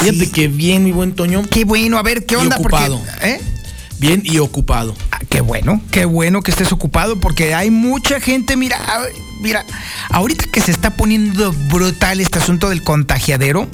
[0.00, 1.42] Fíjate que bien, mi buen Toño.
[1.50, 2.56] Qué bueno, a ver, ¿qué Y onda?
[2.58, 3.02] Porque- ocupado.
[3.22, 3.40] ¿eh?
[3.98, 4.94] Bien y ocupado.
[5.10, 8.78] Ah, qué bueno, qué bueno que estés ocupado porque hay mucha gente, mira,
[9.40, 9.64] mira,
[10.10, 13.68] ahorita que se está poniendo brutal este asunto del contagiadero,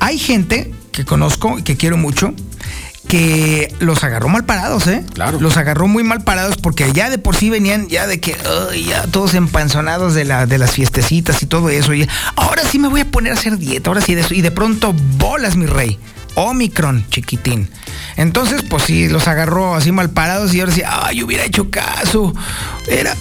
[0.00, 2.34] hay gente que conozco y que quiero mucho
[3.08, 5.04] que los agarró mal parados, ¿eh?
[5.14, 5.40] Claro.
[5.40, 8.36] Los agarró muy mal parados porque ya de por sí venían ya de que
[8.86, 11.94] ya todos empanzonados de, la, de las fiestecitas y todo eso.
[11.94, 14.34] Y ahora sí me voy a poner a hacer dieta, ahora sí de eso.
[14.34, 15.98] Y de pronto bolas, mi rey.
[16.38, 17.68] Omicron, chiquitín.
[18.16, 22.34] Entonces, pues sí, los agarró así mal parados y ahora sí, ay, hubiera hecho caso.
[22.88, 23.14] Era,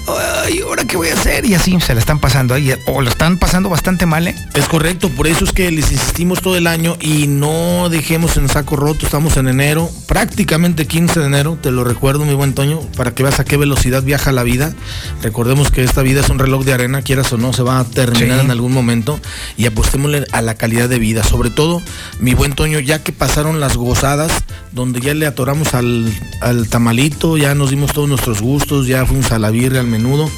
[0.43, 1.45] ay, ¿ahora qué voy a hacer?
[1.45, 4.35] Y así se la están pasando ahí, o lo están pasando bastante mal, ¿eh?
[4.53, 8.47] Es correcto, por eso es que les insistimos todo el año y no dejemos en
[8.49, 9.05] saco roto.
[9.05, 13.23] Estamos en enero, prácticamente 15 de enero, te lo recuerdo, mi buen Toño, para que
[13.23, 14.73] veas a qué velocidad viaja la vida.
[15.21, 17.83] Recordemos que esta vida es un reloj de arena, quieras o no, se va a
[17.83, 18.45] terminar Sí.
[18.45, 19.19] en algún momento
[19.57, 21.23] y apostémosle a la calidad de vida.
[21.23, 21.81] Sobre todo,
[22.19, 24.43] mi buen Toño, ya que pasaron las gozadas,
[24.73, 29.31] donde ya le atoramos al, al tamalito, ya nos dimos todos nuestros gustos, ya fuimos
[29.31, 30.29] a la birria, al menudo,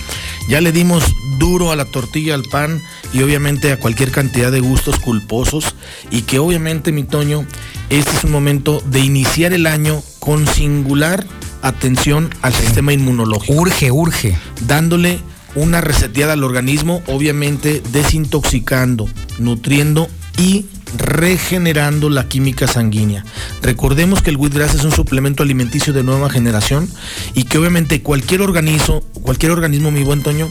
[0.49, 1.03] ya le dimos
[1.39, 2.79] duro a la tortilla, al pan
[3.11, 5.73] y obviamente a cualquier cantidad de gustos culposos
[6.11, 7.43] y que obviamente, mi Toño,
[7.89, 11.25] este es un momento de iniciar el año con singular
[11.63, 13.59] atención al sistema inmunológico.
[13.59, 14.37] Urge, urge.
[14.67, 15.21] Dándole
[15.55, 19.09] una reseteada al organismo, obviamente desintoxicando,
[19.39, 20.67] nutriendo y
[20.97, 23.25] regenerando la química sanguínea.
[23.61, 26.89] Recordemos que el wheatgrass es un suplemento alimenticio de nueva generación
[27.33, 30.49] y que obviamente cualquier organismo, cualquier organismo, mi buen Toño,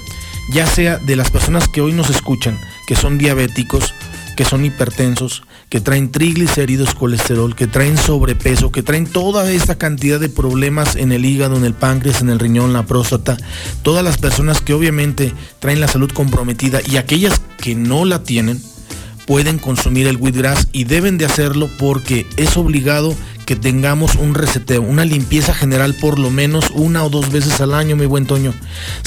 [0.52, 3.94] ya sea de las personas que hoy nos escuchan, que son diabéticos,
[4.36, 10.20] que son hipertensos, que traen triglicéridos, colesterol, que traen sobrepeso, que traen toda esta cantidad
[10.20, 13.36] de problemas en el hígado, en el páncreas, en el riñón, la próstata,
[13.82, 18.62] todas las personas que obviamente traen la salud comprometida y aquellas que no la tienen,
[19.28, 23.14] pueden consumir el wheatgrass y deben de hacerlo porque es obligado
[23.46, 27.74] que tengamos un reseteo, una limpieza general por lo menos una o dos veces al
[27.74, 28.52] año, mi buen Toño.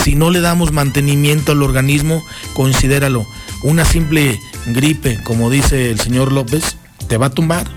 [0.03, 2.23] Si no le damos mantenimiento al organismo,
[2.53, 3.25] considéralo.
[3.63, 6.77] Una simple gripe, como dice el señor López,
[7.07, 7.67] te va a tumbar.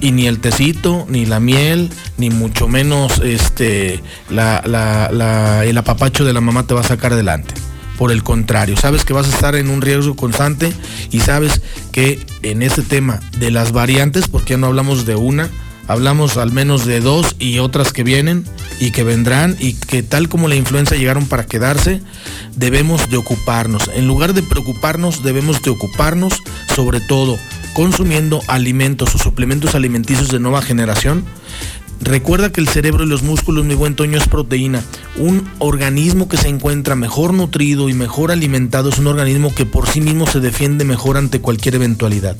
[0.00, 4.00] Y ni el tecito, ni la miel, ni mucho menos este,
[4.30, 7.54] la, la- la- el apapacho de la mamá te va a sacar adelante.
[7.98, 10.72] Por el contrario, sabes que vas a estar en un riesgo constante
[11.10, 11.60] y sabes
[11.92, 15.48] que en este tema de las variantes, porque ya no hablamos de una,
[15.86, 18.44] hablamos al menos de dos y otras que vienen
[18.80, 22.00] y que vendrán y que tal como la influenza llegaron para quedarse,
[22.56, 23.90] debemos de ocuparnos.
[23.94, 26.42] En lugar de preocuparnos, debemos de ocuparnos
[26.74, 27.38] sobre todo
[27.74, 31.24] consumiendo alimentos o suplementos alimenticios de nueva generación.
[32.00, 34.82] Recuerda que el cerebro y los músculos, mi buen Toño, es proteína.
[35.16, 39.88] Un organismo que se encuentra mejor nutrido y mejor alimentado es un organismo que por
[39.88, 42.36] sí mismo se defiende mejor ante cualquier eventualidad.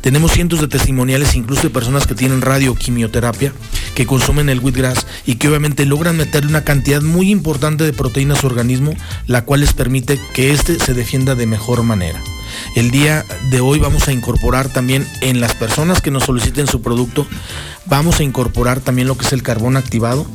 [0.00, 3.52] Tenemos cientos de testimoniales, incluso de personas que tienen radioquimioterapia,
[3.94, 8.34] que consumen el wheatgrass y que obviamente logran meterle una cantidad muy importante de proteína
[8.34, 8.94] a su organismo,
[9.26, 12.20] la cual les permite que éste se defienda de mejor manera.
[12.74, 16.82] El día de hoy vamos a incorporar también en las personas que nos soliciten su
[16.82, 17.26] producto,
[17.86, 20.26] vamos a incorporar también lo que es el carbón activado,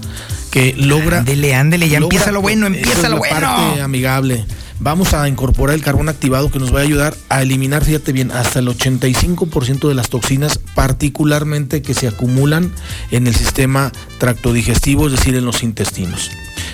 [0.51, 1.19] que logra...
[1.19, 3.39] Ándele, ándele, ya logra- empieza lo bueno, empieza es lo la bueno.
[3.39, 4.45] parte amigable.
[4.83, 8.31] Vamos a incorporar el carbón activado que nos va a ayudar a eliminar, fíjate bien,
[8.31, 12.73] hasta el 85% de las toxinas, particularmente que se acumulan
[13.11, 16.31] en el sistema tractodigestivo, es decir, en los intestinos.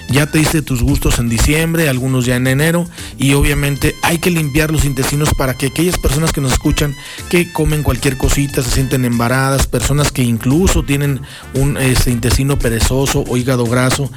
[0.10, 4.32] Ya te diste tus gustos en diciembre, algunos ya en enero, y obviamente hay que
[4.32, 6.96] limpiar los intestinos para que aquellas personas que nos escuchan,
[7.30, 11.20] que comen cualquier cosita, se sienten embaradas, personas que incluso tienen
[11.56, 14.10] un este, intestino perezoso o hígado graso,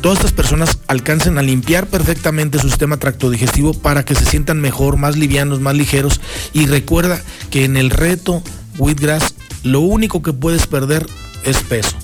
[0.00, 4.96] todas estas personas alcancen a limpiar perfectamente su sistema tractodigestivo para que se sientan mejor,
[4.96, 6.20] más livianos, más ligeros.
[6.52, 7.20] Y recuerda
[7.50, 8.42] que en el reto
[8.78, 11.06] Wheatgrass lo único que puedes perder
[11.44, 11.96] es peso.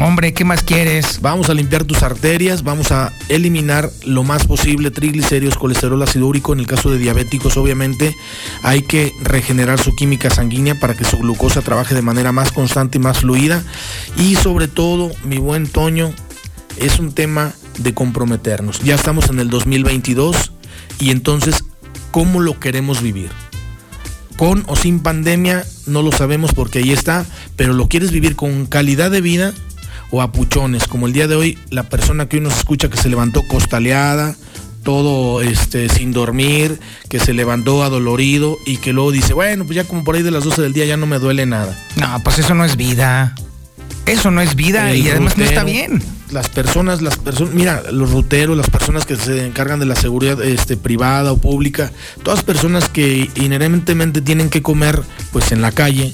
[0.00, 1.20] Hombre, ¿qué más quieres?
[1.20, 6.52] Vamos a limpiar tus arterias, vamos a eliminar lo más posible triglicéridos, colesterol ácido úrico.
[6.52, 8.16] En el caso de diabéticos, obviamente,
[8.62, 12.98] hay que regenerar su química sanguínea para que su glucosa trabaje de manera más constante
[12.98, 13.62] y más fluida.
[14.16, 16.12] Y sobre todo, mi buen Toño,
[16.76, 18.80] es un tema de comprometernos.
[18.80, 20.52] Ya estamos en el 2022
[20.98, 21.64] y entonces,
[22.10, 23.30] ¿cómo lo queremos vivir?
[24.36, 27.26] Con o sin pandemia, no lo sabemos porque ahí está,
[27.56, 29.52] pero lo quieres vivir con calidad de vida
[30.10, 32.98] o a puchones, como el día de hoy, la persona que hoy nos escucha que
[32.98, 34.36] se levantó costaleada,
[34.82, 39.84] todo este sin dormir, que se levantó adolorido y que luego dice, bueno, pues ya
[39.84, 41.76] como por ahí de las 12 del día ya no me duele nada.
[41.96, 43.34] No, pues eso no es vida.
[44.06, 46.02] Eso no es vida El y además no está bien.
[46.30, 50.42] Las personas, las personas, mira, los ruteros, las personas que se encargan de la seguridad
[50.42, 51.92] este, privada o pública,
[52.22, 56.12] todas personas que inherentemente tienen que comer pues en la calle,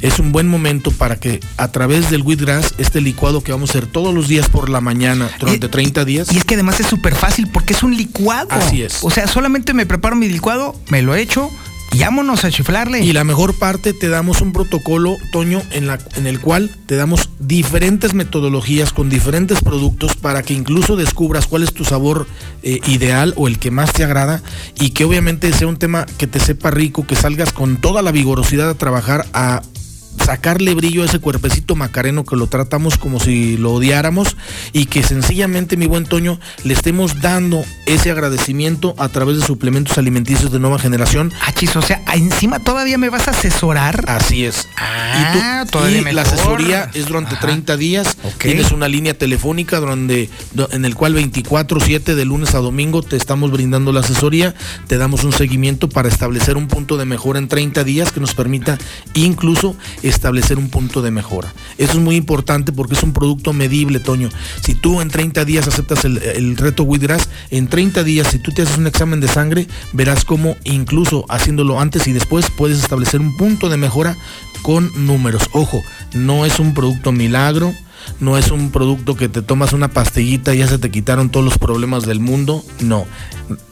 [0.00, 3.72] es un buen momento para que a través del wheatgrass, este licuado que vamos a
[3.72, 6.32] hacer todos los días por la mañana durante 30 días.
[6.32, 8.48] Y es que además es súper fácil porque es un licuado.
[8.50, 8.98] Así es.
[9.02, 11.50] O sea, solamente me preparo mi licuado, me lo echo
[11.96, 13.00] y a chiflarle.
[13.00, 16.96] Y la mejor parte, te damos un protocolo, Toño, en, la, en el cual te
[16.96, 22.26] damos diferentes metodologías con diferentes productos para que incluso descubras cuál es tu sabor
[22.62, 24.42] eh, ideal o el que más te agrada
[24.78, 28.12] y que obviamente sea un tema que te sepa rico, que salgas con toda la
[28.12, 29.62] vigorosidad a trabajar a
[30.24, 34.36] sacarle brillo a ese cuerpecito macareno que lo tratamos como si lo odiáramos
[34.72, 39.98] y que sencillamente, mi buen Toño, le estemos dando ese agradecimiento a través de suplementos
[39.98, 41.32] alimenticios de nueva generación.
[41.46, 44.04] Achis, o sea, encima todavía me vas a asesorar.
[44.08, 44.68] Así es.
[44.76, 46.14] Ah, y tú- todavía y mejor.
[46.14, 48.16] la asesoría es durante 30 días.
[48.38, 53.16] Tienes una línea telefónica donde, do- en el cual 24/7 de lunes a domingo te
[53.16, 54.54] estamos brindando la asesoría,
[54.86, 58.34] te damos un seguimiento para establecer un punto de mejora en 30 días que nos
[58.34, 58.78] permita
[59.14, 59.76] incluso
[60.08, 61.52] establecer un punto de mejora.
[61.78, 64.28] Eso es muy importante porque es un producto medible, Toño.
[64.62, 68.52] Si tú en 30 días aceptas el, el reto Wheatgrass, en 30 días si tú
[68.52, 73.20] te haces un examen de sangre, verás cómo incluso haciéndolo antes y después puedes establecer
[73.20, 74.16] un punto de mejora
[74.62, 75.48] con números.
[75.52, 77.72] Ojo, no es un producto milagro,
[78.20, 81.44] no es un producto que te tomas una pastillita y ya se te quitaron todos
[81.44, 82.64] los problemas del mundo.
[82.80, 83.06] No.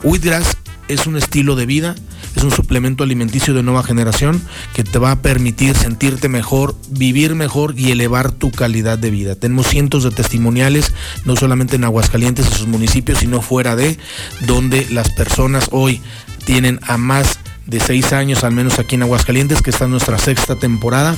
[0.03, 0.57] Wheatgrass
[0.87, 1.95] es un estilo de vida,
[2.35, 4.41] es un suplemento alimenticio de nueva generación
[4.73, 9.35] que te va a permitir sentirte mejor, vivir mejor y elevar tu calidad de vida.
[9.35, 10.93] Tenemos cientos de testimoniales,
[11.25, 13.97] no solamente en Aguascalientes y sus municipios, sino fuera de,
[14.45, 16.01] donde las personas hoy
[16.45, 20.19] tienen a más de seis años, al menos aquí en Aguascalientes, que está en nuestra
[20.19, 21.15] sexta temporada,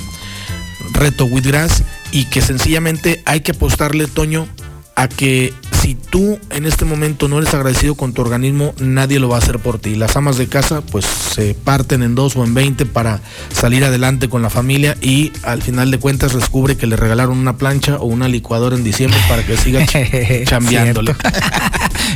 [0.94, 4.48] Reto Wheatgrass, y que sencillamente hay que apostarle, Toño,
[4.96, 5.54] a que
[5.88, 9.40] si tú en este momento no eres agradecido con tu organismo, nadie lo va a
[9.40, 9.96] hacer por ti.
[9.96, 13.22] Las amas de casa pues se parten en dos o en 20 para
[13.54, 17.56] salir adelante con la familia y al final de cuentas descubre que le regalaron una
[17.56, 21.16] plancha o una licuadora en diciembre para que siga ch- chambeándole.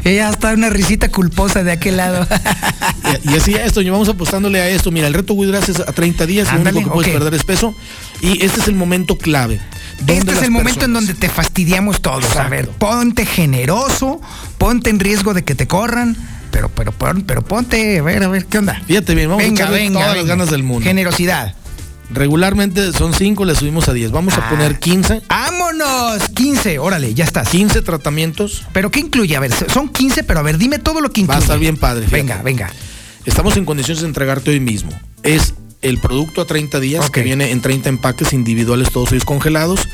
[0.03, 2.27] Ella hasta una risita culposa de aquel lado.
[3.23, 4.91] Y, y así es, Toño, vamos apostándole a esto.
[4.91, 7.43] Mira, el reto Wheatgrass es a 30 días, Ándale, lo único que puedes perder es
[7.43, 7.75] peso.
[8.21, 9.59] Y este es el momento clave.
[10.07, 12.35] Este es el momento en donde te fastidiamos todos.
[12.35, 14.21] A ver, ponte generoso,
[14.57, 16.15] ponte en riesgo de que te corran,
[16.51, 18.81] pero, pero, pero, pero ponte, a ver, a ver, ¿qué onda?
[18.85, 20.83] Fíjate bien, vamos venga, a echarle venga, todas las ganas del mundo.
[20.83, 21.55] Generosidad.
[22.13, 24.11] Regularmente son 5, le subimos a 10.
[24.11, 24.49] Vamos a Ah.
[24.49, 25.21] poner 15.
[25.29, 26.29] ¡Vámonos!
[26.35, 27.49] 15, órale, ya estás.
[27.49, 28.63] 15 tratamientos.
[28.73, 29.35] ¿Pero qué incluye?
[29.35, 31.41] A ver, son 15, pero a ver, dime todo lo que Va a incluye.
[31.43, 32.03] estar bien padre.
[32.05, 32.21] fíjate.
[32.21, 32.69] Venga, venga.
[33.25, 34.91] Estamos en condiciones de entregarte hoy mismo.
[35.23, 39.87] Es el producto a 30 días que viene en 30 empaques individuales, todos ellos congelados.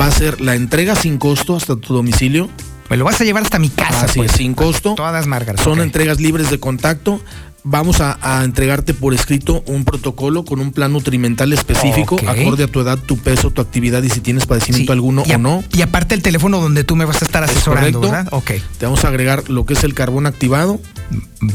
[0.00, 2.48] Va a ser la entrega sin costo hasta tu domicilio.
[2.90, 4.30] Me lo vas a llevar hasta mi casa, Así pues.
[4.32, 4.94] es, sin costo.
[4.94, 5.60] Todas marcas.
[5.60, 7.20] Son entregas libres de contacto.
[7.66, 12.66] Vamos a, a entregarte por escrito un protocolo con un plan nutrimental específico, acorde a
[12.68, 15.64] tu edad, tu peso, tu actividad y si tienes padecimiento Sí, alguno a- o no.
[15.72, 18.16] Y aparte el teléfono donde tú me vas a estar ¿Es asesorando, correcto?
[18.16, 18.28] ¿verdad?
[18.32, 18.50] Ok.
[18.78, 20.78] Te vamos a agregar lo que es el carbón activado.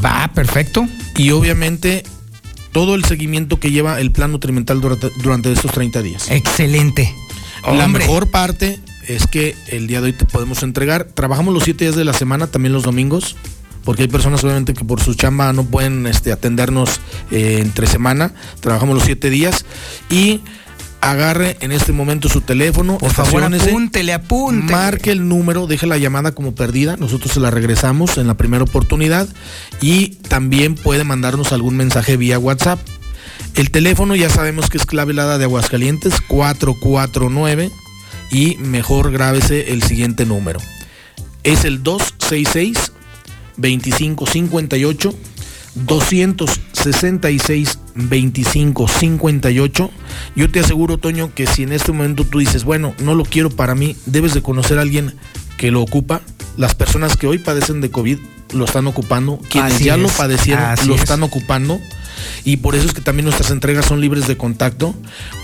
[0.04, 0.86] Va, perfecto.
[1.16, 2.02] Y obviamente
[2.72, 6.28] todo el seguimiento que lleva el plan nutrimental durante, durante estos 30 días.
[6.30, 7.14] Excelente.
[7.64, 8.04] La Hombre.
[8.04, 11.04] mejor parte es que el día de hoy te podemos entregar.
[11.04, 13.36] Trabajamos los siete días de la semana, también los domingos,
[13.84, 17.00] porque hay personas obviamente que por su chamba no pueden este, atendernos
[17.30, 18.32] eh, entre semana.
[18.60, 19.64] Trabajamos los siete días
[20.08, 20.40] y
[21.00, 24.72] agarre en este momento su teléfono, Por favor, apúntele, apúntele.
[24.72, 28.64] marque el número, deje la llamada como perdida, nosotros se la regresamos en la primera
[28.64, 29.26] oportunidad
[29.80, 32.80] y también puede mandarnos algún mensaje vía WhatsApp.
[33.54, 37.70] El teléfono ya sabemos que es clave helada de Aguascalientes 449
[38.30, 40.60] y mejor grábese el siguiente número.
[41.42, 42.89] Es el 266
[43.60, 45.14] 2558
[45.74, 49.90] 266 2558.
[50.36, 53.50] Yo te aseguro, Toño, que si en este momento tú dices, bueno, no lo quiero
[53.50, 55.14] para mí, debes de conocer a alguien
[55.56, 56.20] que lo ocupa.
[56.56, 58.18] Las personas que hoy padecen de COVID
[58.52, 61.02] lo están ocupando, quienes Así ya lo padecieron lo es.
[61.02, 61.80] están ocupando.
[62.44, 64.94] Y por eso es que también nuestras entregas son libres de contacto.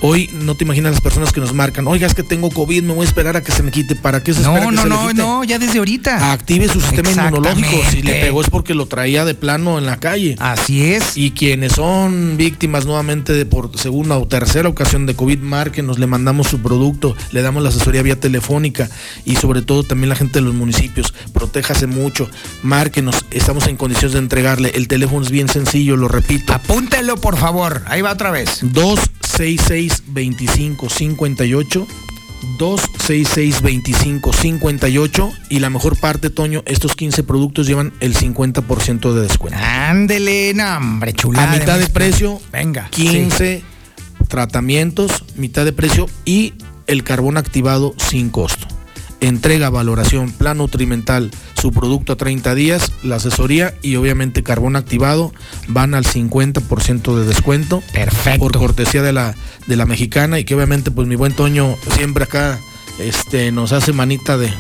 [0.03, 2.95] Hoy no te imaginas las personas que nos marcan, oiga, es que tengo COVID, me
[2.95, 3.97] voy a esperar a que se me quite.
[3.97, 5.15] ¿Para qué se espera No, que no, se le no, quite?
[5.15, 6.33] no, ya desde ahorita.
[6.33, 7.83] Active su sistema inmunológico.
[7.91, 10.37] Si le pegó es porque lo traía de plano en la calle.
[10.39, 11.17] Así es.
[11.17, 16.07] Y quienes son víctimas nuevamente de por segunda o tercera ocasión de COVID, márquenos, le
[16.07, 18.89] mandamos su producto, le damos la asesoría vía telefónica
[19.25, 21.13] y sobre todo también la gente de los municipios.
[21.33, 22.29] Protéjase mucho,
[22.63, 24.73] márquenos, estamos en condiciones de entregarle.
[24.75, 26.53] El teléfono es bien sencillo, lo repito.
[26.69, 27.83] Apúntelo, por favor.
[27.87, 28.59] Ahí va otra vez.
[28.61, 31.87] 266 2558
[32.59, 39.61] 266 2558 y la mejor parte, Toño, estos 15 productos llevan el 50% de descuento.
[39.63, 41.53] Ándele, no, hombre, chulada.
[41.53, 42.89] A mitad de precio, Venga.
[42.91, 43.63] 15
[44.27, 46.55] tratamientos, mitad de precio y
[46.89, 48.67] el carbón activado sin costo.
[49.21, 55.33] Entrega, valoración, plan nutrimental, su producto a 30 días, la asesoría y obviamente carbón activado
[55.69, 57.83] van al 50% de descuento.
[57.93, 58.39] Perfecto.
[58.39, 59.35] Por cortesía de la,
[59.67, 62.59] de la mexicana y que obviamente pues mi buen Toño siempre acá
[62.99, 64.51] este, nos hace manita de,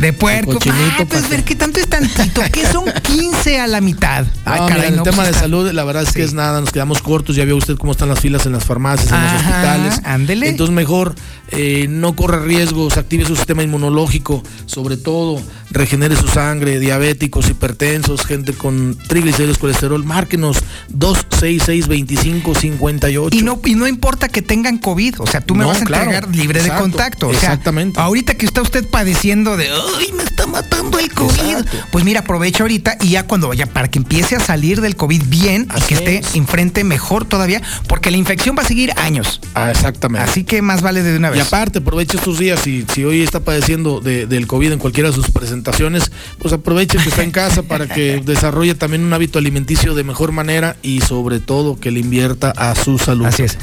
[0.00, 0.58] De puerco.
[0.70, 2.42] Ah, pues ver que- qué tanto es tantito.
[2.52, 4.26] que son 15 a la mitad.
[4.44, 6.28] Ay, No, caray, mira, el tema pues de salud, la verdad es que Sí.
[6.28, 9.10] es nada, nos quedamos cortos, ya vio usted cómo están las filas en las farmacias,
[9.10, 10.00] en los hospitales.
[10.04, 10.48] ándele.
[10.48, 11.14] Entonces mejor
[11.48, 15.40] eh, no corra riesgos, active su sistema inmunológico, sobre todo
[15.70, 20.58] regenere su sangre, diabéticos, hipertensos, gente con triglicéridos, colesterol, márquenos
[20.88, 25.68] 266 2558 Y no, y no importa que tengan COVID, o sea, tú me No,
[25.68, 27.26] vas a claro, entregar libre exacto, de contacto.
[27.28, 28.00] O sea, exactamente.
[28.00, 29.65] ahorita que está usted padeciendo de,
[29.98, 31.30] ay, me está matando el COVID.
[31.40, 31.76] Exacto.
[31.90, 35.22] Pues mira, aprovecha ahorita y ya cuando vaya, para que empiece a salir del COVID
[35.26, 36.34] bien Así y que esté es.
[36.36, 39.40] enfrente mejor todavía, porque la infección va a seguir años.
[39.54, 40.28] Ah, exactamente.
[40.30, 41.46] Así que más vale de una Y vez.
[41.46, 45.14] aparte, aproveche estos días y si hoy está padeciendo de- del COVID en cualquiera de
[45.14, 49.94] sus presentaciones, pues aproveche que está en casa para que desarrolle también un hábito alimenticio
[49.94, 53.26] de mejor manera y sobre todo que le invierta a su salud.
[53.26, 53.58] Así es.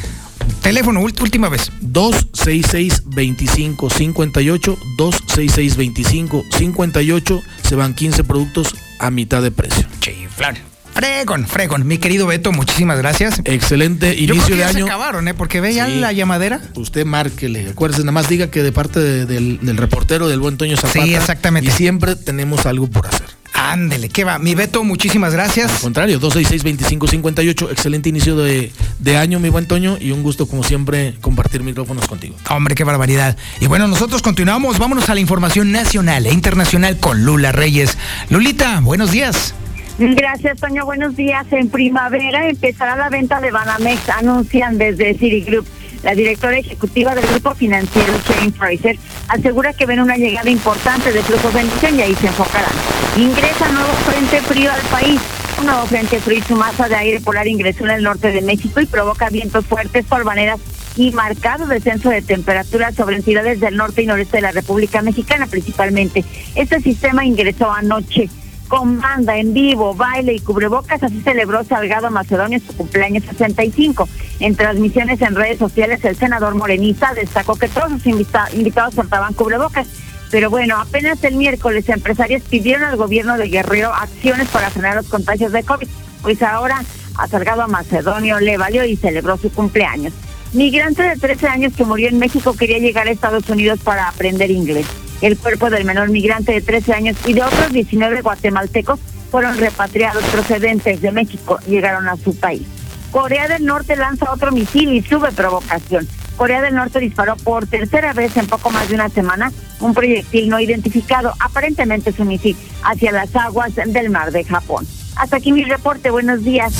[0.61, 1.72] Teléfono, última vez.
[1.81, 9.85] 266 2558 266 2558 se van 15 productos a mitad de precio.
[9.99, 10.57] Chiflán.
[10.93, 11.88] Fregón, fregón.
[11.88, 13.41] Mi querido Beto, muchísimas gracias.
[13.45, 14.85] Excelente Yo creo inicio que de ya se año.
[14.85, 15.34] acabaron, ¿eh?
[15.34, 15.95] Porque ve ya Sí.
[15.99, 16.61] la llamadera.
[16.76, 20.55] Usted márquele, acuérdese, nada más diga que de parte de- del, del reportero del buen
[20.57, 21.03] Toño Zapata.
[21.03, 21.72] Sí, exactamente.
[21.72, 23.26] Y siempre tenemos algo por hacer.
[23.53, 24.39] Ándele, ¿qué va?
[24.39, 25.71] Mi Beto, muchísimas gracias.
[25.71, 30.63] Al contrario, 266-2558, excelente inicio de, de año, mi buen Toño, y un gusto, como
[30.63, 32.35] siempre, compartir micrófonos contigo.
[32.49, 33.38] Hombre, qué barbaridad.
[33.61, 34.80] Y bueno, nosotros continuamos.
[34.80, 37.97] Vámonos a la información nacional e internacional con Lula Reyes.
[38.30, 39.53] Lulita, buenos días.
[39.99, 40.85] Gracias, Toño.
[40.85, 41.45] Buenos días.
[41.51, 45.67] En primavera empezará la venta de Banamex, anuncian desde Citigroup.
[46.03, 48.99] La directora ejecutiva del grupo financiero, Shane Fraser,
[49.30, 52.73] asegura que ven una llegada importante de flujos de inversión y ahí se enfocarán.
[53.17, 55.21] Ingresa nuevo frente frío al país.
[55.59, 58.41] Un nuevo frente frío y su masa de aire polar ingresó en el norte de
[58.41, 60.59] México y provoca vientos fuertes, polvaneras
[60.97, 65.47] y marcado descenso de temperaturas sobre entidades del norte y noreste de la República Mexicana
[65.47, 66.25] principalmente.
[66.55, 68.30] Este sistema ingresó anoche
[68.74, 74.10] con banda en vivo, baile y cubrebocas, así celebró Salgado Macedonio su cumpleaños 65.
[74.40, 79.36] En transmisiones en redes sociales, el senador morenista destacó que todos sus invita- invitados portaban
[79.36, 79.86] cubrebocas.
[80.32, 85.06] Pero bueno, apenas el miércoles empresarios pidieron al gobierno de Guerrero acciones para frenar los
[85.08, 85.88] contagios de COVID,
[86.24, 86.84] pues ahora
[87.20, 90.14] a Salgado Macedonio le valió y celebró su cumpleaños.
[90.54, 94.50] Migrante de 13 años que murió en México quería llegar a Estados Unidos para aprender
[94.50, 94.88] inglés.
[95.24, 99.00] El cuerpo del menor migrante de 13 años y de otros 19 guatemaltecos
[99.32, 102.64] fueron repatriados procedentes de México, llegaron a su país.
[103.10, 106.06] Corea del Norte lanza otro misil y sube provocación.
[106.36, 110.50] Corea del Norte disparó por tercera vez en poco más de una semana un proyectil
[110.50, 114.86] no identificado, aparentemente es un misil, hacia las aguas del mar de Japón.
[115.16, 116.74] Hasta aquí mi reporte, buenos días.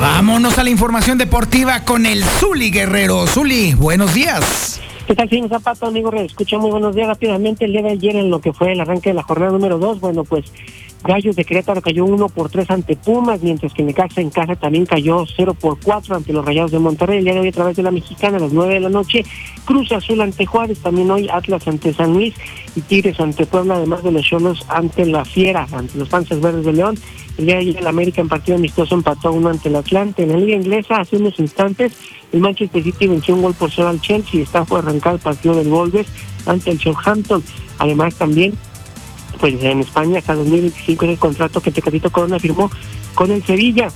[0.00, 3.26] Vámonos a la información deportiva con el Zuli Guerrero.
[3.26, 4.80] Zuli, buenos días.
[5.06, 6.10] ¿Qué tal, señor Zapato, amigo?
[6.12, 7.64] Escucha muy buenos días rápidamente.
[7.66, 10.00] El día de ayer, en lo que fue el arranque de la jornada número 2,
[10.00, 10.50] bueno, pues
[11.04, 14.86] Gallos de Querétaro cayó 1 por 3 ante Pumas, mientras que Necaxa en casa también
[14.86, 17.18] cayó 0 por 4 ante los Rayados de Monterrey.
[17.18, 19.24] El día de hoy, a través de la Mexicana, a las 9 de la noche,
[19.66, 22.34] Cruz Azul ante Juárez, también hoy Atlas ante San Luis
[22.74, 26.64] y Tigres ante Puebla, además de los Cholos ante la Fiera, ante los Panzas Verdes
[26.64, 26.98] de León.
[27.36, 30.22] El día de ayer, el América en partido amistoso empató uno ante el Atlante.
[30.22, 31.92] En la Liga Inglesa, hace unos instantes,
[32.32, 35.20] el Manchester City venció un gol por cero al Chelsea y está por arrancar el
[35.20, 36.06] partido del Wolves
[36.46, 37.42] ante el Southampton.
[37.78, 38.54] Además, también
[39.40, 42.70] pues en España hasta 2025 es el contrato que Tecatito Corona firmó
[43.14, 43.88] con el Sevilla.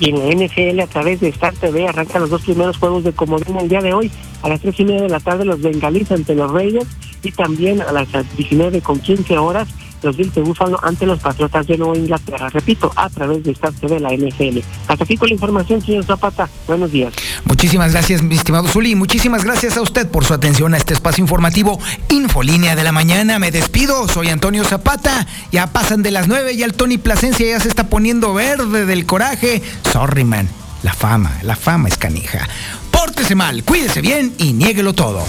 [0.00, 3.12] Y en la NFL a través de Star TV arrancan los dos primeros juegos de
[3.12, 4.10] Comodín el día de hoy.
[4.42, 6.88] A las tres y media de la tarde los Bengalis ante los Raiders
[7.22, 9.68] y también a las 19 con 15 horas
[10.04, 12.48] los Bills de Búfalo ante los Patriotas de Nueva Inglaterra.
[12.50, 14.60] Repito, a través de Star TV la NFL.
[14.86, 16.48] Hasta aquí con la información, señor Zapata.
[16.66, 17.12] Buenos días.
[17.44, 18.94] Muchísimas gracias, mi estimado Zuli.
[18.94, 21.78] Muchísimas gracias a usted por su atención a este espacio informativo
[22.10, 23.38] Infolínea de la Mañana.
[23.38, 25.26] Me despido, soy Antonio Zapata.
[25.50, 29.06] Ya pasan de las nueve y el Tony Plasencia ya se está poniendo verde del
[29.06, 29.62] coraje.
[29.92, 30.48] Sorry, man.
[30.82, 32.46] La fama, la fama es canija.
[32.90, 35.24] Pórtese mal, cuídese bien y niéguelo todo.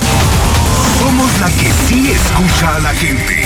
[0.99, 3.45] Somos la que sí escucha a la gente.